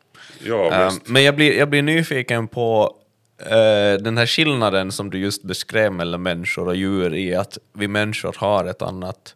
ja 0.44 0.84
visst. 0.84 1.08
men 1.08 1.24
jag 1.24 1.36
blir, 1.36 1.58
jag 1.58 1.70
blir 1.70 1.82
nyfiken 1.82 2.48
på 2.48 2.96
eh, 3.38 4.00
den 4.00 4.18
här 4.18 4.26
skillnaden 4.26 4.92
som 4.92 5.10
du 5.10 5.18
just 5.18 5.42
beskrev 5.42 5.92
mellan 5.92 6.22
människor 6.22 6.68
och 6.68 6.76
djur 6.76 7.14
i 7.14 7.34
att 7.34 7.58
vi 7.72 7.88
människor 7.88 8.34
har 8.38 8.64
ett 8.64 8.82
annat 8.82 9.34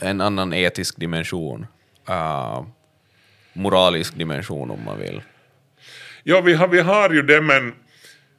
en 0.00 0.20
annan 0.20 0.52
etisk 0.52 1.00
dimension. 1.00 1.66
moralisk 3.52 4.18
dimension 4.18 4.70
om 4.70 4.84
man 4.84 4.98
vill. 4.98 5.22
Ja, 6.24 6.40
vi 6.40 6.54
har, 6.54 6.68
vi 6.68 6.80
har 6.80 7.10
ju 7.10 7.22
det, 7.22 7.40
men, 7.40 7.74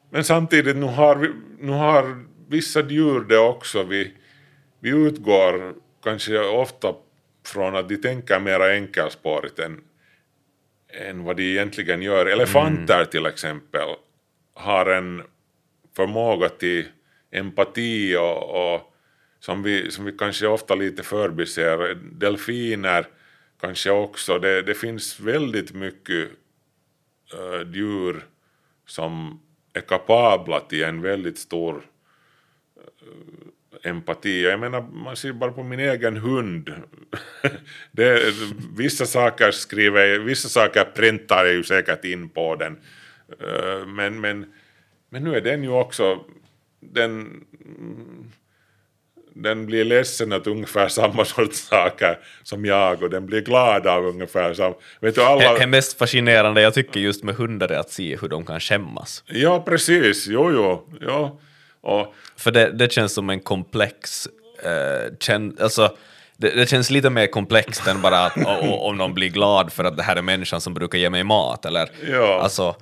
men 0.10 0.24
samtidigt 0.24 0.76
nu 0.76 0.86
har, 0.86 1.16
vi, 1.16 1.30
nu 1.60 1.72
har 1.72 2.26
vissa 2.48 2.82
djur 2.82 3.20
det 3.20 3.38
också. 3.38 3.84
Vi, 3.84 4.14
vi 4.80 4.90
utgår 4.90 5.74
kanske 6.04 6.40
ofta 6.40 6.94
från 7.46 7.76
att 7.76 7.90
de 7.90 7.98
tänker 7.98 8.40
mer 8.40 8.60
enkelspårigt 8.60 9.60
än, 9.60 9.82
än 11.08 11.24
vad 11.24 11.38
de 11.38 11.44
egentligen 11.44 12.02
gör. 12.02 12.26
Elefanter 12.26 13.06
till 13.06 13.26
exempel 13.26 13.88
har 14.54 14.86
en 14.86 15.24
förmåga 15.96 16.50
till 16.50 16.86
empati 17.32 18.16
och, 18.16 18.74
och 18.74 18.94
som, 19.40 19.64
vi, 19.64 19.92
som 19.92 20.06
vi 20.06 20.12
kanske 20.12 20.48
ofta 20.48 20.76
lite 20.76 21.04
förbiser. 21.04 21.96
Delfiner 21.96 23.06
kanske 23.62 23.92
också. 23.92 24.40
Det, 24.40 24.62
det 24.62 24.74
finns 24.74 25.20
väldigt 25.20 25.74
mycket 25.74 26.30
äh, 27.34 27.72
djur 27.74 28.26
som 28.86 29.40
är 29.74 29.82
kapabla 29.82 30.60
till 30.60 30.84
en 30.84 31.02
väldigt 31.02 31.38
stor 31.38 31.86
äh, 32.78 33.90
empati. 33.90 34.44
Jag 34.44 34.60
menar, 34.60 34.82
man 34.82 35.16
ser 35.16 35.34
bara 35.34 35.52
på 35.52 35.64
min 35.64 35.80
egen 35.80 36.18
hund. 36.18 36.74
det, 37.92 38.34
vissa 38.78 39.06
saker 39.06 39.52
skriver 39.52 40.20
vissa 40.20 40.50
saker 40.50 40.84
printar 40.84 41.46
jag 41.46 41.54
ju 41.54 41.64
säkert 41.64 42.06
in 42.06 42.30
på 42.30 42.56
den. 42.56 42.78
Äh, 43.40 43.86
men, 43.88 44.22
men, 44.22 44.54
men 45.10 45.24
nu 45.24 45.36
är 45.36 45.42
den 45.42 45.64
ju 45.64 45.70
också, 45.70 46.26
den, 46.80 47.46
den 49.36 49.66
blir 49.66 49.86
ledsen 49.86 50.34
åt 50.34 50.48
ungefär 50.48 50.88
samma 50.88 51.26
sorts 51.36 51.60
saker 51.68 52.18
som 52.44 52.66
jag 52.66 53.04
och 53.04 53.10
den 53.10 53.26
blir 53.26 53.42
glad 53.42 53.88
av 53.88 54.06
ungefär 54.06 54.54
samma. 54.54 54.76
Vet 55.02 55.16
du, 55.16 55.22
Det 55.22 55.28
alla, 55.28 55.58
är 55.58 55.68
mest 55.68 55.98
fascinerande 55.98 56.62
jag 56.62 56.74
tycker 56.74 57.00
just 57.00 57.24
med 57.24 57.36
hundar 57.36 57.72
är 57.72 57.78
att 57.80 57.90
se 57.92 58.18
hur 58.22 58.28
de 58.30 58.46
kan 58.46 58.60
skämmas. 58.60 59.24
Ja, 59.28 59.60
precis. 59.68 60.28
Jo, 60.28 60.52
jo. 60.52 60.88
jo. 61.02 61.40
Och, 61.82 62.14
För 62.38 62.52
det, 62.52 62.72
det 62.72 62.92
känns 62.92 63.14
som 63.14 63.30
en 63.30 63.40
komplex... 63.40 64.28
Eh, 64.64 65.14
kän, 65.20 65.58
alltså, 65.60 65.96
det, 66.38 66.50
det 66.50 66.70
känns 66.70 66.90
lite 66.90 67.10
mer 67.10 67.28
komplext 67.28 67.88
än 67.88 68.02
bara 68.02 68.26
att 68.26 68.38
o- 68.46 68.68
o- 68.70 68.88
om 68.90 68.98
någon 68.98 69.14
blir 69.14 69.30
glad 69.30 69.74
för 69.74 69.84
att 69.84 69.98
det 69.98 70.04
här 70.04 70.16
är 70.16 70.22
människan 70.22 70.62
som 70.62 70.74
brukar 70.74 70.98
ge 70.98 71.10
mig 71.10 71.24
mat. 71.24 71.66
Eller, 71.66 71.90
Ja. 72.12 72.40
alltså, 72.42 72.76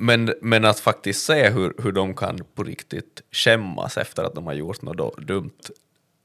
men, 0.00 0.34
men 0.40 0.64
att 0.64 0.80
faktiskt 0.80 1.24
se 1.24 1.50
hur, 1.50 1.74
hur 1.82 1.92
de 1.92 2.14
kan 2.14 2.38
på 2.54 2.62
riktigt 2.62 3.22
skämmas 3.32 3.98
efter 3.98 4.24
att 4.24 4.34
de 4.34 4.46
har 4.46 4.54
gjort 4.54 4.82
något 4.82 5.18
dumt, 5.18 5.60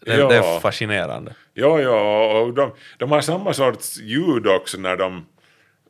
det, 0.05 0.15
Ja. 0.15 0.27
det 0.27 0.35
är 0.35 0.59
fascinerande. 0.59 1.35
Ja, 1.53 1.81
ja, 1.81 2.39
och 2.41 2.53
de, 2.53 2.71
de 2.97 3.11
har 3.11 3.21
samma 3.21 3.53
sorts 3.53 3.97
ljud 3.97 4.47
också 4.47 4.77
när 4.77 4.97
de, 4.97 5.25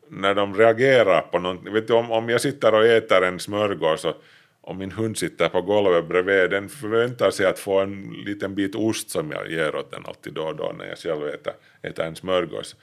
när 0.09 0.35
de 0.35 0.55
reagerar 0.55 1.21
på 1.21 1.39
någonting. 1.39 1.73
Vet 1.73 1.87
du, 1.87 1.93
om, 1.93 2.11
om 2.11 2.29
jag 2.29 2.41
sitter 2.41 2.73
och 2.73 2.85
äter 2.85 3.23
en 3.23 3.39
smörgås 3.39 4.05
och, 4.05 4.15
och 4.61 4.75
min 4.75 4.91
hund 4.91 5.17
sitter 5.17 5.49
på 5.49 5.61
golvet 5.61 6.07
bredvid, 6.07 6.49
den 6.49 6.69
förväntar 6.69 7.31
sig 7.31 7.45
att 7.45 7.59
få 7.59 7.79
en 7.79 8.13
liten 8.25 8.55
bit 8.55 8.75
ost 8.75 9.09
som 9.09 9.31
jag 9.31 9.51
ger 9.51 9.75
åt 9.75 9.91
den 9.91 10.05
alltid 10.05 10.33
då 10.33 10.43
och 10.43 10.55
då 10.55 10.73
när 10.77 10.85
jag 10.85 10.97
själv 10.97 11.27
äter, 11.27 11.53
äter 11.81 12.05
en 12.05 12.15
smörgås. 12.15 12.75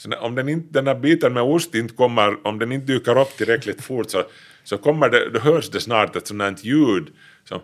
Så 0.00 0.16
om 0.20 0.34
den, 0.34 0.48
inte, 0.48 0.68
den 0.70 0.86
här 0.86 0.94
biten 0.94 1.32
med 1.32 1.42
ost 1.42 1.74
inte 1.74 1.94
kommer, 1.94 2.46
om 2.46 2.58
den 2.58 2.72
inte 2.72 2.92
dyker 2.92 3.18
upp 3.18 3.36
tillräckligt 3.36 3.82
fort 3.82 4.10
så, 4.10 4.24
så 4.64 4.78
kommer 4.78 5.08
det, 5.08 5.30
då 5.30 5.40
hörs 5.40 5.70
det 5.70 5.80
snart 5.80 6.16
ett 6.16 6.26
sånt 6.26 6.42
här 6.42 6.56
ljud 6.60 7.08
som 7.44 7.60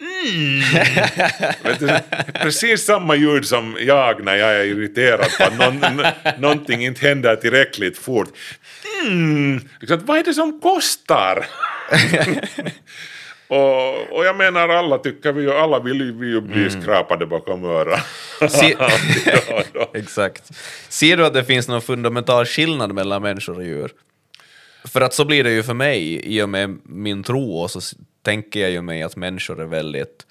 Mm. 0.00 0.62
du, 1.78 1.98
precis 2.42 2.84
samma 2.84 3.16
ljud 3.16 3.46
som 3.46 3.76
jag 3.80 4.24
när 4.24 4.36
jag 4.36 4.50
är 4.50 4.64
irriterad 4.64 5.28
på 5.38 5.44
att 5.44 5.58
någon, 5.58 6.02
någonting 6.38 6.84
inte 6.84 7.06
händer 7.06 7.36
tillräckligt 7.36 7.98
fort. 7.98 8.28
Mm, 9.06 9.60
liksom, 9.80 10.00
vad 10.04 10.18
är 10.18 10.24
det 10.24 10.34
som 10.34 10.60
kostar? 10.60 11.46
och, 13.50 14.16
och 14.18 14.24
jag 14.24 14.36
menar 14.36 14.68
alla 14.68 14.98
tycker 14.98 15.32
vi 15.32 15.42
ju, 15.42 15.52
alla 15.52 15.80
vill 15.80 16.12
vi 16.12 16.26
ju 16.26 16.40
bli 16.40 16.70
skrapade 16.70 17.26
bakom 17.26 17.64
örat. 17.64 18.00
Se-. 18.50 18.76
Exakt. 19.94 20.50
Ser 20.88 21.16
du 21.16 21.26
att 21.26 21.34
det 21.34 21.44
finns 21.44 21.68
någon 21.68 21.82
fundamental 21.82 22.44
skillnad 22.46 22.94
mellan 22.94 23.22
människor 23.22 23.56
och 23.56 23.64
djur? 23.64 23.92
För 24.84 25.00
att 25.00 25.14
så 25.14 25.24
blir 25.24 25.44
det 25.44 25.50
ju 25.50 25.62
för 25.62 25.74
mig, 25.74 26.20
i 26.36 26.42
och 26.42 26.48
med 26.48 26.78
min 26.84 27.22
tro, 27.22 27.58
och 27.58 27.70
så 27.70 27.80
tänker 28.22 28.60
jag 28.60 28.70
ju 28.70 28.82
mig 28.82 29.02
att 29.02 29.16
människor 29.16 29.60
är 29.60 29.66
väldigt 29.66 30.26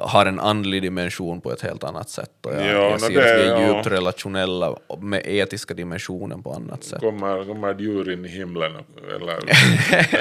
har 0.00 0.26
en 0.26 0.40
andlig 0.40 0.82
dimension 0.82 1.40
på 1.40 1.52
ett 1.52 1.60
helt 1.60 1.84
annat 1.84 2.08
sätt. 2.10 2.30
Och 2.46 2.52
jag, 2.54 2.66
Ja, 2.66 2.90
jag 2.90 3.00
ser 3.00 3.10
det- 3.14 3.34
att 3.34 3.40
vi 3.40 3.48
är 3.48 3.62
ja. 3.62 3.76
djupt 3.76 3.86
relationella 3.86 4.76
och 4.86 5.02
med 5.02 5.22
etiska 5.26 5.74
dimensionen 5.74 6.42
på 6.42 6.52
annat 6.52 6.84
sätt. 6.84 7.00
Kommer, 7.00 7.44
kommer 7.44 7.80
djur 7.80 8.12
in 8.12 8.24
i 8.24 8.28
himlen? 8.28 8.72
Eller, 9.16 9.40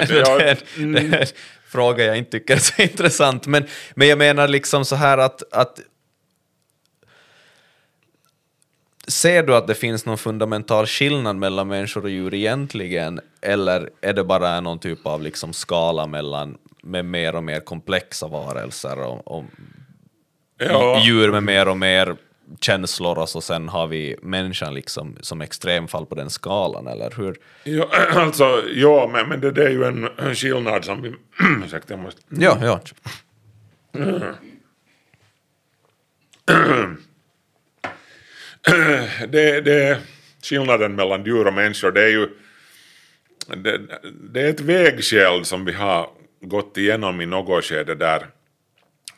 det, 0.08 0.20
ja, 0.20 0.38
det 0.38 0.58
en 0.78 1.26
fråga 1.68 2.06
jag 2.06 2.18
inte 2.18 2.32
tycker 2.32 2.56
är 2.56 2.60
så 2.60 2.82
intressant. 2.82 3.48
Men, 3.48 3.66
men 3.96 4.08
jag 4.08 4.18
menar 4.18 4.48
liksom 4.48 4.86
så 4.86 4.96
här 4.96 5.18
att, 5.18 5.54
att 5.54 5.80
Ser 9.08 9.44
du 9.44 9.56
att 9.56 9.68
det 9.68 9.76
finns 9.76 10.06
någon 10.06 10.18
fundamental 10.18 10.86
skillnad 10.86 11.36
mellan 11.36 11.68
människor 11.68 12.04
och 12.04 12.10
djur 12.10 12.34
egentligen, 12.34 13.20
eller 13.42 13.90
är 14.02 14.14
det 14.14 14.24
bara 14.24 14.62
någon 14.62 14.80
typ 14.80 15.06
av 15.06 15.22
liksom 15.22 15.54
skala 15.54 16.08
mellan 16.08 16.58
med 16.84 17.06
mer 17.06 17.36
och 17.36 17.44
mer 17.44 17.60
komplexa 17.60 18.28
varelser 18.28 19.00
och, 19.00 19.38
och 19.38 19.44
ja. 20.58 21.02
djur 21.06 21.32
med 21.32 21.44
mer 21.44 21.68
och 21.68 21.78
mer 21.78 22.16
känslor 22.62 23.18
och 23.18 23.30
så 23.30 23.42
sen 23.42 23.70
har 23.70 23.88
vi 23.88 24.16
människan 24.22 24.74
liksom 24.74 25.18
som 25.22 25.42
extremfall 25.42 26.06
på 26.06 26.16
den 26.16 26.30
skalan, 26.30 26.88
eller 26.88 27.14
hur? 27.18 27.38
Ja, 27.64 27.90
alltså, 28.10 28.64
ja, 28.74 29.10
men, 29.14 29.30
men 29.30 29.42
det, 29.42 29.52
det 29.52 29.66
är 29.66 29.70
ju 29.70 29.84
en, 29.84 30.10
skillnad 30.36 30.86
som 30.86 31.02
vi... 31.02 31.14
ursäkta, 31.66 31.94
jag 31.94 32.00
måste... 32.00 32.22
Ja, 32.30 32.58
ja. 32.62 32.82
det, 39.28 39.62
det 39.62 40.00
skillnaden 40.44 40.96
mellan 40.96 41.26
djur 41.26 41.48
och 41.48 41.54
människor, 41.54 41.92
det 41.92 42.04
är 42.04 42.10
ju 42.10 42.30
det, 43.56 43.82
det 44.34 44.42
är 44.42 44.50
ett 44.50 44.62
vägskäl 44.62 45.46
som 45.46 45.66
vi 45.66 45.74
har 45.74 46.10
gått 46.42 46.78
igenom 46.78 47.22
i 47.22 47.26
något 47.26 47.66
skede 47.66 47.96
där, 47.96 48.28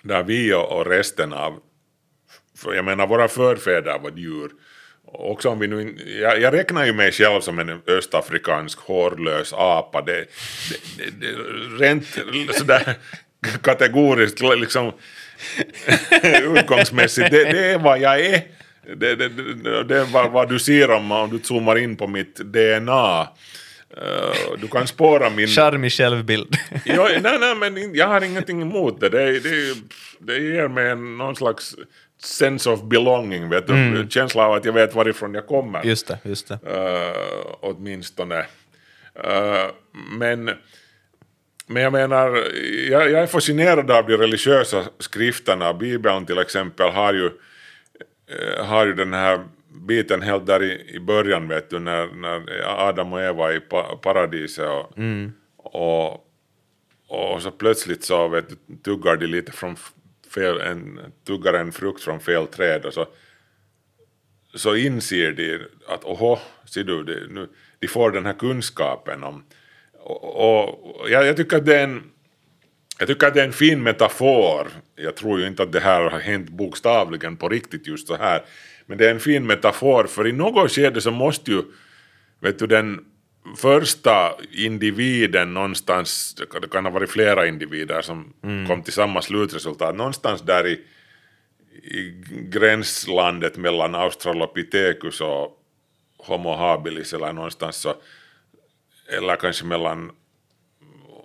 där 0.02 0.24
vi 0.24 0.54
och 0.54 0.86
resten 0.86 1.34
av, 1.34 1.60
för 2.64 2.74
jag 2.74 2.86
menar 2.86 3.08
våra 3.08 3.28
förfäder 3.28 4.00
var 4.00 4.12
djur. 4.16 4.50
Också 5.12 5.50
om 5.50 5.60
vi 5.60 5.68
nu, 5.68 5.96
jag, 6.22 6.42
jag 6.42 6.54
räknar 6.54 6.86
ju 6.86 6.94
mig 6.94 7.12
själv 7.12 7.42
som 7.42 7.60
en 7.60 7.82
östafrikansk 7.88 8.80
hårlös 8.80 9.54
apa. 9.54 10.02
Det, 10.02 10.26
det, 10.98 11.10
det, 11.20 11.34
rent 11.86 12.06
sådär 12.52 12.96
kategoriskt 13.64 14.42
liksom 14.58 14.92
utgångsmässigt, 16.58 17.32
det, 17.32 17.44
det 17.44 17.66
är 17.66 17.80
vad 17.80 18.00
jag 18.00 18.26
är. 18.26 18.44
Det, 18.96 19.16
det, 19.16 19.30
det, 19.30 19.84
det 19.84 19.98
är 19.98 20.06
vad, 20.06 20.32
vad 20.32 20.50
du 20.50 20.60
ser 20.60 20.92
om, 20.92 21.12
om 21.12 21.30
du 21.30 21.40
zoomar 21.44 21.78
in 21.78 21.96
på 21.96 22.08
mitt 22.08 22.36
DNA. 22.36 23.28
Eh, 23.98 24.60
du 24.62 24.68
kan 24.68 24.88
spåra 24.88 25.30
min... 25.30 25.48
Charmig 25.48 25.92
självbild. 25.92 26.56
Jo, 26.86 27.08
nej, 27.22 27.40
nej, 27.40 27.56
men 27.56 27.96
jag 27.96 28.08
har 28.08 28.22
ingenting 28.22 28.62
emot 28.62 29.00
det. 29.00 29.10
Det, 29.10 29.40
det, 29.40 29.76
det 30.20 30.38
ger 30.38 30.68
mig 30.68 30.96
någon 30.96 31.36
slags 31.36 31.76
sense 32.24 32.70
of 32.70 32.84
belonging, 32.84 33.50
vet 33.50 33.68
du? 33.68 34.08
känsla 34.10 34.48
av 34.48 34.54
att 34.54 34.66
jag 34.66 34.74
vet 34.74 34.96
varifrån 34.96 35.34
jag 35.34 35.48
kommer. 35.48 35.84
Just 35.84 36.08
det, 36.08 36.20
just 36.24 36.48
det. 36.48 36.54
Uh, 36.54 37.56
åtminstone. 37.60 38.40
Uh, 38.40 39.72
men, 40.18 40.52
men 41.68 41.84
jag 41.84 41.94
menar, 41.94 42.44
jag, 42.90 43.12
jag 43.12 43.22
är 43.24 43.28
fascinerad 43.28 43.92
av 43.92 44.08
de 44.08 44.18
religiösa 44.18 44.84
skrifterna. 45.00 45.74
Bibeln 45.74 46.26
till 46.26 46.38
exempel 46.38 46.90
har 46.90 47.14
ju, 47.14 47.26
eh, 47.26 48.66
har 48.66 48.86
ju 48.86 48.94
den 48.94 49.14
här 49.14 49.40
biten 49.88 50.22
helt 50.22 50.46
där 50.46 50.64
i, 50.64 50.96
i 50.96 51.00
början, 51.00 51.48
vet 51.48 51.70
du, 51.70 51.80
när, 51.80 52.08
när 52.08 52.64
Adam 52.66 53.14
och 53.14 53.22
Eva 53.22 53.52
är 53.52 53.58
i 53.58 53.60
pa, 53.60 54.00
paradiset 54.02 54.68
och, 54.68 54.92
och, 55.58 56.26
och 57.08 57.42
så 57.42 57.52
plötsligt 57.52 58.04
så 58.04 58.28
vet 58.28 58.50
du, 58.50 58.76
tuggar 58.76 59.16
de 59.16 59.28
lite 59.28 59.52
från 59.52 59.76
fel, 60.34 60.62
en, 60.62 61.00
tuggar 61.28 61.54
en 61.54 61.72
frukt 61.72 62.04
från 62.04 62.20
fel 62.20 62.48
träd 62.48 62.86
och 62.86 62.94
så 62.94 63.08
så 64.54 64.76
inser 64.76 65.32
de 65.32 65.60
att 65.88 66.04
oho, 66.04 66.38
ser 66.66 66.84
du, 66.84 67.04
de, 67.04 67.34
nu, 67.34 67.50
de 67.80 67.88
får 67.88 68.12
den 68.12 68.26
här 68.26 68.34
kunskapen 68.34 69.24
om... 69.24 69.44
Och, 70.02 71.02
och 71.02 71.10
jag, 71.10 71.26
jag, 71.26 71.38
tycker 71.38 71.58
att 71.58 71.66
det 71.66 71.78
är 71.78 71.84
en, 71.84 72.04
jag 73.00 73.08
tycker 73.08 73.28
att 73.28 73.34
det 73.34 73.42
är 73.42 73.46
en 73.46 73.54
fin 73.54 73.84
metafor. 73.84 74.68
Jag 74.96 75.16
tror 75.16 75.40
ju 75.40 75.48
inte 75.48 75.64
att 75.64 75.72
det 75.72 75.80
här 75.80 76.02
har 76.02 76.20
hänt 76.20 76.50
bokstavligen 76.50 77.38
på 77.38 77.50
riktigt 77.50 77.88
just 77.88 78.08
så 78.08 78.16
här. 78.16 78.42
Men 78.86 78.98
det 78.98 79.08
är 79.08 79.12
en 79.12 79.20
fin 79.20 79.48
metafor, 79.48 80.04
för 80.04 80.28
i 80.28 80.32
något 80.32 80.72
skede 80.72 81.02
så 81.02 81.12
måste 81.12 81.52
ju, 81.52 81.62
vet 82.40 82.60
du, 82.60 82.68
den 82.68 83.06
första 83.58 84.36
individen 84.52 85.54
någonstans, 85.54 86.36
det 86.62 86.70
kan- 86.72 86.86
ha 86.86 86.92
varit 86.92 87.10
flera 87.10 87.48
individer 87.48 88.02
som 88.02 88.34
kom 88.68 88.84
till 88.84 88.94
samma 88.94 89.22
slutresultat, 89.22 89.96
någonstans 89.96 90.42
där 90.42 90.68
i, 90.68 90.74
i 91.84 92.24
gränslandet 92.30 93.58
mellan 93.58 93.96
Australopithecus 93.96 95.22
och 95.22 95.56
Homo 96.18 96.56
habilis 96.56 97.14
eller 97.14 97.34
någonstans 97.34 97.76
så, 97.76 97.96
eller 99.18 99.36
kanske 99.36 99.66
mellan 99.66 100.12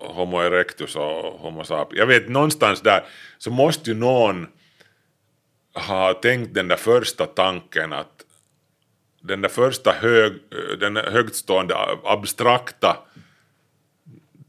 Homo 0.01 0.41
erectus 0.43 0.97
och 0.97 1.41
Homo 1.41 1.65
sapiens. 1.65 1.99
Jag 1.99 2.07
vet, 2.07 2.29
någonstans 2.29 2.81
där 2.81 3.05
så 3.39 3.51
måste 3.51 3.91
ju 3.91 3.97
någon 3.97 4.47
ha 5.75 6.15
tänkt 6.15 6.55
den 6.55 6.69
där 6.69 6.77
första 6.77 7.27
tanken 7.27 7.93
att 7.93 8.24
den 9.27 9.41
där 9.41 9.49
första 9.49 9.93
hög, 9.93 10.33
den 10.81 10.97
högtstående 10.97 11.75
abstrakta 12.05 12.97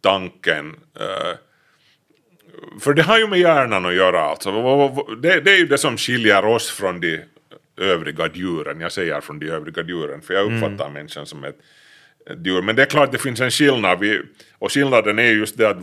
tanken 0.02 0.76
eh, 1.00 1.38
för 2.82 2.94
det 2.94 3.04
har 3.04 3.20
ju 3.20 3.28
med 3.28 3.40
hjärnan 3.40 3.86
att 3.86 3.94
göra 3.94 4.22
alltså. 4.22 4.52
Det, 5.22 5.40
det 5.40 5.52
är 5.52 5.58
ju 5.58 5.68
det 5.68 5.78
som 5.78 5.98
skiljer 5.98 6.46
oss 6.46 6.70
från 6.70 7.00
de 7.00 7.22
övriga 7.78 8.30
djuren. 8.34 8.82
Jag 8.82 8.92
säger 8.92 9.22
från 9.22 9.40
de 9.40 9.50
övriga 9.50 9.84
djuren, 9.84 10.22
för 10.22 10.34
jag 10.34 10.54
uppfattar 10.54 10.90
människan 10.90 11.26
som 11.26 11.44
ett, 11.44 11.60
ett 12.30 12.46
djur. 12.46 12.62
Men 12.62 12.76
det 12.76 12.82
är 12.82 12.86
klart 12.86 13.12
det 13.12 13.18
finns 13.18 13.42
en 13.42 13.52
skillnad. 13.52 14.00
Vi, 14.00 14.22
och 14.58 14.72
skillnaden 14.72 15.20
är 15.20 15.32
just 15.32 15.58
det 15.58 15.70
att 15.70 15.78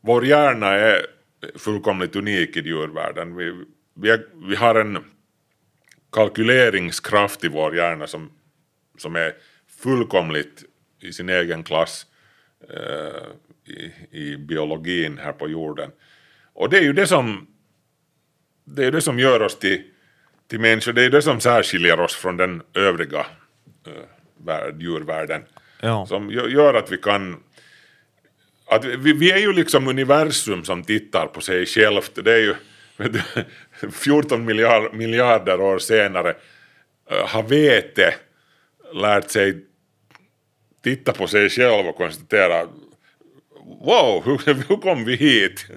vår 0.00 0.26
hjärna 0.26 0.66
är 0.66 1.06
fullkomligt 1.54 2.16
unik 2.16 2.56
i 2.56 2.60
djurvärlden. 2.60 3.36
Vi, 3.36 3.64
vi, 3.94 4.10
är, 4.10 4.20
vi 4.48 4.56
har 4.56 4.74
en 4.74 4.98
kalkyleringskraft 6.16 7.44
i 7.44 7.48
vår 7.48 7.76
hjärna 7.76 8.06
som, 8.06 8.30
som 8.98 9.16
är 9.16 9.34
fullkomligt 9.82 10.64
i 11.00 11.12
sin 11.12 11.28
egen 11.28 11.64
klass 11.64 12.06
eh, 12.70 13.22
i, 13.74 13.92
i 14.10 14.36
biologin 14.36 15.18
här 15.18 15.32
på 15.32 15.48
jorden. 15.48 15.90
Och 16.52 16.70
det 16.70 16.78
är 16.78 16.82
ju 16.82 16.92
det 16.92 17.06
som, 17.06 17.46
det 18.64 18.84
är 18.84 18.92
det 18.92 19.00
som 19.00 19.18
gör 19.18 19.42
oss 19.42 19.58
till, 19.58 19.82
till 20.48 20.60
människor, 20.60 20.92
det 20.92 21.02
är 21.02 21.10
det 21.10 21.22
som 21.22 21.40
särskiljer 21.40 22.00
oss 22.00 22.14
från 22.14 22.36
den 22.36 22.62
övriga 22.74 23.26
eh, 23.86 23.92
värld, 24.44 24.82
djurvärlden. 24.82 25.42
Ja. 25.80 26.06
Som 26.06 26.30
gö- 26.30 26.48
gör 26.48 26.74
att 26.74 26.92
vi 26.92 26.96
kan 26.98 27.42
att 28.66 28.84
vi, 28.84 29.12
vi 29.12 29.30
är 29.32 29.38
ju 29.38 29.52
liksom 29.52 29.88
universum 29.88 30.64
som 30.64 30.84
tittar 30.84 31.26
på 31.26 31.40
sig 31.40 31.66
självt. 31.66 32.24
Det 32.24 32.32
är 32.32 32.38
ju, 32.38 32.54
14 33.92 34.44
miljard, 34.44 34.94
miljarder 34.94 35.60
år 35.60 35.78
senare 35.78 36.34
eh, 37.10 37.26
har 37.26 37.42
vete 37.42 38.14
lärt 38.94 39.30
sig 39.30 39.64
titta 40.82 41.12
på 41.12 41.26
sig 41.26 41.50
själv 41.50 41.86
och 41.88 41.96
konstatera 41.96 42.68
wow, 43.84 44.22
hur, 44.46 44.54
hur 44.68 44.76
kom 44.76 45.04
vi 45.04 45.16
hit? 45.16 45.66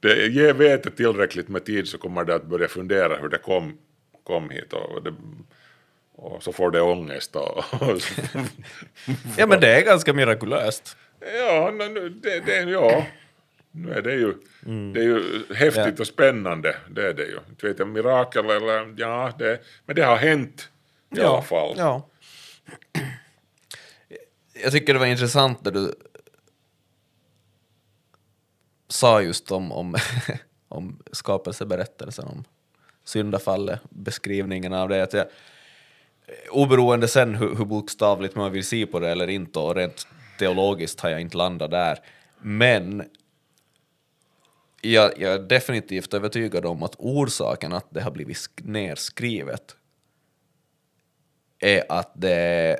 det, 0.00 0.26
ge 0.26 0.52
vete 0.52 0.90
tillräckligt 0.90 1.48
med 1.48 1.64
tid 1.64 1.88
så 1.88 1.98
kommer 1.98 2.24
det 2.24 2.34
att 2.34 2.46
börja 2.46 2.68
fundera 2.68 3.16
hur 3.16 3.28
det 3.28 3.38
kom, 3.38 3.78
kom 4.24 4.50
hit 4.50 4.72
och, 4.72 5.02
det, 5.02 5.14
och 6.14 6.42
så 6.42 6.52
får 6.52 6.70
det 6.70 6.80
ångest. 6.80 7.36
Och, 7.36 7.58
och 7.82 8.00
Ja 9.38 9.46
men 9.46 9.60
det 9.60 9.68
är 9.76 9.84
ganska 9.84 10.12
mirakulöst. 10.12 10.96
ja, 11.38 11.70
nu- 11.70 12.08
det, 12.08 12.40
det, 12.40 12.70
ja, 12.70 13.06
nu 13.70 13.92
är 13.92 14.02
det 14.02 14.14
ju, 14.14 14.34
det 14.66 15.00
är 15.00 15.04
ju 15.04 15.44
häftigt 15.54 15.84
Ja. 15.96 16.00
och 16.00 16.06
spännande, 16.06 16.76
det 16.90 17.08
är 17.08 17.14
det 17.14 17.24
ju. 17.24 17.38
Inte 17.48 17.66
vet 17.66 17.78
jag, 17.78 17.88
mirakel 17.88 18.44
eller, 18.44 18.94
ja, 18.96 19.32
det, 19.38 19.60
men 19.86 19.96
det 19.96 20.02
har 20.02 20.16
hänt 20.16 20.68
i 21.16 21.20
alla 21.20 21.42
fall. 21.42 21.74
Ja. 21.78 22.08
Jag 24.62 24.72
tycker 24.72 24.92
det 24.92 24.98
var 24.98 25.06
intressant 25.06 25.64
när 25.64 25.72
du 25.72 25.94
sa 28.88 29.22
just 29.22 29.52
om, 29.52 29.72
om, 29.72 29.96
om 30.68 31.02
skapelseberättelsen, 31.12 32.26
om 32.26 32.44
syndafallet, 33.04 33.80
beskrivningen 33.90 34.72
av 34.72 34.88
det. 34.88 35.02
Att 35.02 35.12
jag, 35.12 35.26
oberoende 36.50 37.08
sen 37.08 37.34
hur, 37.34 37.54
hur 37.56 37.64
bokstavligt 37.64 38.34
man 38.34 38.52
vill 38.52 38.66
se 38.66 38.86
på 38.86 39.00
det 39.00 39.10
eller 39.10 39.28
inte, 39.30 39.58
och 39.58 39.74
rent 39.74 40.06
teologiskt 40.38 41.00
har 41.00 41.10
jag 41.10 41.20
inte 41.20 41.36
landat 41.36 41.70
där, 41.70 41.98
men 42.40 43.04
jag, 44.80 45.18
jag 45.18 45.32
är 45.34 45.38
definitivt 45.38 46.14
övertygad 46.14 46.66
om 46.66 46.82
att 46.82 46.94
orsaken 46.98 47.72
att 47.72 47.86
det 47.90 48.00
har 48.02 48.10
blivit 48.10 48.36
sk- 48.36 48.62
nerskrivet 48.64 49.76
är 51.58 51.84
att 51.88 52.12
det 52.14 52.78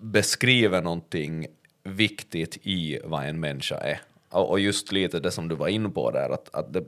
beskriver 0.00 0.82
någonting 0.82 1.46
viktigt 1.82 2.58
i 2.62 3.00
vad 3.04 3.26
en 3.26 3.40
människa 3.40 3.76
är. 3.76 4.00
Och, 4.28 4.50
och 4.50 4.60
just 4.60 4.92
lite 4.92 5.20
det 5.20 5.30
som 5.30 5.48
du 5.48 5.54
var 5.54 5.68
inne 5.68 5.88
på 5.88 6.10
där, 6.10 6.30
att, 6.30 6.54
att 6.54 6.72
det, 6.72 6.84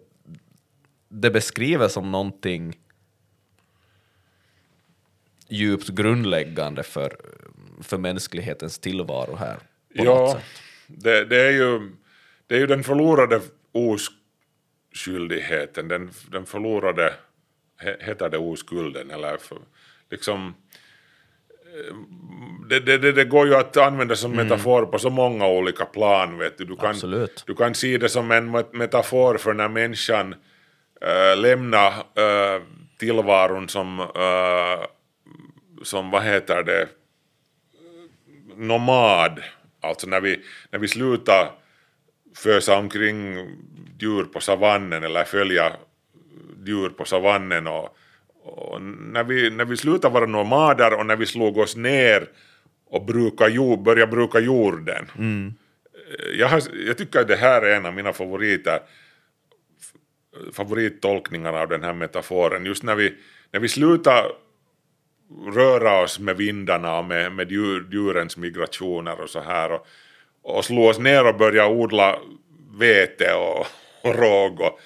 det 1.08 1.30
beskriver 1.30 1.88
som 1.88 2.12
någonting 2.12 2.78
djupt 5.48 5.88
grundläggande 5.88 6.82
för, 6.82 7.16
för 7.82 7.98
mänsklighetens 7.98 8.78
tillvaro 8.78 9.34
här. 9.36 9.58
Ja, 9.92 10.38
det, 10.86 11.24
det, 11.24 11.40
är 11.40 11.50
ju, 11.50 11.92
det 12.46 12.54
är 12.54 12.58
ju 12.58 12.66
den 12.66 12.84
förlorade 12.84 13.40
oskyldigheten, 13.72 15.88
den, 15.88 16.10
den 16.30 16.46
förlorade, 16.46 17.14
he- 17.82 18.02
heter 18.04 18.28
det 18.28 18.38
oskulden 18.38 19.10
eller 19.10 19.36
för, 19.36 19.58
liksom 20.10 20.54
eh, 21.64 21.94
det, 22.68 22.80
det, 22.80 23.12
det, 23.12 23.24
går 23.24 23.46
ju 23.46 23.54
att 23.54 23.76
använda 23.76 24.16
som 24.16 24.32
metafor 24.32 24.86
på 24.86 24.98
så 24.98 25.10
många 25.10 25.46
olika 25.48 25.84
plan. 25.84 26.38
Vet 26.38 26.58
du. 26.58 26.64
Du, 26.64 26.76
kan, 26.76 26.90
Absolut. 26.90 27.44
du 27.46 27.54
kan 27.54 27.74
se 27.74 27.98
det 27.98 28.08
som 28.08 28.30
en 28.30 28.56
met- 28.56 28.72
metafor 28.72 29.36
för 29.38 29.54
när 29.54 29.68
människan 29.68 30.34
äh, 31.00 31.36
lämnar 31.40 31.92
äh, 31.98 32.62
tillvaron 32.98 33.68
som, 33.68 34.00
äh, 34.00 34.86
som, 35.82 36.10
vad 36.10 36.22
heter 36.22 36.62
det, 36.62 36.88
nomad, 38.56 39.42
alltså 39.80 40.06
när 40.06 40.20
vi, 40.20 40.44
när 40.70 40.78
vi 40.78 40.88
slutar 40.88 41.50
fösa 42.36 42.78
omkring 42.78 43.36
djur 44.00 44.24
på 44.24 44.40
savannen 44.40 45.04
eller 45.04 45.24
följa 45.24 45.72
djur 46.66 46.88
på 46.88 47.04
savannen 47.04 47.66
och, 47.66 47.96
och 48.42 48.82
när, 48.82 49.24
vi, 49.24 49.50
när 49.50 49.64
vi 49.64 49.76
slutar 49.76 50.10
vara 50.10 50.26
nomader 50.26 50.98
och 50.98 51.06
när 51.06 51.16
vi 51.16 51.26
slog 51.26 51.58
oss 51.58 51.76
ner 51.76 52.28
och 52.90 53.04
bruka 53.04 53.48
jord, 53.48 53.82
börja 53.82 54.06
bruka 54.06 54.40
jorden. 54.40 55.10
Jag, 56.34 56.48
har, 56.48 56.62
jag 56.86 56.98
tycker 56.98 57.20
att 57.20 57.28
det 57.28 57.36
här 57.36 57.62
är 57.62 57.76
en 57.76 57.86
av 57.86 57.94
mina 57.94 58.12
favoriter 58.12 58.80
favorittolkningar 60.52 61.52
av 61.52 61.68
den 61.68 61.82
här 61.82 61.92
metaforen. 61.92 62.64
Just 62.64 62.82
när 62.82 62.94
vi, 62.94 63.14
när 63.50 63.60
vi 63.60 63.68
slutar 63.68 64.24
röra 65.54 66.02
oss 66.02 66.18
med 66.18 66.36
vindarna 66.36 66.98
och 66.98 67.04
med, 67.04 67.32
med 67.32 67.50
djur, 67.50 67.86
djurens 67.90 68.36
migrationer 68.36 69.20
och 69.20 69.30
så 69.30 69.40
här 69.40 69.72
och, 69.72 69.86
och 70.42 70.64
slå 70.64 70.88
oss 70.88 70.98
ner 70.98 71.26
och 71.26 71.36
börja 71.36 71.68
odla 71.68 72.18
vete 72.78 73.34
och, 73.34 73.66
och 74.02 74.14
råg. 74.18 74.60
Och, 74.60 74.80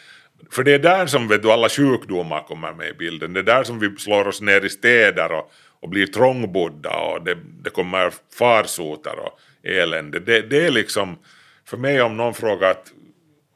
för 0.50 0.64
det 0.64 0.72
är 0.72 0.78
där 0.78 1.07
som 1.07 1.28
vet 1.28 1.42
du, 1.42 1.50
alla 1.50 1.68
sjukdomar 1.68 2.42
kommer 2.42 2.72
med 2.72 2.88
i 2.88 2.92
bilden. 2.92 3.32
Det 3.32 3.40
är 3.40 3.44
där 3.44 3.64
som 3.64 3.78
vi 3.78 3.96
slår 3.98 4.28
oss 4.28 4.40
ner 4.40 4.64
i 4.64 4.68
städer 4.68 5.32
och, 5.32 5.53
och 5.80 5.88
blir 5.88 6.07
trångbodda 6.07 6.96
och 6.96 7.24
det, 7.24 7.38
det 7.62 7.70
kommer 7.70 8.12
farsoter 8.38 9.18
och 9.18 9.38
elände. 9.62 10.20
Det, 10.20 10.42
det 10.42 10.66
är 10.66 10.70
liksom, 10.70 11.18
för 11.64 11.76
mig 11.76 12.03
om 12.03 12.16
någon 12.16 12.34
frågar 12.34 12.70
att, 12.70 12.92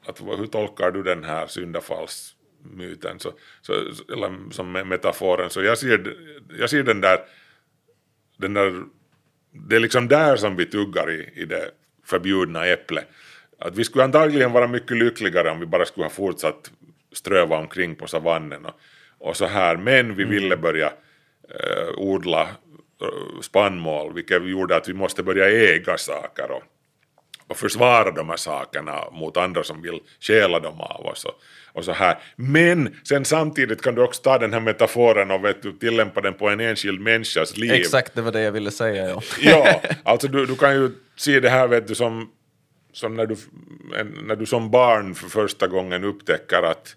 att 0.05 0.21
hur 0.21 0.47
tolkar 0.47 0.91
du 0.91 1.03
den 1.03 1.23
här 1.23 1.47
syndafallsmyten, 1.47 3.19
så, 3.19 3.31
så, 3.61 3.73
eller 4.13 4.51
som 4.51 4.71
metaforen, 4.71 5.49
så 5.49 5.61
jag 5.61 5.77
ser, 5.77 6.15
jag 6.59 6.69
ser 6.69 6.83
den 6.83 7.01
där, 7.01 7.19
den 8.37 8.53
där, 8.53 8.83
det 9.51 9.75
är 9.75 9.79
liksom 9.79 10.07
där 10.07 10.35
som 10.35 10.55
vi 10.55 10.65
tuggar 10.65 11.11
i, 11.11 11.29
i 11.35 11.45
det 11.45 11.71
förbjudna 12.09 12.65
äpplet. 12.65 13.07
Att 13.59 13.75
vi 13.75 13.83
skulle 13.83 14.03
antagligen 14.03 14.51
vara 14.51 14.67
mycket 14.67 14.97
lyckligare 14.97 15.49
om 15.49 15.59
vi 15.59 15.65
bara 15.65 15.85
skulle 15.85 16.05
ha 16.05 16.09
fortsatt 16.11 16.71
ströva 17.11 17.57
omkring 17.57 17.95
på 17.95 18.07
savannen 18.07 18.65
och, 18.65 18.73
och 19.19 19.37
så 19.37 19.45
här, 19.45 19.77
men 19.77 20.15
vi 20.15 20.23
ville 20.23 20.57
börja 20.57 20.87
eh, 21.49 21.97
odla 21.97 22.41
eh, 22.41 23.41
spannmål, 23.41 24.13
vilket 24.13 24.49
gjorde 24.49 24.75
att 24.75 24.89
vi 24.89 24.93
måste 24.93 25.23
börja 25.23 25.49
äga 25.49 25.97
saker 25.97 26.51
och, 26.51 26.63
och 27.47 27.57
försvara 27.57 28.11
de 28.11 28.29
här 28.29 28.37
sakerna 28.37 29.09
mot 29.11 29.37
andra 29.37 29.63
som 29.63 29.81
vill 29.81 29.99
stjäla 30.19 30.59
dem 30.59 30.81
av 30.81 31.05
oss. 31.05 31.25
Och, 31.25 31.41
och 31.77 31.85
så 31.85 31.91
här. 31.91 32.17
Men 32.35 32.95
sen 33.03 33.25
samtidigt 33.25 33.81
kan 33.81 33.95
du 33.95 34.01
också 34.01 34.21
ta 34.21 34.37
den 34.37 34.53
här 34.53 34.59
metaforen 34.59 35.31
och 35.31 35.45
vet 35.45 35.61
du, 35.61 35.71
tillämpa 35.71 36.21
den 36.21 36.33
på 36.33 36.49
en 36.49 36.59
enskild 36.59 37.01
människas 37.01 37.57
liv. 37.57 37.71
Exakt, 37.71 38.15
det 38.15 38.21
var 38.21 38.31
det 38.31 38.41
jag 38.41 38.51
ville 38.51 38.71
säga. 38.71 39.09
Ja. 39.09 39.21
Ja, 39.41 39.81
alltså 40.03 40.27
du, 40.27 40.45
du 40.45 40.55
kan 40.55 40.73
ju 40.73 40.91
se 41.15 41.39
det 41.39 41.49
här 41.49 41.67
vet 41.67 41.87
du 41.87 41.95
som, 41.95 42.29
som 42.93 43.15
när, 43.15 43.25
du, 43.25 43.35
när 44.23 44.35
du 44.35 44.45
som 44.45 44.71
barn 44.71 45.15
för 45.15 45.29
första 45.29 45.67
gången 45.67 46.03
upptäcker 46.03 46.63
att, 46.63 46.95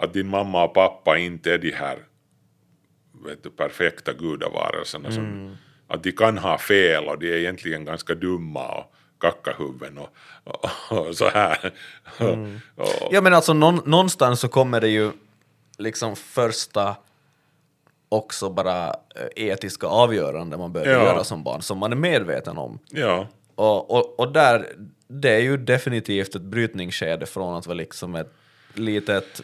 att 0.00 0.12
din 0.12 0.28
mamma 0.28 0.64
och 0.64 0.74
pappa 0.74 1.18
inte 1.18 1.52
är 1.52 1.58
de 1.58 1.70
här 1.70 1.98
vet 3.24 3.42
du, 3.42 3.50
perfekta 3.50 4.12
gudavarelserna. 4.12 5.10
Som, 5.10 5.56
att 5.88 6.02
de 6.02 6.12
kan 6.12 6.38
ha 6.38 6.58
fel 6.58 7.04
och 7.04 7.18
de 7.18 7.32
är 7.32 7.36
egentligen 7.36 7.84
ganska 7.84 8.14
dumma 8.14 8.68
och 8.68 8.94
kackahuvuden 9.20 9.98
och, 9.98 10.08
och, 10.44 10.98
och 11.08 11.16
så 11.16 11.28
här. 11.28 11.72
Och, 12.18 12.38
Ja 13.10 13.20
men 13.20 13.34
alltså 13.34 13.52
någon, 13.52 13.80
någonstans 13.84 14.40
så 14.40 14.48
kommer 14.48 14.80
det 14.80 14.88
ju 14.88 15.10
liksom 15.78 16.16
första 16.16 16.96
också 18.08 18.50
bara 18.50 18.86
eh, 18.88 19.26
etiska 19.36 19.86
avgörande 19.86 20.56
man 20.56 20.72
behöver 20.72 20.92
Ja. 20.92 21.04
göra 21.04 21.24
som 21.24 21.42
barn, 21.42 21.62
som 21.62 21.78
man 21.78 21.92
är 21.92 21.96
medveten 21.96 22.58
om. 22.58 22.78
ja, 22.90 23.26
Och, 23.54 23.90
och, 23.90 24.20
och 24.20 24.32
där, 24.32 24.66
det 25.08 25.30
är 25.30 25.40
ju 25.40 25.56
definitivt 25.56 26.34
ett 26.34 26.42
brytningsskede 26.42 27.26
från 27.26 27.54
att 27.56 27.66
vara 27.66 27.76
liksom 27.76 28.14
ett 28.14 28.32
litet 28.74 29.40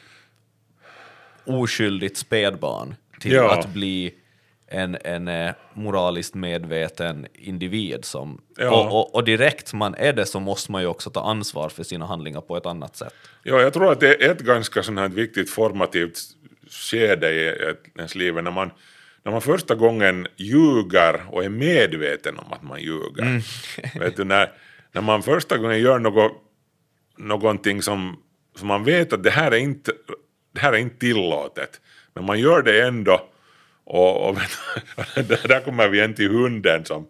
oskyldigt 1.44 2.16
spädbarn 2.16 2.94
till 3.20 3.32
Ja. 3.32 3.58
att 3.58 3.68
bli 3.68 4.14
en, 4.66 4.96
en 5.04 5.28
eh, 5.28 5.54
moraliskt 5.74 6.34
medveten 6.34 7.26
individ 7.34 8.04
som... 8.04 8.40
Ja. 8.56 8.70
Och, 8.70 9.00
och, 9.00 9.14
och 9.14 9.24
direkt 9.24 9.72
man 9.72 9.94
är 9.94 10.12
det 10.12 10.26
så 10.26 10.40
måste 10.40 10.72
man 10.72 10.82
ju 10.82 10.88
också 10.88 11.10
ta 11.10 11.20
ansvar 11.20 11.68
för 11.68 11.82
sina 11.82 12.06
handlingar 12.06 12.40
på 12.40 12.56
ett 12.56 12.66
annat 12.66 12.96
sätt. 12.96 13.14
Ja, 13.42 13.60
jag 13.60 13.72
tror 13.72 13.92
att 13.92 14.00
det 14.00 14.24
är 14.24 14.30
ett 14.30 14.40
ganska 14.40 14.82
sånt 14.82 14.98
här 14.98 15.08
viktigt 15.08 15.50
formativt 15.50 16.18
skede 16.70 17.30
i 17.32 17.74
ens 17.96 18.14
liv 18.14 18.34
när 18.34 18.50
man, 18.50 18.70
när 19.22 19.32
man 19.32 19.40
första 19.40 19.74
gången 19.74 20.26
ljuger 20.36 21.22
och 21.30 21.44
är 21.44 21.48
medveten 21.48 22.38
om 22.38 22.52
att 22.52 22.62
man 22.62 22.80
ljuger. 22.80 23.42
Vet 23.98 24.16
du, 24.16 24.24
när, 24.24 24.52
när 24.92 25.02
man 25.02 25.22
första 25.22 25.58
gången 25.58 25.80
gör 25.80 25.98
något, 25.98 26.32
någonting 27.16 27.82
som, 27.82 28.16
som 28.56 28.68
man 28.68 28.84
vet 28.84 29.12
att 29.12 29.22
det 29.22 29.30
här, 29.30 29.50
är 29.50 29.58
inte, 29.58 29.92
det 30.52 30.60
här 30.60 30.72
är 30.72 30.76
inte 30.76 30.98
tillåtet, 30.98 31.80
men 32.14 32.24
man 32.24 32.40
gör 32.40 32.62
det 32.62 32.82
ändå. 32.82 33.28
Och, 33.84 34.28
och 34.28 34.36
där 35.24 35.64
kommer 35.64 35.88
vi 35.88 35.98
igen 35.98 36.14
till 36.14 36.30
hunden 36.30 36.84
som, 36.84 37.06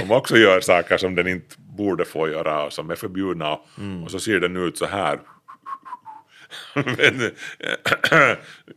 som 0.00 0.10
också 0.10 0.36
gör 0.36 0.60
saker 0.60 0.96
som 0.96 1.14
den 1.14 1.28
inte 1.28 1.54
borde 1.58 2.04
få 2.04 2.28
göra 2.28 2.64
och 2.64 2.72
som 2.72 2.90
är 2.90 2.94
förbjudna 2.94 3.52
och, 3.52 3.66
och 4.04 4.10
så 4.10 4.18
ser 4.18 4.40
den 4.40 4.56
ut 4.56 4.78
så 4.78 4.86
här. 4.86 5.18
Men, 6.74 7.30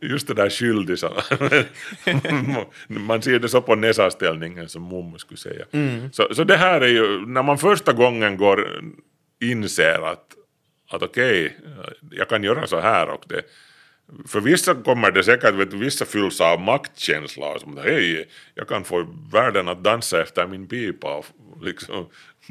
just 0.00 0.28
det 0.28 0.34
där 0.34 0.50
skyldig 0.50 0.98
så, 0.98 1.22
man 2.88 3.22
ser 3.22 3.38
det 3.38 3.48
så 3.48 3.62
på 3.62 3.74
näsaställningen 3.74 4.68
som 4.68 4.82
mommo 4.82 5.18
skulle 5.18 5.38
säga. 5.38 5.64
Så, 6.12 6.34
så 6.34 6.44
det 6.44 6.56
här 6.56 6.80
är 6.80 6.88
ju, 6.88 7.26
när 7.26 7.42
man 7.42 7.58
första 7.58 7.92
gången 7.92 8.36
går 8.36 8.68
inser 9.40 10.12
att, 10.12 10.26
att 10.90 11.02
okej, 11.02 11.56
jag 12.10 12.28
kan 12.28 12.42
göra 12.42 12.66
så 12.66 12.80
här 12.80 13.08
och 13.08 13.24
det 13.28 13.42
för 14.26 14.40
vissa 14.40 14.74
kommer 14.74 15.10
det 15.10 15.24
säkert, 15.24 15.54
vet 15.54 15.72
vissa 15.72 16.04
fylls 16.04 16.40
av 16.40 16.60
maktkänsla 16.60 17.46
och 17.46 17.60
som 17.60 17.76
hej, 17.76 18.28
jag 18.54 18.68
kan 18.68 18.84
få 18.84 19.06
världen 19.32 19.68
att 19.68 19.84
dansa 19.84 20.22
efter 20.22 20.46
min 20.46 20.66
pipa 20.66 21.16
och 21.16 21.26
liksom 21.62 22.06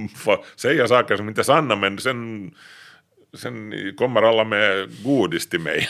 säga 0.55 0.87
saker 0.87 1.17
som 1.17 1.29
inte 1.29 1.41
är 1.41 1.43
sanna 1.43 1.75
men 1.75 1.97
sen 1.97 2.51
sen 3.37 3.73
kommer 3.97 4.21
alla 4.21 4.43
med 4.43 4.89
godis 5.03 5.49
till 5.49 5.59
mig 5.59 5.87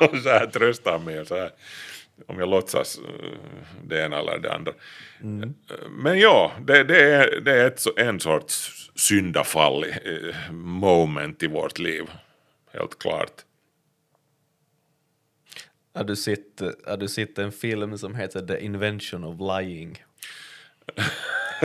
och 0.00 0.18
så 0.22 0.28
här 0.28 0.46
tröstar 0.46 0.98
mig 0.98 1.26
så 1.26 1.36
här, 1.36 1.50
om 2.26 2.38
jag 2.38 2.48
låtsas 2.48 2.98
eh, 2.98 3.38
det 3.84 4.04
ena 4.04 4.18
eller 4.18 4.38
det 4.38 4.54
andra. 4.54 4.72
Mm. 5.22 5.54
Men 5.90 6.18
ja, 6.18 6.52
det, 6.60 6.84
det, 6.84 7.00
är, 7.00 7.40
det 7.40 7.52
är 7.52 7.66
ett, 7.66 7.98
en 7.98 8.20
sorts 8.20 8.90
syndafall 8.94 9.84
eh, 9.84 10.52
moment 10.52 11.42
i 11.42 11.46
vårt 11.46 11.78
liv, 11.78 12.04
helt 12.72 12.98
klart. 12.98 13.44
Har 15.98 16.04
du 16.04 16.16
sett, 16.16 16.60
har 16.86 16.96
du 16.96 17.08
sett 17.08 17.38
en 17.38 17.52
film 17.52 17.98
som 17.98 18.14
heter 18.14 18.46
The 18.46 18.64
Invention 18.64 19.24
of 19.24 19.36
Lying? 19.40 20.02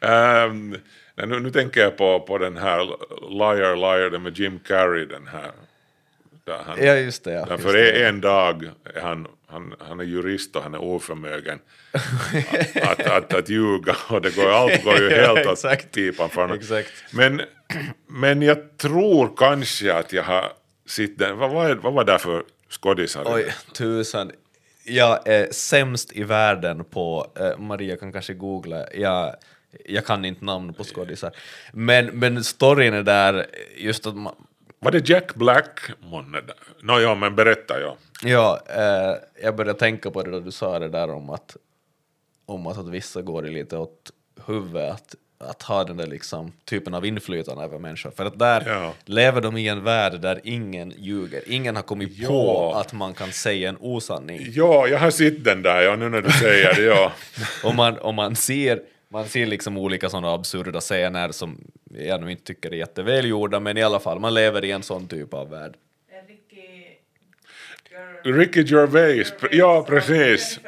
um, 0.00 0.76
nu, 1.14 1.40
nu 1.40 1.50
tänker 1.50 1.80
jag 1.80 1.96
på, 1.96 2.20
på 2.20 2.38
den 2.38 2.56
här 2.56 2.84
Liar 3.30 3.76
Liar, 3.76 4.10
den 4.10 4.22
med 4.22 4.38
Jim 4.38 4.58
Carrey, 4.58 5.06
den 5.06 5.26
här. 5.26 5.50
Han, 6.46 6.86
ja, 6.86 6.94
just 6.94 7.24
det. 7.24 7.32
Ja, 7.32 7.46
just 7.50 7.62
för 7.62 7.72
det. 7.72 8.06
en 8.06 8.20
dag 8.20 8.70
han, 9.02 9.26
han, 9.46 9.74
han 9.78 10.00
är 10.00 10.04
jurist 10.04 10.56
och 10.56 10.62
han 10.62 10.74
är 10.74 10.82
oförmögen 10.82 11.58
att, 11.92 12.76
att, 12.82 13.06
att, 13.06 13.34
att 13.34 13.48
ljuga 13.48 13.96
och 14.08 14.22
det 14.22 14.36
går, 14.36 14.50
allt 14.50 14.84
går 14.84 15.00
ju 15.00 15.10
helt 15.10 15.46
åt 15.46 15.92
pipan 15.92 16.30
för 16.30 16.40
honom. 16.40 16.58
Men, 17.10 17.42
men 18.06 18.42
jag 18.42 18.78
tror 18.78 19.36
kanske 19.36 19.94
att 19.94 20.12
jag 20.12 20.22
har 20.22 20.52
sett 20.86 21.18
den, 21.18 21.38
vad, 21.38 21.50
vad, 21.50 21.76
vad 21.76 21.92
var 21.92 22.04
det 22.04 22.18
för 22.18 22.44
skådisar? 22.80 23.22
Oj, 23.26 23.54
tusan. 23.72 24.32
Jag 24.86 25.28
är 25.28 25.52
sämst 25.52 26.12
i 26.12 26.24
världen 26.24 26.84
på, 26.84 27.32
eh, 27.40 27.58
Maria 27.58 27.96
kan 27.96 28.12
kanske 28.12 28.34
googla, 28.34 28.86
jag 28.94 29.36
jag 29.84 30.06
kan 30.06 30.24
inte 30.24 30.44
namn 30.44 30.74
på 30.74 30.84
skådisar. 30.84 31.32
Men, 31.72 32.06
men 32.06 32.44
storyn 32.44 32.94
är 32.94 33.02
där 33.02 33.46
just 33.76 34.06
att 34.06 34.16
man... 34.16 34.34
Var 34.78 34.92
det 34.92 35.08
Jack 35.08 35.34
Black 35.34 35.80
månne? 36.00 36.40
Nå 36.80 37.00
ja, 37.00 37.14
men 37.14 37.36
berätta 37.36 37.80
ja. 37.80 37.96
Ja, 38.22 38.60
eh, 38.68 39.16
jag 39.42 39.56
började 39.56 39.78
tänka 39.78 40.10
på 40.10 40.22
det 40.22 40.30
då 40.30 40.40
du 40.40 40.50
sa 40.50 40.78
det 40.78 40.88
där 40.88 41.10
om 41.10 41.30
att, 41.30 41.56
om 42.46 42.66
att, 42.66 42.78
att 42.78 42.88
vissa 42.88 43.22
går 43.22 43.42
lite 43.42 43.76
åt 43.76 44.10
huvudet, 44.46 44.90
att, 44.90 45.14
att 45.44 45.62
ha 45.62 45.84
den 45.84 45.96
där 45.96 46.06
liksom, 46.06 46.52
typen 46.64 46.94
av 46.94 47.06
inflytande 47.06 47.64
över 47.64 47.78
människor. 47.78 48.10
För 48.10 48.24
att 48.24 48.38
där 48.38 48.62
ja. 48.66 48.94
lever 49.04 49.40
de 49.40 49.56
i 49.56 49.68
en 49.68 49.84
värld 49.84 50.20
där 50.20 50.40
ingen 50.44 50.92
ljuger. 50.98 51.42
Ingen 51.46 51.76
har 51.76 51.82
kommit 51.82 52.18
ja. 52.18 52.28
på 52.28 52.74
att 52.74 52.92
man 52.92 53.14
kan 53.14 53.32
säga 53.32 53.68
en 53.68 53.76
osanning. 53.80 54.46
Ja, 54.54 54.88
jag 54.88 54.98
har 54.98 55.10
sett 55.10 55.44
den 55.44 55.62
där, 55.62 55.82
ja, 55.82 55.96
nu 55.96 56.08
när 56.08 56.22
du 56.22 56.30
säger 56.30 56.74
det, 56.74 56.82
ja. 56.82 57.12
om, 57.64 57.76
man, 57.76 57.98
om 57.98 58.14
man 58.14 58.36
ser 58.36 58.80
man 59.08 59.28
ser 59.28 59.46
liksom 59.46 59.78
olika 59.78 60.08
sådana 60.08 60.34
absurda 60.34 60.80
scener 60.80 61.32
som 61.32 61.58
jag 61.98 62.20
nu 62.20 62.30
inte 62.30 62.44
tycker 62.44 62.70
är 62.70 62.76
jättevälgjorda, 62.76 63.60
men 63.60 63.76
i 63.76 63.82
alla 63.82 64.00
fall, 64.00 64.20
man 64.20 64.34
lever 64.34 64.64
i 64.64 64.70
en 64.70 64.82
sån 64.82 65.08
typ 65.08 65.34
av 65.34 65.50
värld. 65.50 65.74
Ricky 68.24 68.62
Gervais, 68.62 69.32
ja 69.50 69.84
precis. 69.88 70.60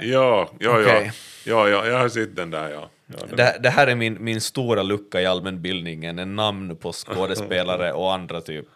Ja, 0.00 0.50
ja, 0.58 0.80
okay. 0.80 1.04
ja, 1.04 1.10
ja, 1.44 1.68
ja, 1.68 1.86
jag 1.86 1.98
har 1.98 2.08
sett 2.08 2.36
den 2.36 2.50
där, 2.50 2.70
ja. 2.70 2.90
Ja 3.06 3.36
det, 3.36 3.58
det, 3.60 3.70
här 3.70 3.86
är 3.86 3.94
min, 3.94 4.24
min 4.24 4.40
stora 4.40 4.82
lucka 4.82 5.20
i 5.20 5.26
allmänbildningen, 5.26 6.18
en 6.18 6.36
namn 6.36 6.76
på 6.76 6.92
skådespelare 6.92 7.92
och 7.92 8.14
andra 8.14 8.40
typ 8.40 8.66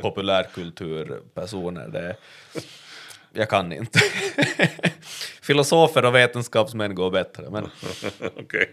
populärkulturpersoner. 0.00 1.88
Det, 1.88 2.16
jag 3.32 3.48
kan 3.48 3.72
inte. 3.72 3.98
Filosofer 5.42 6.04
och 6.04 6.14
vetenskapsmän 6.14 6.94
går 6.94 7.10
bättre. 7.10 7.50
Men... 7.50 7.64
okay. 8.36 8.66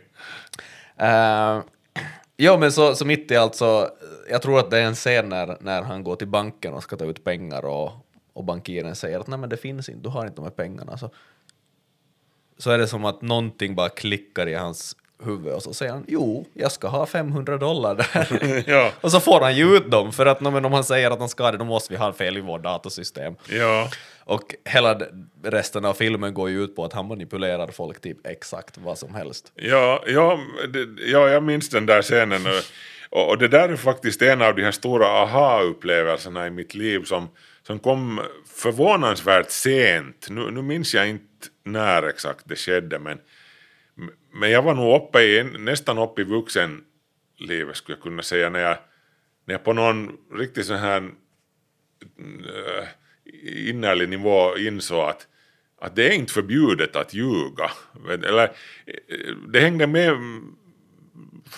Uh, 1.02 1.08
eh, 1.08 1.62
jo, 2.38 2.58
men 2.58 2.72
så, 2.72 2.96
så 2.96 3.06
mitt 3.06 3.32
i 3.32 3.36
allt 3.36 3.56
så, 3.56 3.89
jag 4.30 4.42
tror 4.42 4.60
att 4.60 4.72
det 4.72 4.78
är 4.78 4.86
en 4.86 4.96
scen 4.96 5.30
när, 5.30 5.58
när 5.62 5.82
han 5.82 6.04
går 6.04 6.16
till 6.16 6.28
banken 6.28 6.74
och 6.74 6.84
ska 6.84 6.98
ta 6.98 7.06
ut 7.06 7.24
pengar 7.24 7.66
och, 7.66 7.92
och 8.34 8.44
bankiren 8.44 8.96
säger 8.96 9.20
att 9.20 9.28
nej 9.28 9.39
men 9.39 9.50
det 9.50 9.58
finns 9.58 9.89
inte, 9.89 10.02
du 10.02 10.10
har 10.10 10.22
inte 10.26 10.36
de 10.36 10.44
här 10.44 10.52
pengarna. 10.52 10.98
Så, 10.98 11.10
så 12.62 12.72
är 12.72 12.78
det 12.78 12.88
som 12.88 13.05
att 13.05 13.22
någonting 13.22 13.76
bara 13.76 13.89
klickar 13.89 14.47
i 14.47 14.53
hans 14.53 14.95
huvud 15.24 15.53
och 15.53 15.64
så 15.64 15.74
säger 15.74 15.91
han 15.91 16.05
jo, 16.07 16.45
jag 16.53 16.72
ska 16.72 16.88
ha 16.88 17.05
500 17.05 17.57
dollar 17.57 17.95
där. 17.95 18.64
ja. 18.70 18.91
Och 19.01 19.12
så 19.12 19.20
får 19.20 19.41
han 19.41 19.55
ju 19.55 19.76
ut 19.76 19.91
dem, 19.91 20.12
för 20.12 20.26
att 20.26 20.41
men 20.41 20.66
om 20.66 20.74
han 20.74 20.84
säger 20.84 21.12
att 21.12 21.20
han 21.20 21.30
ska 21.30 21.51
det, 21.51 21.57
då 21.57 21.66
måste 21.66 21.93
vi 21.93 21.99
ha 21.99 22.14
fel 22.14 22.38
i 22.38 22.41
vårt 22.41 22.64
datasystem. 22.64 23.36
Ja. 23.49 23.89
Och 24.24 24.55
hela 24.66 25.01
resten 25.43 25.86
av 25.86 25.93
filmen 25.93 26.34
går 26.34 26.49
ju 26.49 26.64
ut 26.64 26.76
på 26.76 26.86
att 26.86 26.93
han 26.93 27.07
manipulerar 27.07 27.68
folk 27.68 28.01
typ 28.01 28.28
exakt 28.28 28.78
vad 28.78 28.97
som 28.97 29.16
helst. 29.16 29.51
Ja, 29.55 30.03
ja, 30.07 30.39
det, 30.74 30.88
ja 31.12 31.30
jag 31.30 31.43
minns 31.43 31.70
den 31.70 31.86
där 31.86 32.01
scenen. 32.01 32.41
Och, 33.09 33.30
och 33.30 33.38
det 33.38 33.47
där 33.47 33.70
är 33.70 33.76
faktiskt 33.76 34.22
en 34.22 34.41
av 34.41 34.55
de 34.55 34.64
här 34.64 34.72
stora 34.72 35.07
aha-upplevelserna 35.07 36.47
i 36.47 36.49
mitt 36.49 36.76
liv 36.76 37.03
som, 37.03 37.30
som 37.68 37.80
kom 37.80 38.22
förvånansvärt 38.55 39.51
sent. 39.51 40.28
Nu, 40.30 40.51
nu 40.51 40.62
minns 40.62 40.93
jag 40.93 41.09
inte 41.09 41.31
när 41.64 42.04
exakt 42.04 42.42
det 42.46 42.56
skedde, 42.56 43.00
men 43.00 43.20
men 44.34 44.52
jag 44.52 44.62
var 44.62 44.74
nog 44.74 44.96
uppe 44.96 45.22
i, 45.22 45.44
nästan 45.44 45.98
uppe 45.98 46.22
i 46.22 46.26
vuxenlivet 46.26 47.78
skulle 47.78 47.96
jag 47.96 48.04
kunna 48.04 48.24
säga 48.24 48.50
när 48.50 48.60
jag, 48.60 48.78
när 49.46 49.54
jag 49.54 49.64
på 49.64 49.74
någon 49.74 50.18
riktigt 50.34 50.66
sån 50.66 50.78
här 50.78 51.12
äh, 52.18 52.88
innerlig 53.70 54.10
nivå 54.10 54.58
insåg 54.58 55.10
att, 55.10 55.28
att 55.80 55.96
det 55.96 56.08
är 56.08 56.12
inte 56.12 56.34
förbjudet 56.34 56.96
att 56.96 57.14
ljuga. 57.14 57.72
Eller, 58.10 58.44
eh, 58.86 59.36
det 59.48 59.60
hängde 59.60 59.88
med 59.88 60.14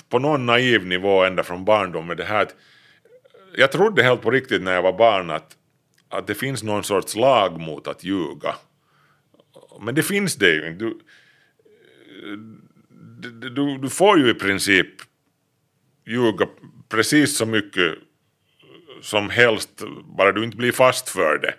på 0.09 0.19
någon 0.19 0.45
naiv 0.45 0.85
nivå 0.85 1.23
ända 1.23 1.43
från 1.43 1.65
barndomen 1.65 2.17
det 2.17 2.23
här 2.23 2.41
att 2.41 2.55
jag 3.55 3.71
trodde 3.71 4.03
helt 4.03 4.21
på 4.21 4.31
riktigt 4.31 4.61
när 4.61 4.73
jag 4.73 4.81
var 4.81 4.97
barn 4.97 5.31
att, 5.31 5.57
att 6.09 6.27
det 6.27 6.35
finns 6.35 6.63
någon 6.63 6.83
sorts 6.83 7.15
lag 7.15 7.59
mot 7.59 7.87
att 7.87 8.03
ljuga. 8.03 8.55
Men 9.81 9.95
det 9.95 10.03
finns 10.03 10.35
det 10.35 10.51
ju 10.51 10.67
inte 10.67 10.91
du, 13.49 13.77
du 13.77 13.89
får 13.89 14.19
ju 14.19 14.29
i 14.29 14.33
princip 14.33 14.87
ljuga 16.05 16.47
precis 16.89 17.37
så 17.37 17.45
mycket 17.45 17.95
som 19.01 19.29
helst, 19.29 19.69
bara 20.17 20.31
du 20.31 20.43
inte 20.43 20.57
blir 20.57 20.71
fast 20.71 21.09
för 21.09 21.37
det. 21.37 21.55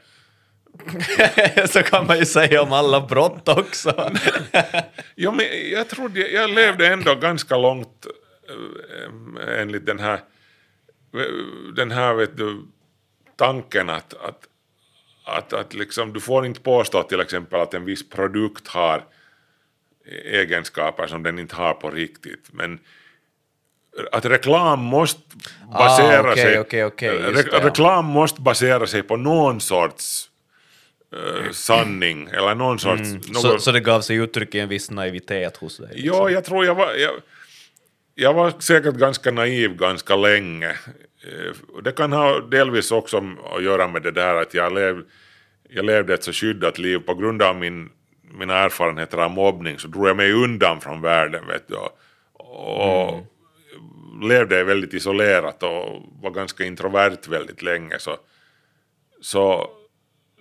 så 1.68 1.82
kan 1.82 2.06
man 2.06 2.18
ju 2.18 2.26
säga 2.26 2.62
om 2.62 2.72
alla 2.72 3.00
brott 3.00 3.48
också. 3.48 4.12
ja, 5.14 5.30
men 5.30 5.46
jag 5.70 5.88
trodde, 5.88 6.20
jag 6.20 6.50
levde 6.50 6.86
ändå 6.86 7.14
ganska 7.14 7.56
långt 7.56 8.06
äh, 8.48 9.60
enligt 9.60 9.86
den 9.86 9.98
här, 9.98 10.20
den 11.76 11.90
här 11.90 12.14
vet 12.14 12.36
du, 12.36 12.62
tanken 13.36 13.90
att, 13.90 14.14
att, 14.14 14.48
att, 15.24 15.52
att 15.52 15.74
liksom, 15.74 16.12
du 16.12 16.20
får 16.20 16.46
inte 16.46 16.60
påstå 16.60 17.02
till 17.02 17.20
exempel 17.20 17.60
att 17.60 17.74
en 17.74 17.84
viss 17.84 18.08
produkt 18.08 18.68
har 18.68 19.04
egenskaper 20.24 21.06
som 21.06 21.22
den 21.22 21.38
inte 21.38 21.54
har 21.56 21.74
på 21.74 21.90
riktigt. 21.90 22.48
Men 22.52 22.78
att 24.12 24.24
reklam 24.24 24.80
måste 24.80 25.20
basera 25.72 26.28
ah, 26.28 26.32
okay, 26.32 26.42
sig 26.42 26.60
okay, 26.60 26.84
okay, 26.84 27.08
re 27.08 27.42
det, 27.42 27.66
reklam 27.66 28.04
måste 28.04 28.40
basera 28.40 28.86
sig 28.86 29.02
på 29.02 29.16
någon 29.16 29.60
sorts 29.60 30.30
uh, 31.14 31.50
sanning 31.52 32.28
eller 32.32 32.54
någon 32.54 32.78
sorts... 32.78 33.02
Mm. 33.02 33.20
Något... 33.28 33.42
Så, 33.42 33.58
så 33.58 33.72
det 33.72 33.80
gav 33.80 34.00
sig 34.00 34.16
uttryck 34.16 34.54
i 34.54 34.60
en 34.60 34.68
viss 34.68 34.90
naivitet 34.90 35.56
hos 35.56 35.76
dig? 35.76 35.88
Liksom. 35.92 36.06
Ja, 36.06 36.30
jag 36.30 36.44
tror 36.44 36.64
jag 36.64 36.74
var... 36.74 36.94
Jag, 36.94 37.12
jag 38.14 38.34
var 38.34 38.52
säkert 38.58 38.94
ganska 38.94 39.30
naiv 39.30 39.76
ganska 39.76 40.16
länge. 40.16 40.76
Eh, 41.26 41.82
det 41.82 41.92
kan 41.92 42.12
ha 42.12 42.40
delvis 42.40 42.92
också 42.92 43.22
att 43.56 43.62
göra 43.62 43.88
med 43.88 44.02
det 44.02 44.10
där 44.10 44.34
att 44.34 44.54
jag, 44.54 44.74
lev, 44.74 45.02
jag 45.68 45.84
levde 45.84 46.14
ett 46.14 46.24
så 46.24 46.32
skyddat 46.32 46.78
liv 46.78 46.98
på 46.98 47.14
grund 47.14 47.42
av 47.42 47.56
min 47.56 47.90
mina 48.38 48.54
erfarenheter 48.54 49.18
av 49.18 49.30
mobbning 49.30 49.78
så 49.78 49.88
drog 49.88 50.08
jag 50.08 50.16
mig 50.16 50.32
undan 50.32 50.80
från 50.80 51.00
världen 51.00 51.46
vet 51.46 51.68
du, 51.68 51.74
och, 52.32 53.08
mm. 53.08 54.28
levde 54.28 54.64
väldigt 54.64 54.94
isolerat 54.94 55.62
och 55.62 56.02
var 56.22 56.30
ganska 56.30 56.64
introvert 56.64 57.28
väldigt 57.28 57.62
länge 57.62 57.98
så, 57.98 58.16
så, 59.20 59.70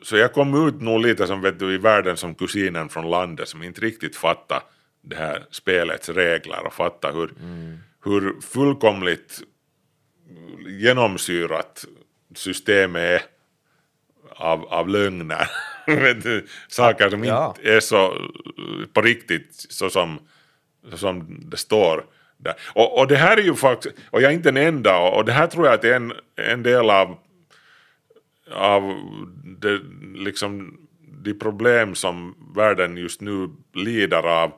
så 0.02 0.18
jag 0.18 0.34
kom 0.34 0.68
ut 0.68 0.82
nog 0.82 1.02
lite 1.02 1.28
som 1.28 1.42
vet 1.42 1.60
du, 1.60 1.74
i 1.74 1.78
världen 1.78 2.18
som 2.18 2.36
kusinen 2.36 2.90
från 2.90 3.10
landet 3.10 3.48
som 3.48 3.64
inte 3.64 3.82
riktigt 3.82 4.16
fattade 4.16 4.62
det 5.02 5.16
här 5.16 5.46
spelets 5.52 6.10
regler 6.10 6.66
och 6.68 6.74
fatta 6.74 7.12
hur, 7.12 7.34
mm. 7.40 7.78
hur 8.04 8.42
fullkomligt 8.42 9.42
genomsyrat 10.68 11.86
systemet 12.36 13.02
är 13.02 13.22
av, 14.36 14.66
av 14.66 14.90
lögner. 14.90 15.50
saker 16.68 17.10
som 17.10 17.24
ja. 17.24 17.56
inte 17.58 17.70
är 17.70 17.80
så 17.80 18.18
på 18.94 19.02
riktigt 19.02 19.48
så 19.52 19.90
som, 19.90 20.20
så 20.92 20.98
som 20.98 21.50
det 21.50 21.58
står 21.58 22.06
Där. 22.38 22.54
Och, 22.74 23.00
och 23.00 23.08
det 23.08 23.16
här 23.16 23.38
är 23.38 23.42
ju 23.42 23.56
faktiskt, 23.56 23.96
och 24.10 24.22
jag 24.22 24.32
är 24.32 24.36
inte 24.36 24.52
den 24.52 24.68
enda, 24.68 24.98
och, 25.00 25.26
det 25.26 25.32
här 25.32 25.48
tror 25.48 25.66
jag 25.66 25.74
att 25.74 25.84
är 25.84 25.96
en, 25.96 26.14
en 26.36 26.64
del 26.64 26.90
av, 26.90 27.18
av 28.52 28.84
det, 29.60 29.80
liksom, 30.16 30.78
de 31.24 31.34
problem 31.34 31.96
som 31.96 32.36
världen 32.56 32.98
just 32.98 33.22
nu 33.22 33.50
lider 33.74 34.24
av. 34.24 34.52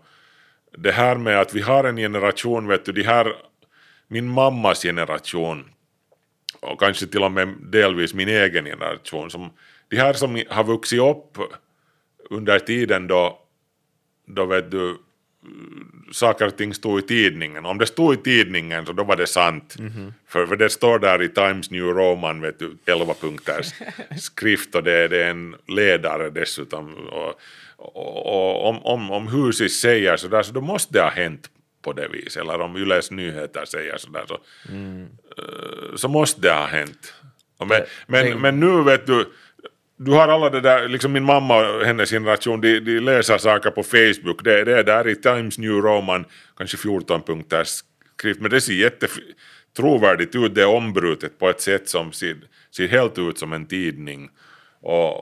Det 0.78 0.92
här 0.92 1.16
med 1.16 1.40
att 1.40 1.54
vi 1.54 1.62
har 1.62 1.84
en 1.84 1.98
generation, 1.98 2.68
vet 2.68 2.86
du, 2.86 2.92
de 2.92 3.04
här, 3.04 3.36
min 4.08 4.28
mammas 4.28 4.82
generation, 4.82 5.70
och 6.60 6.80
kanske 6.80 7.08
till 7.08 7.24
och 7.24 7.32
med 7.32 7.56
delvis 7.60 8.14
min 8.14 8.30
egen 8.30 8.66
generation, 8.66 9.32
som, 9.32 9.50
de 9.90 9.98
här 9.98 10.14
som 10.14 10.44
har 10.50 10.64
vuxit 10.64 11.00
upp 11.00 11.38
under 12.30 12.60
tiden 12.60 13.08
då, 13.08 13.40
då 14.28 14.46
vet 14.46 14.72
du, 14.72 14.98
saker 16.12 16.48
och 16.48 16.58
ting 16.58 16.74
stod 16.74 17.00
i 17.00 17.02
tidningen. 17.02 17.66
Om 17.66 17.78
det 17.78 17.86
stod 17.86 18.14
i 18.14 18.18
tidningen 18.18 18.86
så 18.86 18.94
då 18.94 19.04
var 19.04 19.16
det 19.16 19.28
sant. 19.28 19.76
För, 20.28 20.46
för 20.46 20.56
det 20.56 20.70
står 20.70 21.00
där 21.00 21.22
i 21.22 21.30
Times 21.30 21.72
New 21.72 21.84
Roman, 21.84 22.42
vet 22.42 22.60
du, 22.60 22.78
11 22.86 23.14
punkters 23.14 23.74
skrift 24.20 24.76
och 24.76 24.84
det, 24.84 25.08
det 25.08 25.24
är 25.24 25.30
en 25.30 25.56
ledare 25.68 26.30
dessutom. 26.30 26.94
Och, 26.94 27.40
och, 27.78 28.26
och 28.26 28.70
om, 28.70 28.86
om, 28.86 29.12
om 29.12 29.28
Husis 29.28 29.80
säger 29.80 30.18
sådär 30.18 30.44
så 30.44 30.54
då 30.54 30.62
måste 30.62 30.94
det 30.94 31.02
ha 31.02 31.10
hänt 31.10 31.50
på 31.86 31.94
det 31.94 32.08
viset. 32.08 32.42
Eller 32.42 32.62
om 32.62 32.78
Yles 32.78 33.12
nyheter 33.12 33.66
säger 33.66 33.98
sådär 33.98 34.26
så, 34.28 34.40
eh, 34.70 35.96
så 35.96 36.08
måste 36.08 36.42
det 36.42 36.54
ha 36.54 36.66
hänt. 36.66 37.14
Men, 37.60 37.82
men, 38.08 38.42
men 38.42 38.60
nu 38.60 38.84
vet 38.84 39.08
du, 39.08 39.26
du 39.98 40.12
har 40.12 40.28
alla 40.28 40.50
det 40.50 40.62
där, 40.62 40.88
liksom 40.88 41.12
min 41.12 41.24
mamma 41.24 41.70
och 41.70 41.86
hennes 41.86 42.10
generation, 42.10 42.62
de, 42.62 42.80
de 42.80 43.00
läser 43.00 43.38
saker 43.38 43.72
på 43.72 43.84
Facebook, 43.84 44.44
det, 44.44 44.64
det 44.64 44.80
är 44.80 44.84
där 44.84 45.08
i 45.08 45.16
Times 45.16 45.58
New 45.58 45.72
Roman, 45.72 46.26
kanske 46.58 46.78
14 46.78 47.22
punkters 47.22 47.84
skrift, 48.18 48.42
men 48.42 48.52
det 48.52 48.62
ser 48.62 48.74
jätte 48.74 49.08
trovärdigt 49.78 50.36
ut, 50.36 50.56
det 50.56 50.62
är 50.62 50.76
ombrutet 50.76 51.40
på 51.40 51.50
ett 51.50 51.62
sätt 51.62 51.90
som 51.90 52.12
ser, 52.12 52.36
ser 52.72 52.88
helt 52.88 53.20
ut 53.20 53.38
som 53.40 53.54
en 53.54 53.66
tidning. 53.66 54.30
Och, 54.82 55.18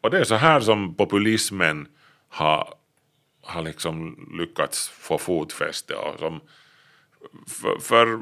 och 0.00 0.10
det 0.10 0.18
är 0.18 0.24
så 0.24 0.34
här 0.34 0.60
som 0.60 0.94
populismen 0.94 1.86
har, 2.28 2.74
har 3.50 3.62
liksom 3.62 4.28
lyckats 4.38 4.88
få 4.88 5.18
fotfäste 5.18 5.94
och 5.94 6.18
som 6.18 6.40
för, 7.48 7.80
för 7.80 8.20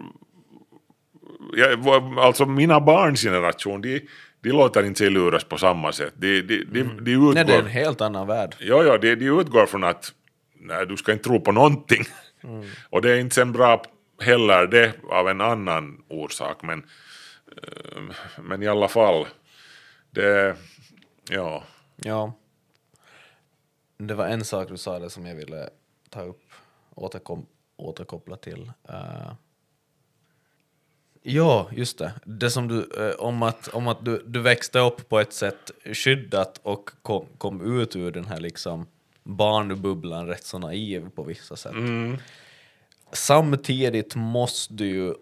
ja, 1.53 2.23
alltså 2.23 2.47
mina 2.47 2.81
barns 2.81 3.23
generation, 3.23 3.83
de, 3.83 4.01
de 4.41 4.51
låter 4.51 4.85
inte 4.85 4.99
sig 4.99 5.11
luras 5.11 5.45
på 5.45 5.59
samma 5.59 5.93
sätt. 5.93 6.13
De, 6.17 6.43
de, 6.43 6.65
de, 6.65 6.83
de 6.83 7.13
utgår, 7.13 7.35
Nej, 7.35 7.45
det 7.45 7.55
är 7.55 7.59
en 7.59 7.67
helt 7.67 8.01
annan 8.01 8.27
värld. 8.27 8.57
ja, 8.59 8.85
ja, 8.85 8.99
de, 8.99 9.15
de 9.15 9.27
utgår 9.41 9.67
från 9.67 9.85
att 9.85 10.13
nej, 10.61 10.87
du 10.87 10.97
ska 10.97 11.13
inte 11.13 11.25
tro 11.25 11.41
på 11.41 11.53
någonting. 11.53 12.05
Och 12.91 13.03
det 13.03 13.13
är 13.13 13.21
inte 13.21 13.35
sen 13.35 13.53
bra 13.53 13.83
heller 14.21 14.67
det 14.67 14.93
av 15.11 15.29
en 15.29 15.41
annan 15.41 16.03
orsak. 16.09 16.63
Men, 16.63 16.79
eh, 17.57 18.03
men 18.43 18.63
i 18.63 18.67
alla 18.67 18.89
fall, 18.89 19.27
det, 20.11 20.57
ja. 21.31 21.65
Ja. 21.97 22.33
Det 23.99 24.15
var 24.15 24.27
en 24.27 24.45
sak 24.45 24.69
du 24.69 24.77
sa 24.77 24.99
det 24.99 25.11
som 25.11 25.27
jag 25.27 25.35
ville 25.35 25.71
ta 26.09 26.23
upp, 26.23 26.43
återkom, 26.95 27.47
återkoppla 27.77 28.37
till. 28.37 28.73
Uh, 28.91 29.33
ja, 31.23 31.69
just 31.73 31.99
det. 31.99 32.13
Det 32.25 32.51
som 32.51 32.69
du, 32.69 33.09
eh, 33.09 33.15
om 33.15 33.43
att, 33.43 33.69
om 33.69 33.89
att 33.89 34.05
du, 34.05 34.23
du 34.27 34.41
växte 34.41 34.79
upp 34.79 35.09
på 35.09 35.19
ett 35.19 35.33
sätt 35.33 35.71
skyddat 35.85 36.61
och 36.63 36.91
kom, 37.03 37.27
kom 37.39 37.81
ut 37.81 37.97
ur 37.97 38.11
den 38.11 38.25
här 38.25 38.41
liksom 38.41 38.87
barnbubblan 39.23 40.27
rätt 40.27 40.45
så 40.45 40.59
naiv 40.59 41.11
på 41.11 41.23
vissa 41.23 41.57
sätt. 41.57 41.75
Samtidigt 43.13 44.15
måste 44.15 44.75
du 44.75 44.87
ju 44.87 45.15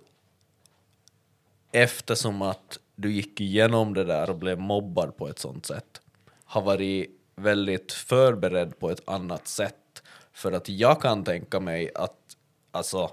eftersom 1.73 2.43
att 2.43 2.79
du 2.95 3.13
gick 3.13 3.41
igenom 3.41 3.95
det 3.95 4.05
där 4.05 4.31
och 4.31 4.37
blev 4.37 4.59
mobbad 4.59 5.17
på 5.17 5.29
ett 5.29 5.39
sånt 5.39 5.67
sätt 5.67 6.01
har 6.45 6.63
varit 6.63 7.16
väldigt 7.37 7.93
förberedd 7.93 8.79
på 8.79 8.91
ett 8.91 9.09
annat 9.09 9.49
sätt. 9.49 10.03
För 10.33 10.53
att 10.53 10.69
jag 10.69 11.03
kan 11.03 11.25
tänka 11.25 11.61
mig 11.61 11.91
att 11.95 12.37
alltså, 12.71 13.11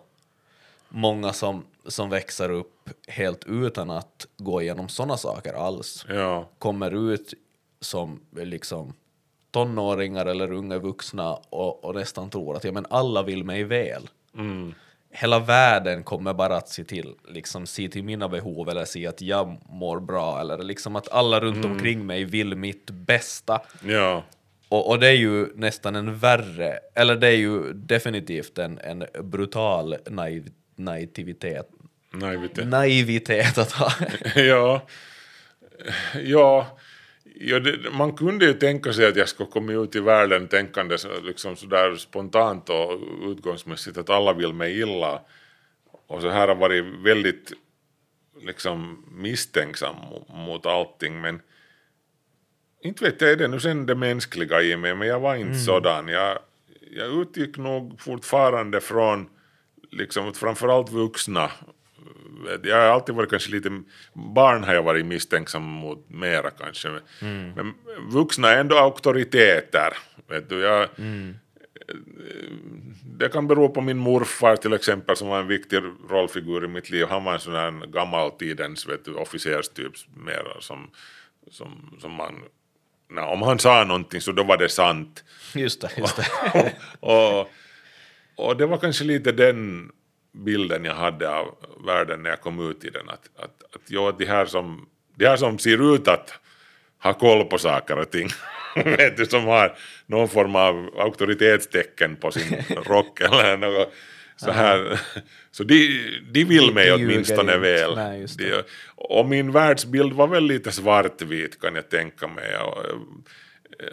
många 0.89 1.33
som, 1.33 1.65
som 1.85 2.09
växer 2.09 2.49
upp 2.49 2.89
helt 3.07 3.45
utan 3.45 3.89
att 3.89 4.27
gå 4.37 4.61
igenom 4.61 4.89
sådana 4.89 5.17
saker 5.17 5.53
alls 5.53 6.05
ja. 6.09 6.49
kommer 6.59 7.11
ut 7.11 7.33
som 7.79 8.19
liksom 8.31 8.93
tonåringar 9.51 10.25
eller 10.25 10.51
unga 10.51 10.77
vuxna 10.77 11.33
och, 11.33 11.85
och 11.85 11.95
nästan 11.95 12.29
tror 12.29 12.55
att 12.55 12.63
ja, 12.63 12.71
men 12.71 12.85
alla 12.89 13.23
vill 13.23 13.43
mig 13.43 13.63
väl. 13.63 14.09
Hela 15.15 15.39
världen 15.39 16.03
kommer 16.03 16.33
bara 16.33 16.57
att 16.57 16.69
se 16.69 16.83
till, 16.83 17.13
liksom, 17.27 17.65
se 17.67 17.89
till 17.89 18.03
mina 18.03 18.29
behov 18.29 18.69
eller 18.69 18.85
se 18.85 19.07
att 19.07 19.21
jag 19.21 19.57
mår 19.69 19.99
bra 19.99 20.41
eller 20.41 20.57
liksom 20.57 20.95
att 20.95 21.11
alla 21.11 21.39
runt 21.39 21.65
omkring 21.65 22.05
mig 22.05 22.23
vill 22.23 22.55
mitt 22.55 22.91
bästa. 22.91 23.61
Ja. 23.85 24.23
Och, 24.69 24.89
och 24.89 24.99
det 24.99 25.07
är 25.07 25.15
ju 25.15 25.47
nästan 25.55 25.95
en 25.95 26.17
värre, 26.17 26.79
eller 26.95 27.15
det 27.15 27.27
är 27.27 27.35
ju 27.37 27.73
definitivt 27.73 28.57
en, 28.57 28.79
en 28.79 29.05
brutal 29.23 29.95
naiv, 30.09 30.49
naivitet, 30.75 31.69
Naivitet. 32.13 32.67
naivitet 32.67 33.57
att 33.57 33.71
ha. 33.71 33.91
ja, 34.41 34.81
ja, 36.23 36.67
ja 37.35 37.59
det, 37.59 37.91
man 37.91 38.13
kunde 38.13 38.45
ju 38.45 38.53
tänka 38.53 38.93
sig 38.93 39.05
att 39.05 39.15
jag 39.15 39.29
skulle 39.29 39.49
komma 39.49 39.71
ut 39.71 39.95
i 39.95 39.99
världen 39.99 40.47
tänkande 40.47 40.97
liksom 41.23 41.55
sådär 41.55 41.95
spontant 41.95 42.69
och 42.69 42.99
utgångsmässigt 43.31 43.97
att 43.97 44.09
alla 44.09 44.33
vill 44.33 44.53
mig 44.53 44.79
illa. 44.79 45.21
Och 46.07 46.21
så 46.21 46.29
här 46.29 46.47
har 46.47 46.55
varit 46.55 46.85
väldigt 47.03 47.53
liksom 48.41 49.05
misstänksam 49.11 49.95
mo- 49.95 50.45
mot 50.45 50.65
allting 50.65 51.21
men 51.21 51.41
inte 52.83 53.03
vet 53.03 53.21
jag, 53.21 53.31
är 53.31 53.35
det 53.35 53.47
nu 53.47 53.59
sen 53.59 53.85
det 53.85 53.95
mänskliga 53.95 54.61
i 54.61 54.77
mig, 54.77 54.95
men 54.95 55.07
jag 55.07 55.19
var 55.19 55.35
inte 55.35 55.59
sådan. 55.59 56.07
Jag, 56.07 56.39
jag 56.91 57.21
utgick 57.21 57.57
nog 57.57 58.01
fortfarande 58.01 58.81
från 58.81 59.29
liksom 59.91 60.33
framförallt 60.33 60.91
vuxna. 60.91 61.51
Vet, 62.45 62.65
Jag 62.65 62.75
har 62.75 62.83
alltid 62.83 63.15
varit 63.15 63.29
kanske 63.29 63.51
lite, 63.51 63.81
barn 64.13 64.63
har 64.63 64.73
jag 64.73 64.83
varit 64.83 65.05
misstänksam 65.05 65.63
mot 65.63 66.09
mera 66.09 66.49
kanske. 66.49 66.89
Men, 66.89 67.03
men 67.55 67.73
vuxna 68.09 68.49
är 68.49 68.59
ändå 68.59 68.77
auktoriteter. 68.77 69.93
Vet 70.27 70.49
du, 70.49 70.59
jag, 70.59 70.89
det 73.03 73.29
kan 73.29 73.47
bero 73.47 73.69
på 73.69 73.81
min 73.81 73.97
morfar 73.97 74.55
till 74.55 74.73
exempel 74.73 75.15
som 75.15 75.27
var 75.27 75.39
en 75.39 75.47
viktig 75.47 75.79
rollfigur 76.09 76.65
i 76.65 76.67
mitt 76.67 76.89
liv. 76.89 77.05
Han 77.09 77.23
var 77.23 77.33
en 77.33 77.39
sån 77.39 77.55
här 77.55 77.85
gammal 77.85 78.31
tidens 78.31 78.87
vet 78.87 79.05
du, 79.05 79.13
officerstyp 79.13 79.93
mera 80.15 80.61
som, 80.61 80.89
som, 81.51 81.97
som 82.01 82.11
man, 82.11 82.35
nej, 83.09 83.23
om 83.23 83.41
han 83.41 83.59
sa 83.59 83.83
någonting 83.83 84.21
så 84.21 84.31
då 84.31 84.43
var 84.43 84.57
det 84.57 84.69
sant. 84.69 85.23
Just 85.55 85.81
det, 85.81 85.89
just 85.97 86.15
det. 86.15 86.73
och, 86.99 87.49
och 88.35 88.57
det 88.57 88.65
var 88.65 88.77
kanske 88.77 89.03
lite 89.03 89.31
den 89.31 89.91
bilden 90.33 90.85
jag 90.85 90.93
hade 90.93 91.29
av 91.29 91.55
världen 91.85 92.23
när 92.23 92.29
jag 92.29 92.41
kom 92.41 92.69
ut 92.69 92.85
i 92.85 92.89
den. 92.89 93.09
Att, 93.09 93.29
att, 93.35 93.75
att 93.75 93.81
ja, 93.87 94.15
de, 94.17 94.25
här 94.25 94.45
som, 94.45 94.87
de 95.15 95.25
här 95.25 95.37
som 95.37 95.59
ser 95.59 95.95
ut 95.95 96.07
att 96.07 96.33
ha 97.03 97.13
koll 97.13 97.45
på 97.45 97.57
saker 97.57 97.99
och 97.99 98.11
ting, 98.11 98.27
vet 98.75 99.17
du, 99.17 99.25
som 99.25 99.43
har 99.45 99.77
någon 100.05 100.29
form 100.29 100.55
av 100.55 100.89
auktoritetstecken 100.97 102.15
på 102.15 102.31
sin 102.31 102.57
rock 102.85 103.21
eller 103.21 103.57
något 103.57 103.93
så 104.35 104.51
här. 104.51 104.99
Så 105.51 105.63
de, 105.63 106.03
de 106.31 106.43
vill 106.43 106.67
De- 106.67 106.73
mig 106.73 106.85
de 106.89 106.93
åtminstone 106.93 107.57
väl. 107.57 107.95
Nej. 107.95 108.25
De, 108.37 108.63
och 108.95 109.25
min 109.29 109.51
världsbild 109.51 110.13
var 110.13 110.27
väl 110.27 110.43
lite 110.43 110.71
svartvit 110.71 111.61
kan 111.61 111.75
jag 111.75 111.89
tänka 111.89 112.27
mig. 112.27 112.57
Och, 112.57 112.85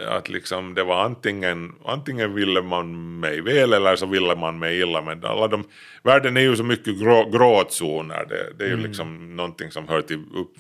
att 0.09 0.29
liksom 0.29 0.75
det 0.75 0.85
var 0.85 1.05
antingen, 1.05 1.75
antingen 1.85 2.35
ville 2.35 2.63
man 2.63 3.21
mig 3.21 3.41
väl 3.41 3.73
eller 3.73 3.97
så 3.97 4.07
ville 4.07 4.37
man 4.37 4.59
mig 4.59 4.81
illa. 4.81 5.03
Men 5.03 5.25
alla 5.25 5.49
de, 5.49 5.65
världen 6.03 6.37
är 6.37 6.41
ju 6.41 6.57
så 6.57 6.65
mycket 6.65 7.01
grå, 7.01 7.31
gråzoner. 7.31 8.27
Det, 8.29 8.53
det 8.59 8.65
är 8.65 8.69
ju 8.69 8.75
Mm. 8.75 8.87
liksom 8.87 9.37
någonting 9.37 9.71
som 9.71 9.89
hör 9.89 10.03
till 10.03 10.25
upp 10.35 10.55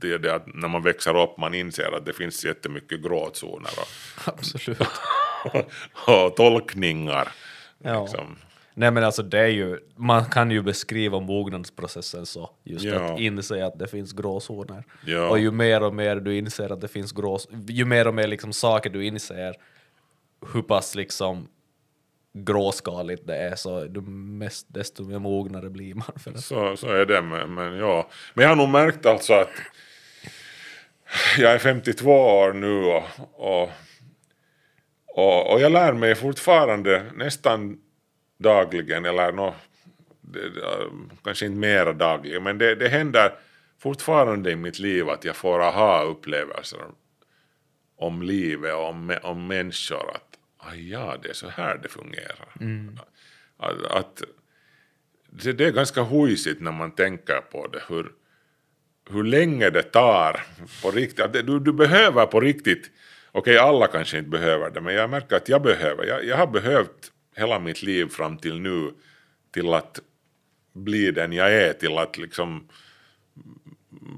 det, 0.00 0.18
det 0.18 0.34
att 0.34 0.54
när 0.54 0.68
man 0.68 0.82
växer 0.82 1.22
upp 1.22 1.38
man 1.38 1.54
inser 1.54 1.96
att 1.96 2.06
det 2.06 2.12
finns 2.12 2.44
jättemycket 2.44 3.02
gråzoner 3.02 3.70
och, 3.78 3.88
Absolut. 4.34 4.78
och 6.06 6.36
tolkningar. 6.36 7.28
Ja. 7.78 8.02
Liksom. 8.02 8.36
Nej 8.76 8.90
men 8.90 9.04
alltså 9.04 9.22
det 9.22 9.38
är 9.38 9.46
ju, 9.48 9.78
man 9.96 10.24
kan 10.24 10.50
ju 10.50 10.62
beskriva 10.62 11.20
mognadsprocessen 11.20 12.26
så, 12.26 12.50
just 12.64 12.84
Ja. 12.84 13.12
att 13.14 13.20
inse 13.20 13.66
att 13.66 13.78
det 13.78 13.88
finns 13.88 14.12
gråzoner. 14.12 14.84
Ja. 15.06 15.28
Och 15.28 15.38
ju 15.38 15.50
mer 15.50 15.82
och 15.82 15.94
mer 15.94 16.16
du 16.16 16.36
inser 16.38 16.72
att 16.72 16.80
det 16.80 16.88
finns 16.88 17.12
grå, 17.12 17.38
ju 17.68 17.84
mer 17.84 18.06
och 18.08 18.14
mer 18.14 18.26
liksom 18.26 18.52
saker 18.52 18.90
du 18.90 19.04
inser 19.06 19.54
hur 20.52 20.62
pass 20.62 20.94
liksom 20.94 21.48
gråskaligt 22.32 23.26
det 23.26 23.36
är 23.36 23.56
så 23.56 23.80
mest, 24.10 24.66
desto 24.70 25.04
mer 25.04 25.18
mognare 25.18 25.70
blir 25.70 25.94
man 25.94 26.12
för 26.16 26.30
det. 26.30 26.38
Så, 26.42 26.76
så 26.76 26.86
är 26.88 27.06
det, 27.06 27.22
men, 27.22 27.54
men 27.54 27.74
ja. 27.76 28.08
Men 28.34 28.42
jag 28.42 28.48
har 28.50 28.56
nog 28.56 28.68
märkt 28.68 29.06
alltså 29.06 29.32
att 29.32 29.50
jag 31.38 31.52
är 31.52 31.58
52 31.58 32.10
år 32.10 32.52
nu 32.52 32.84
och, 32.84 33.02
och, 33.32 33.70
och, 35.06 35.52
och 35.52 35.60
jag 35.60 35.72
lär 35.72 35.92
mig 35.92 36.14
fortfarande 36.14 37.04
nästan 37.14 37.78
dagligen, 38.44 39.04
eller 39.04 39.32
nå, 39.32 39.54
det, 40.20 40.50
det, 40.50 40.90
kanske 41.24 41.46
inte 41.46 41.58
mera 41.58 41.92
dagligen, 41.92 42.42
men 42.42 42.58
det, 42.58 42.74
det 42.74 42.88
händer 42.88 43.32
fortfarande 43.78 44.50
i 44.50 44.56
mitt 44.56 44.78
liv 44.78 45.08
att 45.08 45.24
jag 45.24 45.36
får 45.36 45.62
aha-upplevelser 45.62 46.80
om 47.96 48.22
livet 48.22 48.74
och 48.74 48.88
om, 48.88 49.16
om 49.22 49.46
människor. 49.46 50.10
Att 50.14 50.38
ah, 50.58 50.74
ja, 50.74 51.16
det 51.22 51.28
är 51.28 51.34
så 51.34 51.48
här 51.48 51.80
det 51.82 51.88
fungerar. 51.88 52.48
Att, 53.56 53.84
att, 53.84 54.22
det, 55.30 55.52
det 55.52 55.66
är 55.66 55.72
ganska 55.72 56.00
hojsigt 56.00 56.60
när 56.60 56.72
man 56.72 56.90
tänker 56.90 57.40
på 57.40 57.66
det, 57.66 57.82
hur, 57.88 58.12
hur 59.10 59.24
länge 59.24 59.70
det 59.70 59.82
tar 59.82 60.42
på 60.82 60.90
riktigt. 60.90 61.32
Du, 61.32 61.60
du 61.60 61.72
behöver 61.72 62.26
på 62.26 62.40
riktigt, 62.40 62.90
okej 63.32 63.58
alla 63.58 63.86
kanske 63.86 64.18
inte 64.18 64.30
behöver 64.30 64.70
det, 64.70 64.80
men 64.80 64.94
jag 64.94 65.10
märker 65.10 65.36
att 65.36 65.48
jag 65.48 65.62
behöver, 65.62 66.04
jag, 66.04 66.24
jag 66.24 66.36
har 66.36 66.46
behövt 66.46 67.10
hela 67.36 67.58
mitt 67.58 67.82
liv 67.82 68.08
fram 68.08 68.38
till 68.38 68.60
nu 68.60 68.90
till 69.50 69.74
att 69.74 70.00
bli 70.72 71.10
den 71.10 71.32
jag 71.32 71.54
är, 71.54 71.72
till 71.72 71.98
att 71.98 72.18
liksom 72.18 72.68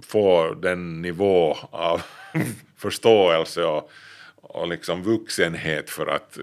få 0.02 0.55
den 0.55 1.02
nivå 1.02 1.56
av 1.70 2.02
förståelse 2.76 3.64
och, 3.64 3.90
och 4.34 4.68
liksom 4.68 5.02
vuxenhet 5.02 5.90
för 5.90 6.06
att 6.06 6.38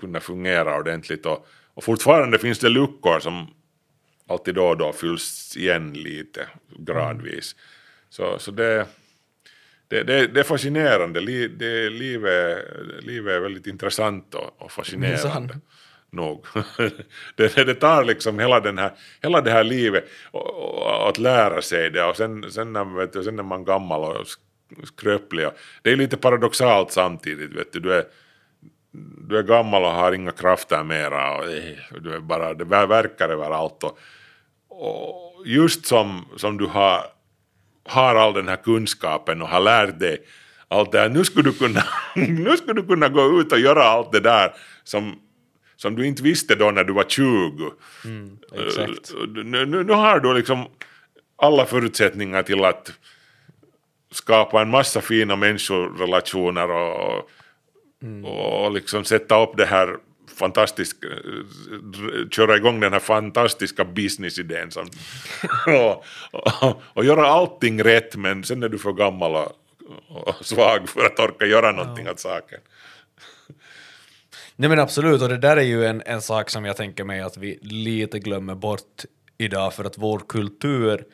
kunna 0.00 0.20
fungera 0.20 0.78
ordentligt. 0.78 1.26
Och, 1.26 1.46
och 1.74 1.84
fortfarande 1.84 2.38
finns 2.38 2.58
det 2.58 2.68
luckor 2.68 3.20
som 3.20 3.54
alltid 4.26 4.54
då 4.54 4.66
och 4.66 4.76
då 4.76 4.92
fylls 4.92 5.56
igen 5.56 5.92
lite 5.92 6.48
gradvis. 6.78 7.56
Så, 8.08 8.38
så 8.38 8.50
det, 8.50 8.86
det, 9.88 10.02
det, 10.02 10.26
det 10.26 10.40
är 10.40 10.44
fascinerande. 10.44 11.20
Li, 11.20 11.48
det, 11.48 11.90
livet, 11.90 12.64
livet 13.00 13.32
är 13.32 13.40
väldigt 13.40 13.66
intressant 13.66 14.34
och, 14.34 14.62
och 14.62 14.72
fascinerande. 14.72 15.60
Nog. 16.16 16.46
det, 17.36 17.56
det 17.56 17.74
tar 17.74 18.04
liksom 18.04 18.38
hela, 18.38 18.60
den 18.60 18.78
här, 18.78 18.90
hela 19.22 19.40
det 19.40 19.50
här 19.50 19.64
livet 19.64 20.04
och, 20.30 20.50
och, 20.82 21.08
att 21.08 21.18
lära 21.18 21.62
sig 21.62 21.90
det 21.90 22.04
och 22.04 22.16
sen, 22.16 22.50
sen, 22.50 22.72
när, 22.72 22.84
vet 22.98 23.12
du, 23.12 23.24
sen 23.24 23.38
är 23.38 23.42
man 23.42 23.64
gammal 23.64 24.00
och 24.16 24.26
skröplig. 24.86 25.46
och- 25.46 25.54
Det 25.82 25.92
är 25.92 25.96
lite 25.96 26.16
paradoxalt 26.16 26.92
samtidigt. 26.92 27.52
Vet 27.52 27.72
du. 27.72 27.80
Du, 27.80 27.92
är, 27.94 28.04
du 29.28 29.38
är 29.38 29.42
gammal 29.42 29.82
och 29.84 29.90
har 29.90 30.12
inga 30.12 30.30
krafter 30.32 30.84
mera 30.84 31.36
och 31.36 31.44
eh, 31.44 32.00
du 32.00 32.14
är 32.14 32.20
bara, 32.20 32.54
det 32.54 32.64
verkar 32.64 33.28
överallt. 33.28 33.82
Och, 33.84 33.98
och 34.68 35.46
just 35.46 35.86
som, 35.86 36.24
som 36.36 36.56
du 36.58 36.66
har, 36.66 37.00
har 37.88 38.14
all 38.14 38.34
den 38.34 38.48
här 38.48 38.56
kunskapen 38.56 39.42
och 39.42 39.48
har 39.48 39.60
lärt 39.60 39.98
dig 39.98 40.18
allt 40.68 40.92
det 40.92 40.98
här, 40.98 41.08
nu 41.08 41.24
skulle 41.24 41.50
du 41.50 41.58
kunna, 41.58 41.82
nu 42.16 42.56
skulle 42.56 42.80
du 42.80 42.86
kunna 42.86 43.08
gå 43.08 43.40
ut 43.40 43.52
och 43.52 43.58
göra 43.58 43.82
allt 43.84 44.12
det 44.12 44.20
där 44.20 44.52
som, 44.84 45.20
som 45.76 45.96
du 45.96 46.06
inte 46.06 46.22
visste 46.22 46.54
då 46.54 46.70
när 46.70 46.84
du 46.84 46.92
var 46.92 47.04
20. 47.04 47.72
exakt. 48.66 49.12
Eh, 49.12 49.18
Nu, 49.28 49.66
nu, 49.66 49.84
nu 49.84 49.92
har 49.92 50.20
du 50.20 50.34
liksom 50.34 50.64
alla 51.36 51.66
förutsättningar 51.66 52.42
till 52.42 52.64
att 52.64 52.92
skapa 54.10 54.62
en 54.62 54.70
massa 54.70 55.00
fina 55.00 55.36
människorelationer 55.36 56.70
och, 56.70 57.30
och 58.24 58.72
liksom 58.72 59.04
sätta 59.04 59.42
upp 59.42 59.56
det 59.56 59.66
här 59.66 59.96
fantastiska, 60.38 61.06
köra 62.30 62.56
igång 62.56 62.80
den 62.80 62.92
här 62.92 63.00
fantastiska 63.00 63.84
businessidén 63.84 64.70
som, 64.70 64.86
och, 65.66 66.04
och, 66.62 66.82
och 66.84 67.04
göra 67.04 67.26
allting 67.26 67.84
rätt 67.84 68.16
men 68.16 68.44
sen 68.44 68.62
är 68.62 68.68
du 68.68 68.78
för 68.78 68.92
gammal 68.92 69.36
och, 69.36 69.52
och 70.08 70.46
svag 70.46 70.88
för 70.88 71.06
att 71.06 71.18
orka 71.18 71.46
göra 71.46 71.72
någonting 71.72 72.08
åt 72.08 72.20
saken. 72.20 72.60
Nej 74.56 74.68
men 74.70 74.78
absolut, 74.78 75.22
och 75.22 75.28
det 75.28 75.38
där 75.38 75.56
är 75.56 75.62
ju 75.62 75.84
en, 75.84 76.02
en 76.06 76.22
sak 76.22 76.50
som 76.50 76.64
jag 76.64 76.76
tänker 76.76 77.04
mig 77.04 77.20
att 77.20 77.36
vi 77.36 77.58
lite 77.62 78.18
glömmer 78.18 78.54
bort 78.54 79.04
idag 79.38 79.74
för 79.74 79.84
att 79.84 79.98
vår 79.98 80.18
kultur 80.28 81.04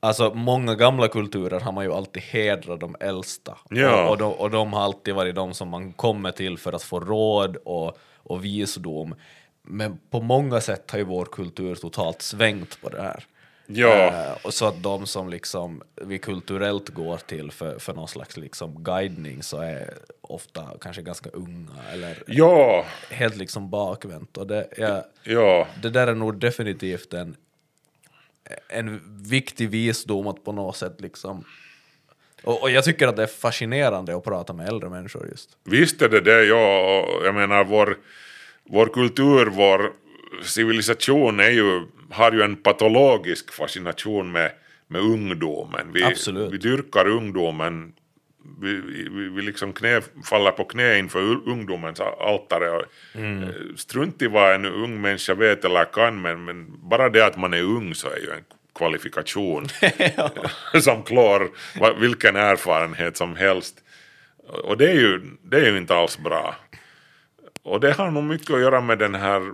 Alltså 0.00 0.34
många 0.34 0.74
gamla 0.74 1.08
kulturer 1.08 1.60
har 1.60 1.72
man 1.72 1.84
ju 1.84 1.92
alltid 1.92 2.22
hedrat 2.22 2.80
de 2.80 2.96
äldsta 3.00 3.58
Ja. 3.70 4.04
och, 4.04 4.10
och, 4.10 4.18
de, 4.18 4.32
och 4.32 4.50
de 4.50 4.72
har 4.72 4.82
alltid 4.82 5.14
varit 5.14 5.34
de 5.34 5.54
som 5.54 5.68
man 5.68 5.92
kommer 5.92 6.30
till 6.30 6.58
för 6.58 6.72
att 6.72 6.82
få 6.82 7.00
råd 7.00 7.56
och, 7.56 7.98
och 8.16 8.44
visdom. 8.44 9.14
Men 9.62 9.98
på 10.10 10.20
många 10.20 10.60
sätt 10.60 10.90
har 10.90 10.98
ju 10.98 11.04
vår 11.04 11.24
kultur 11.24 11.74
totalt 11.74 12.22
svängt 12.22 12.80
på 12.80 12.88
det 12.88 13.02
här. 13.02 13.24
Ja. 13.70 14.06
Eh, 14.06 14.36
och 14.42 14.54
så 14.54 14.66
att 14.66 14.82
de 14.82 15.06
som 15.06 15.28
liksom 15.28 15.82
vi 16.02 16.18
kulturellt 16.18 16.88
går 16.88 17.16
till 17.16 17.50
för, 17.50 17.78
för 17.78 17.94
någon 17.94 18.08
slags 18.08 18.36
liksom 18.36 18.84
guidning 18.84 19.42
så 19.42 19.60
är 19.60 19.94
ofta 20.20 20.68
kanske 20.80 21.02
ganska 21.02 21.30
unga 21.30 21.82
eller 21.92 22.22
Ja, 22.26 22.84
helt 23.10 23.36
liksom 23.36 23.70
bakvänt. 23.70 24.36
Och 24.36 24.46
det, 24.46 24.68
ja, 24.76 25.04
ja, 25.22 25.66
det 25.82 25.90
där 25.90 26.06
är 26.06 26.14
nog 26.14 26.38
definitivt 26.38 27.14
en, 27.14 27.36
en 28.68 29.00
viktig 29.22 29.70
visdom 29.70 30.26
att 30.26 30.44
på 30.44 30.52
något 30.52 30.76
sätt 30.76 31.00
liksom 31.00 31.44
och, 32.42 32.62
och 32.62 32.70
jag 32.70 32.84
tycker 32.84 33.08
att 33.08 33.16
det 33.16 33.22
är 33.22 33.26
fascinerande 33.26 34.16
att 34.16 34.24
prata 34.24 34.52
med 34.52 34.68
äldre 34.68 34.90
människor 34.90 35.28
just. 35.30 35.56
Visst 35.64 36.02
är 36.02 36.08
det 36.08 36.20
det, 36.20 36.44
ja. 36.44 37.08
Jag 37.24 37.34
menar 37.34 37.64
vår, 37.64 37.96
vår 38.64 38.86
kultur, 38.86 39.46
vår 39.46 39.92
civilisation 40.42 41.40
är 41.40 41.50
ju, 41.50 41.86
har 42.10 42.32
ju 42.32 42.42
en 42.42 42.56
patologisk 42.56 43.52
fascination 43.52 44.32
med, 44.32 44.52
med 44.86 45.00
ungdomen. 45.00 45.92
Vi, 45.92 46.04
Absolut. 46.04 46.52
vi 46.52 46.58
dyrkar 46.58 47.08
ungdomen, 47.08 47.92
vi, 48.60 48.74
vi, 48.74 49.28
vi 49.28 49.42
liksom 49.42 49.72
knä, 49.72 50.00
faller 50.24 50.50
på 50.50 50.64
knä 50.64 50.98
inför 50.98 51.48
ungdomens 51.48 52.00
altare. 52.00 52.70
Och, 52.70 52.84
eh, 53.20 53.48
Strunt 53.76 54.22
i 54.22 54.26
vad 54.26 54.54
en 54.54 54.64
ung 54.64 55.00
människa 55.00 55.34
vet 55.34 55.64
eller 55.64 55.84
kan, 55.84 56.20
men, 56.20 56.44
men 56.44 56.66
bara 56.88 57.08
det 57.08 57.26
att 57.26 57.36
man 57.36 57.54
är 57.54 57.62
ung 57.62 57.94
så 57.94 58.08
är 58.08 58.16
ju 58.16 58.30
en 58.30 58.44
kvalifikation 58.74 59.66
som 60.80 61.02
klår 61.02 61.50
vilken 62.00 62.36
erfarenhet 62.36 63.16
som 63.16 63.36
helst. 63.36 63.84
Och 64.48 64.76
det 64.76 64.90
är, 64.90 64.94
ju, 64.94 65.20
det 65.42 65.56
är 65.56 65.70
ju 65.70 65.78
inte 65.78 65.94
alls 65.94 66.18
bra. 66.18 66.56
Och 67.62 67.80
det 67.80 67.92
har 67.92 68.10
nog 68.10 68.24
mycket 68.24 68.50
att 68.50 68.60
göra 68.60 68.80
med 68.80 68.98
den 68.98 69.14
här, 69.14 69.52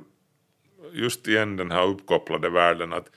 just 0.95 1.29
igen 1.29 1.57
den 1.57 1.71
här 1.71 1.87
uppkopplade 1.87 2.51
världen, 2.51 2.93
att, 2.93 3.11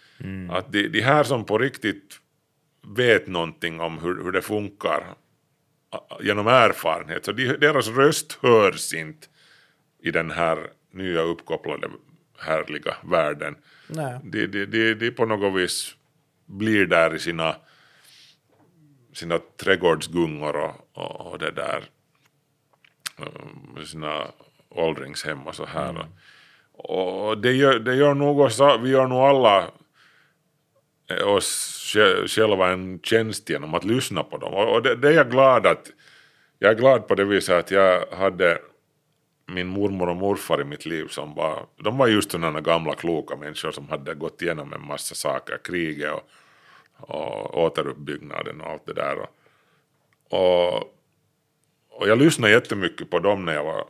att 0.50 0.72
de, 0.72 0.88
de 0.88 1.02
här 1.02 1.24
som 1.24 1.46
på 1.46 1.58
riktigt 1.58 2.20
vet 2.88 3.28
någonting 3.28 3.80
om 3.80 4.00
hur, 4.00 4.24
hur 4.24 4.32
det 4.32 4.42
funkar 4.42 5.04
genom 6.22 6.48
erfarenhet, 6.48 7.26
så 7.26 7.32
de, 7.32 7.48
deras 7.48 7.88
röst 7.88 8.40
hörs 8.42 8.94
inte 8.94 9.28
i 10.00 10.12
den 10.12 10.32
här 10.32 10.70
nya 10.92 11.22
uppkopplade 11.22 11.90
härliga 12.38 12.96
världen. 13.04 13.56
Nej. 13.88 14.20
De, 14.24 14.48
de, 14.48 14.66
de, 14.66 14.94
de 14.94 15.12
på 15.12 15.26
något 15.26 15.62
vis 15.62 15.96
blir 16.46 16.86
där 16.86 17.16
i 17.16 17.20
sina, 17.20 17.56
sina 19.14 19.40
trädgårdsgungor 19.58 20.56
och, 20.56 20.90
och, 20.94 21.32
och 21.32 21.40
det 21.40 21.52
där 21.52 21.84
eh, 23.18 23.84
sina 23.84 24.28
åldringshem 24.70 25.48
och 25.48 25.56
så 25.56 25.66
här. 25.66 26.08
Och 26.78 27.38
det 27.38 27.52
gör, 27.52 27.80
det 27.80 27.96
gör 27.96 28.14
nog 28.14 28.40
oss, 28.40 28.62
vi 28.82 28.90
gör 28.90 29.08
nog 29.08 29.20
alla 29.20 29.72
eh, 31.10 31.28
oss 31.28 31.74
själva 32.28 32.72
en 32.72 33.00
tjänst 33.04 33.50
genom 33.50 33.74
att 33.74 33.84
lyssna 33.84 34.24
på 34.24 34.38
dem. 34.38 34.54
Och, 34.54 34.74
och 34.74 34.84
det, 34.84 34.96
det 34.96 35.08
är 35.08 35.14
jag 35.14 35.32
glad 35.32 35.68
att, 35.68 35.92
jag 36.60 36.72
är 36.72 36.76
glad 36.76 37.08
på 37.08 37.16
det 37.16 37.24
viset 37.24 37.56
att 37.56 37.72
jag 37.72 38.06
hade 38.12 38.60
min 39.48 39.68
mormor 39.68 40.10
och 40.10 40.16
morfar 40.16 40.62
i 40.62 40.64
mitt 40.64 40.86
liv 40.86 41.08
som 41.08 41.36
var, 41.36 41.66
de 41.84 41.98
var 41.98 42.08
just 42.08 42.32
sådana 42.32 42.62
gamla 42.62 42.96
kloka 42.96 43.36
människor 43.36 43.72
som 43.72 43.90
hade 43.90 44.14
gått 44.14 44.42
igenom 44.42 44.74
en 44.74 44.86
massa 44.88 45.16
saker, 45.16 45.58
kriget 45.64 46.14
och, 46.14 46.24
och 46.98 47.64
återuppbyggnaden 47.64 48.62
och 48.62 48.70
allt 48.70 48.86
det 48.86 48.94
där. 48.94 49.18
Och, 49.20 49.30
och, 50.30 50.94
och 51.90 52.08
jag 52.08 52.18
lyssnade 52.18 52.54
jättemycket 52.54 53.10
på 53.10 53.20
dem 53.20 53.46
när 53.46 53.54
jag 53.54 53.64
var, 53.64 53.86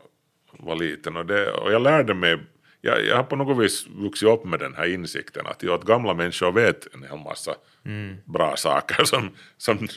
var 0.52 0.76
liten 0.76 1.18
och, 1.18 1.26
det, 1.26 1.52
och 1.52 1.72
jag 1.72 1.82
lärde 1.82 2.14
mig, 2.14 2.38
jag, 2.88 3.06
jag 3.06 3.16
har 3.16 3.24
på 3.24 3.36
något 3.36 3.58
vis 3.58 3.88
vuxit 3.88 4.30
upp 4.30 4.46
med 4.46 4.60
den 4.60 4.76
här 4.76 4.94
insikten 4.94 5.48
att, 5.48 5.58
jo, 5.64 5.74
att 5.74 5.84
gamla 5.84 6.14
människor 6.14 6.52
vet 6.52 6.94
en 6.94 7.04
hel 7.04 7.18
massa 7.18 7.56
bra 8.26 8.56
saker. 8.56 9.04
Som, 9.04 9.32
som, 9.58 9.88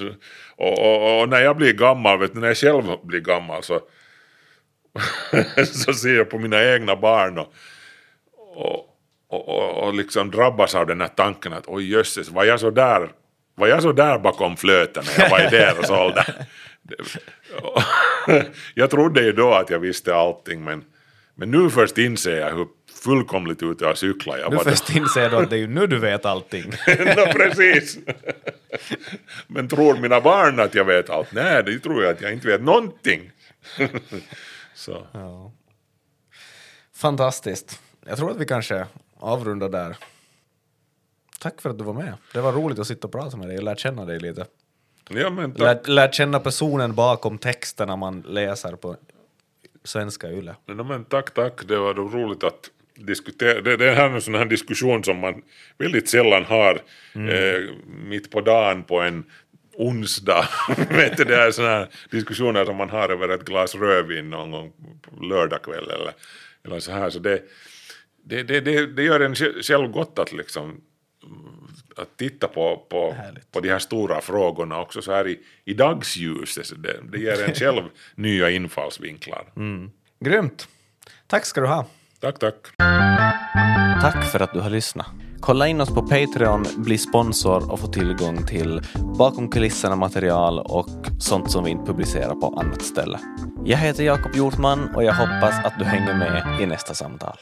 och, 0.56 0.78
och, 0.78 1.20
och 1.20 1.28
när 1.28 1.40
jag 1.40 1.56
blir 1.56 1.72
gammal, 1.72 2.18
vet 2.18 2.34
du, 2.34 2.40
när 2.40 2.48
jag 2.48 2.56
själv 2.56 2.84
blir 3.02 3.20
gammal 3.20 3.62
så 3.62 3.80
så 5.64 5.92
ser 5.92 6.16
jag 6.16 6.30
på 6.30 6.38
mina 6.38 6.64
egna 6.64 6.96
barn 6.96 7.38
och, 7.38 7.52
och, 8.36 8.86
och, 9.28 9.48
och, 9.48 9.84
och 9.84 9.94
liksom 9.94 10.30
drabbas 10.30 10.74
av 10.74 10.86
den 10.86 11.00
här 11.00 11.08
tanken 11.08 11.52
att 11.52 11.64
oj 11.66 11.92
jösses, 11.92 12.30
var 12.30 12.44
jag 12.44 12.60
så 12.60 12.70
där, 12.70 13.10
var 13.54 13.66
jag 13.66 13.82
så 13.82 13.92
där 13.92 14.18
bakom 14.18 14.56
flöten 14.56 15.04
när 15.06 15.24
jag 15.24 15.30
var 15.30 15.40
i 15.40 15.48
deras 15.50 15.90
ålder? 15.90 16.34
Jag 18.74 18.90
trodde 18.90 19.22
ju 19.22 19.32
då 19.32 19.54
att 19.54 19.70
jag 19.70 19.78
visste 19.78 20.14
allting 20.14 20.64
men, 20.64 20.84
men 21.34 21.50
nu 21.50 21.70
först 21.70 21.98
inser 21.98 22.36
jag 22.36 22.50
hur 22.50 22.66
fullkomligt 23.00 23.62
ute 23.62 23.84
jag 23.84 23.98
cyklar 23.98 24.38
jag 24.38 24.52
Nu 24.52 24.58
först 24.58 24.90
inser 24.90 25.30
du 25.30 25.36
att 25.36 25.50
det 25.50 25.56
är 25.56 25.60
ju 25.60 25.66
nu 25.66 25.86
du 25.86 25.98
vet 25.98 26.24
allting. 26.24 26.64
no, 26.86 27.32
precis. 27.32 27.98
men 29.46 29.68
tror 29.68 29.96
mina 29.96 30.20
barn 30.20 30.60
att 30.60 30.74
jag 30.74 30.84
vet 30.84 31.10
allt? 31.10 31.32
Nej, 31.32 31.62
det 31.64 31.78
tror 31.78 32.02
jag 32.02 32.12
att 32.12 32.20
jag 32.20 32.32
inte 32.32 32.46
vet 32.46 32.62
någonting. 32.62 33.30
så. 34.74 35.06
Ja. 35.12 35.52
Fantastiskt. 36.94 37.80
Jag 38.06 38.18
tror 38.18 38.30
att 38.30 38.36
vi 38.36 38.46
kanske 38.46 38.86
avrunda 39.18 39.68
där. 39.68 39.96
Tack 41.40 41.60
för 41.60 41.70
att 41.70 41.78
du 41.78 41.84
var 41.84 41.94
med. 41.94 42.14
Det 42.32 42.40
var 42.40 42.52
roligt 42.52 42.78
att 42.78 42.86
sitta 42.86 43.06
och 43.06 43.12
prata 43.12 43.36
med 43.36 43.48
dig 43.48 43.56
och 43.56 43.62
lära 43.62 43.76
känna 43.76 44.04
dig 44.04 44.20
lite. 44.20 44.46
Ja, 45.08 45.30
men. 45.30 45.50
Lärt 45.50 45.88
lär 45.88 46.12
känna 46.12 46.40
personen 46.40 46.94
bakom 46.94 47.38
texterna 47.38 47.96
man 47.96 48.20
läser 48.26 48.76
på 48.76 48.96
svenska 49.84 50.30
YLE. 50.30 50.54
No, 50.66 50.82
men 50.82 51.04
tack, 51.04 51.34
tack. 51.34 51.68
Det 51.68 51.76
var 51.76 51.94
roligt 51.94 52.44
att 52.44 52.70
diskutera. 53.06 53.60
Det, 53.60 53.76
det 53.76 53.90
här 53.90 54.10
är 54.10 54.14
en 54.14 54.22
sån 54.22 54.34
här 54.34 54.44
diskussion 54.44 55.04
som 55.04 55.18
man 55.18 55.42
väldigt 55.78 56.08
sällan 56.08 56.44
har 56.44 56.74
eh, 57.14 57.74
mitt 57.86 58.30
på 58.30 58.40
dagen 58.40 58.82
på 58.84 59.00
en 59.00 59.24
onsdag. 59.76 60.48
Vet 60.90 61.16
du, 61.16 61.24
det 61.24 61.36
är 61.36 61.50
såna 61.50 61.68
här 61.68 61.88
diskussioner 62.10 62.64
som 62.64 62.76
man 62.76 62.90
har 62.90 63.08
över 63.08 63.28
ett 63.28 63.44
glas 63.44 63.74
rödvin 63.74 64.30
någon 64.30 64.50
gång 64.50 64.72
lördagkväll 65.20 65.84
eller, 65.90 66.12
eller 66.64 66.80
så 66.80 66.92
här. 66.92 67.10
Så 67.10 67.18
det, 67.18 67.42
det, 68.24 68.42
det, 68.42 68.60
det, 68.60 68.86
det 68.86 69.02
gör 69.02 69.20
en 69.20 69.34
sj- 69.34 69.62
själv 69.62 69.88
gott 69.88 70.18
att 70.18 70.32
liksom 70.32 70.80
att 71.96 72.16
titta 72.16 72.48
på, 72.48 72.86
på, 72.90 73.12
Härligt. 73.12 73.52
på 73.52 73.60
de 73.60 73.68
här 73.68 73.78
stora 73.78 74.20
frågorna 74.20 74.80
också 74.80 75.02
så 75.02 75.12
här 75.12 75.28
i, 75.28 75.38
i 75.64 75.74
dagsljuset. 75.74 76.82
Det, 76.82 77.00
det 77.12 77.18
ger 77.18 77.42
en 77.42 77.54
själv 77.54 77.82
nya 78.14 78.50
infallsvinklar. 78.50 79.44
Grymt! 80.24 80.68
Tack 81.26 81.44
ska 81.44 81.60
du 81.60 81.66
ha. 81.66 81.86
Tack, 82.20 82.38
tack. 82.38 82.54
Tack 84.00 84.24
för 84.24 84.40
att 84.40 84.52
du 84.52 84.60
har 84.60 84.70
lyssnat. 84.70 85.06
Kolla 85.40 85.68
in 85.68 85.80
oss 85.80 85.94
på 85.94 86.02
Patreon, 86.02 86.66
bli 86.76 86.98
sponsor 86.98 87.72
och 87.72 87.80
få 87.80 87.86
tillgång 87.86 88.46
till 88.46 88.82
bakom 89.18 89.48
kulisserna 89.48 89.96
material 89.96 90.58
och 90.58 90.88
sånt 91.18 91.50
som 91.50 91.64
vi 91.64 91.70
inte 91.70 91.86
publicerar 91.86 92.34
på 92.34 92.60
annat 92.60 92.82
ställe. 92.82 93.18
Jag 93.64 93.78
heter 93.78 94.04
Jakob 94.04 94.34
Hjortman 94.34 94.94
och 94.94 95.04
jag 95.04 95.12
hoppas 95.12 95.64
att 95.64 95.78
du 95.78 95.84
hänger 95.84 96.14
med 96.14 96.60
i 96.60 96.66
nästa 96.66 96.94
samtal. 96.94 97.36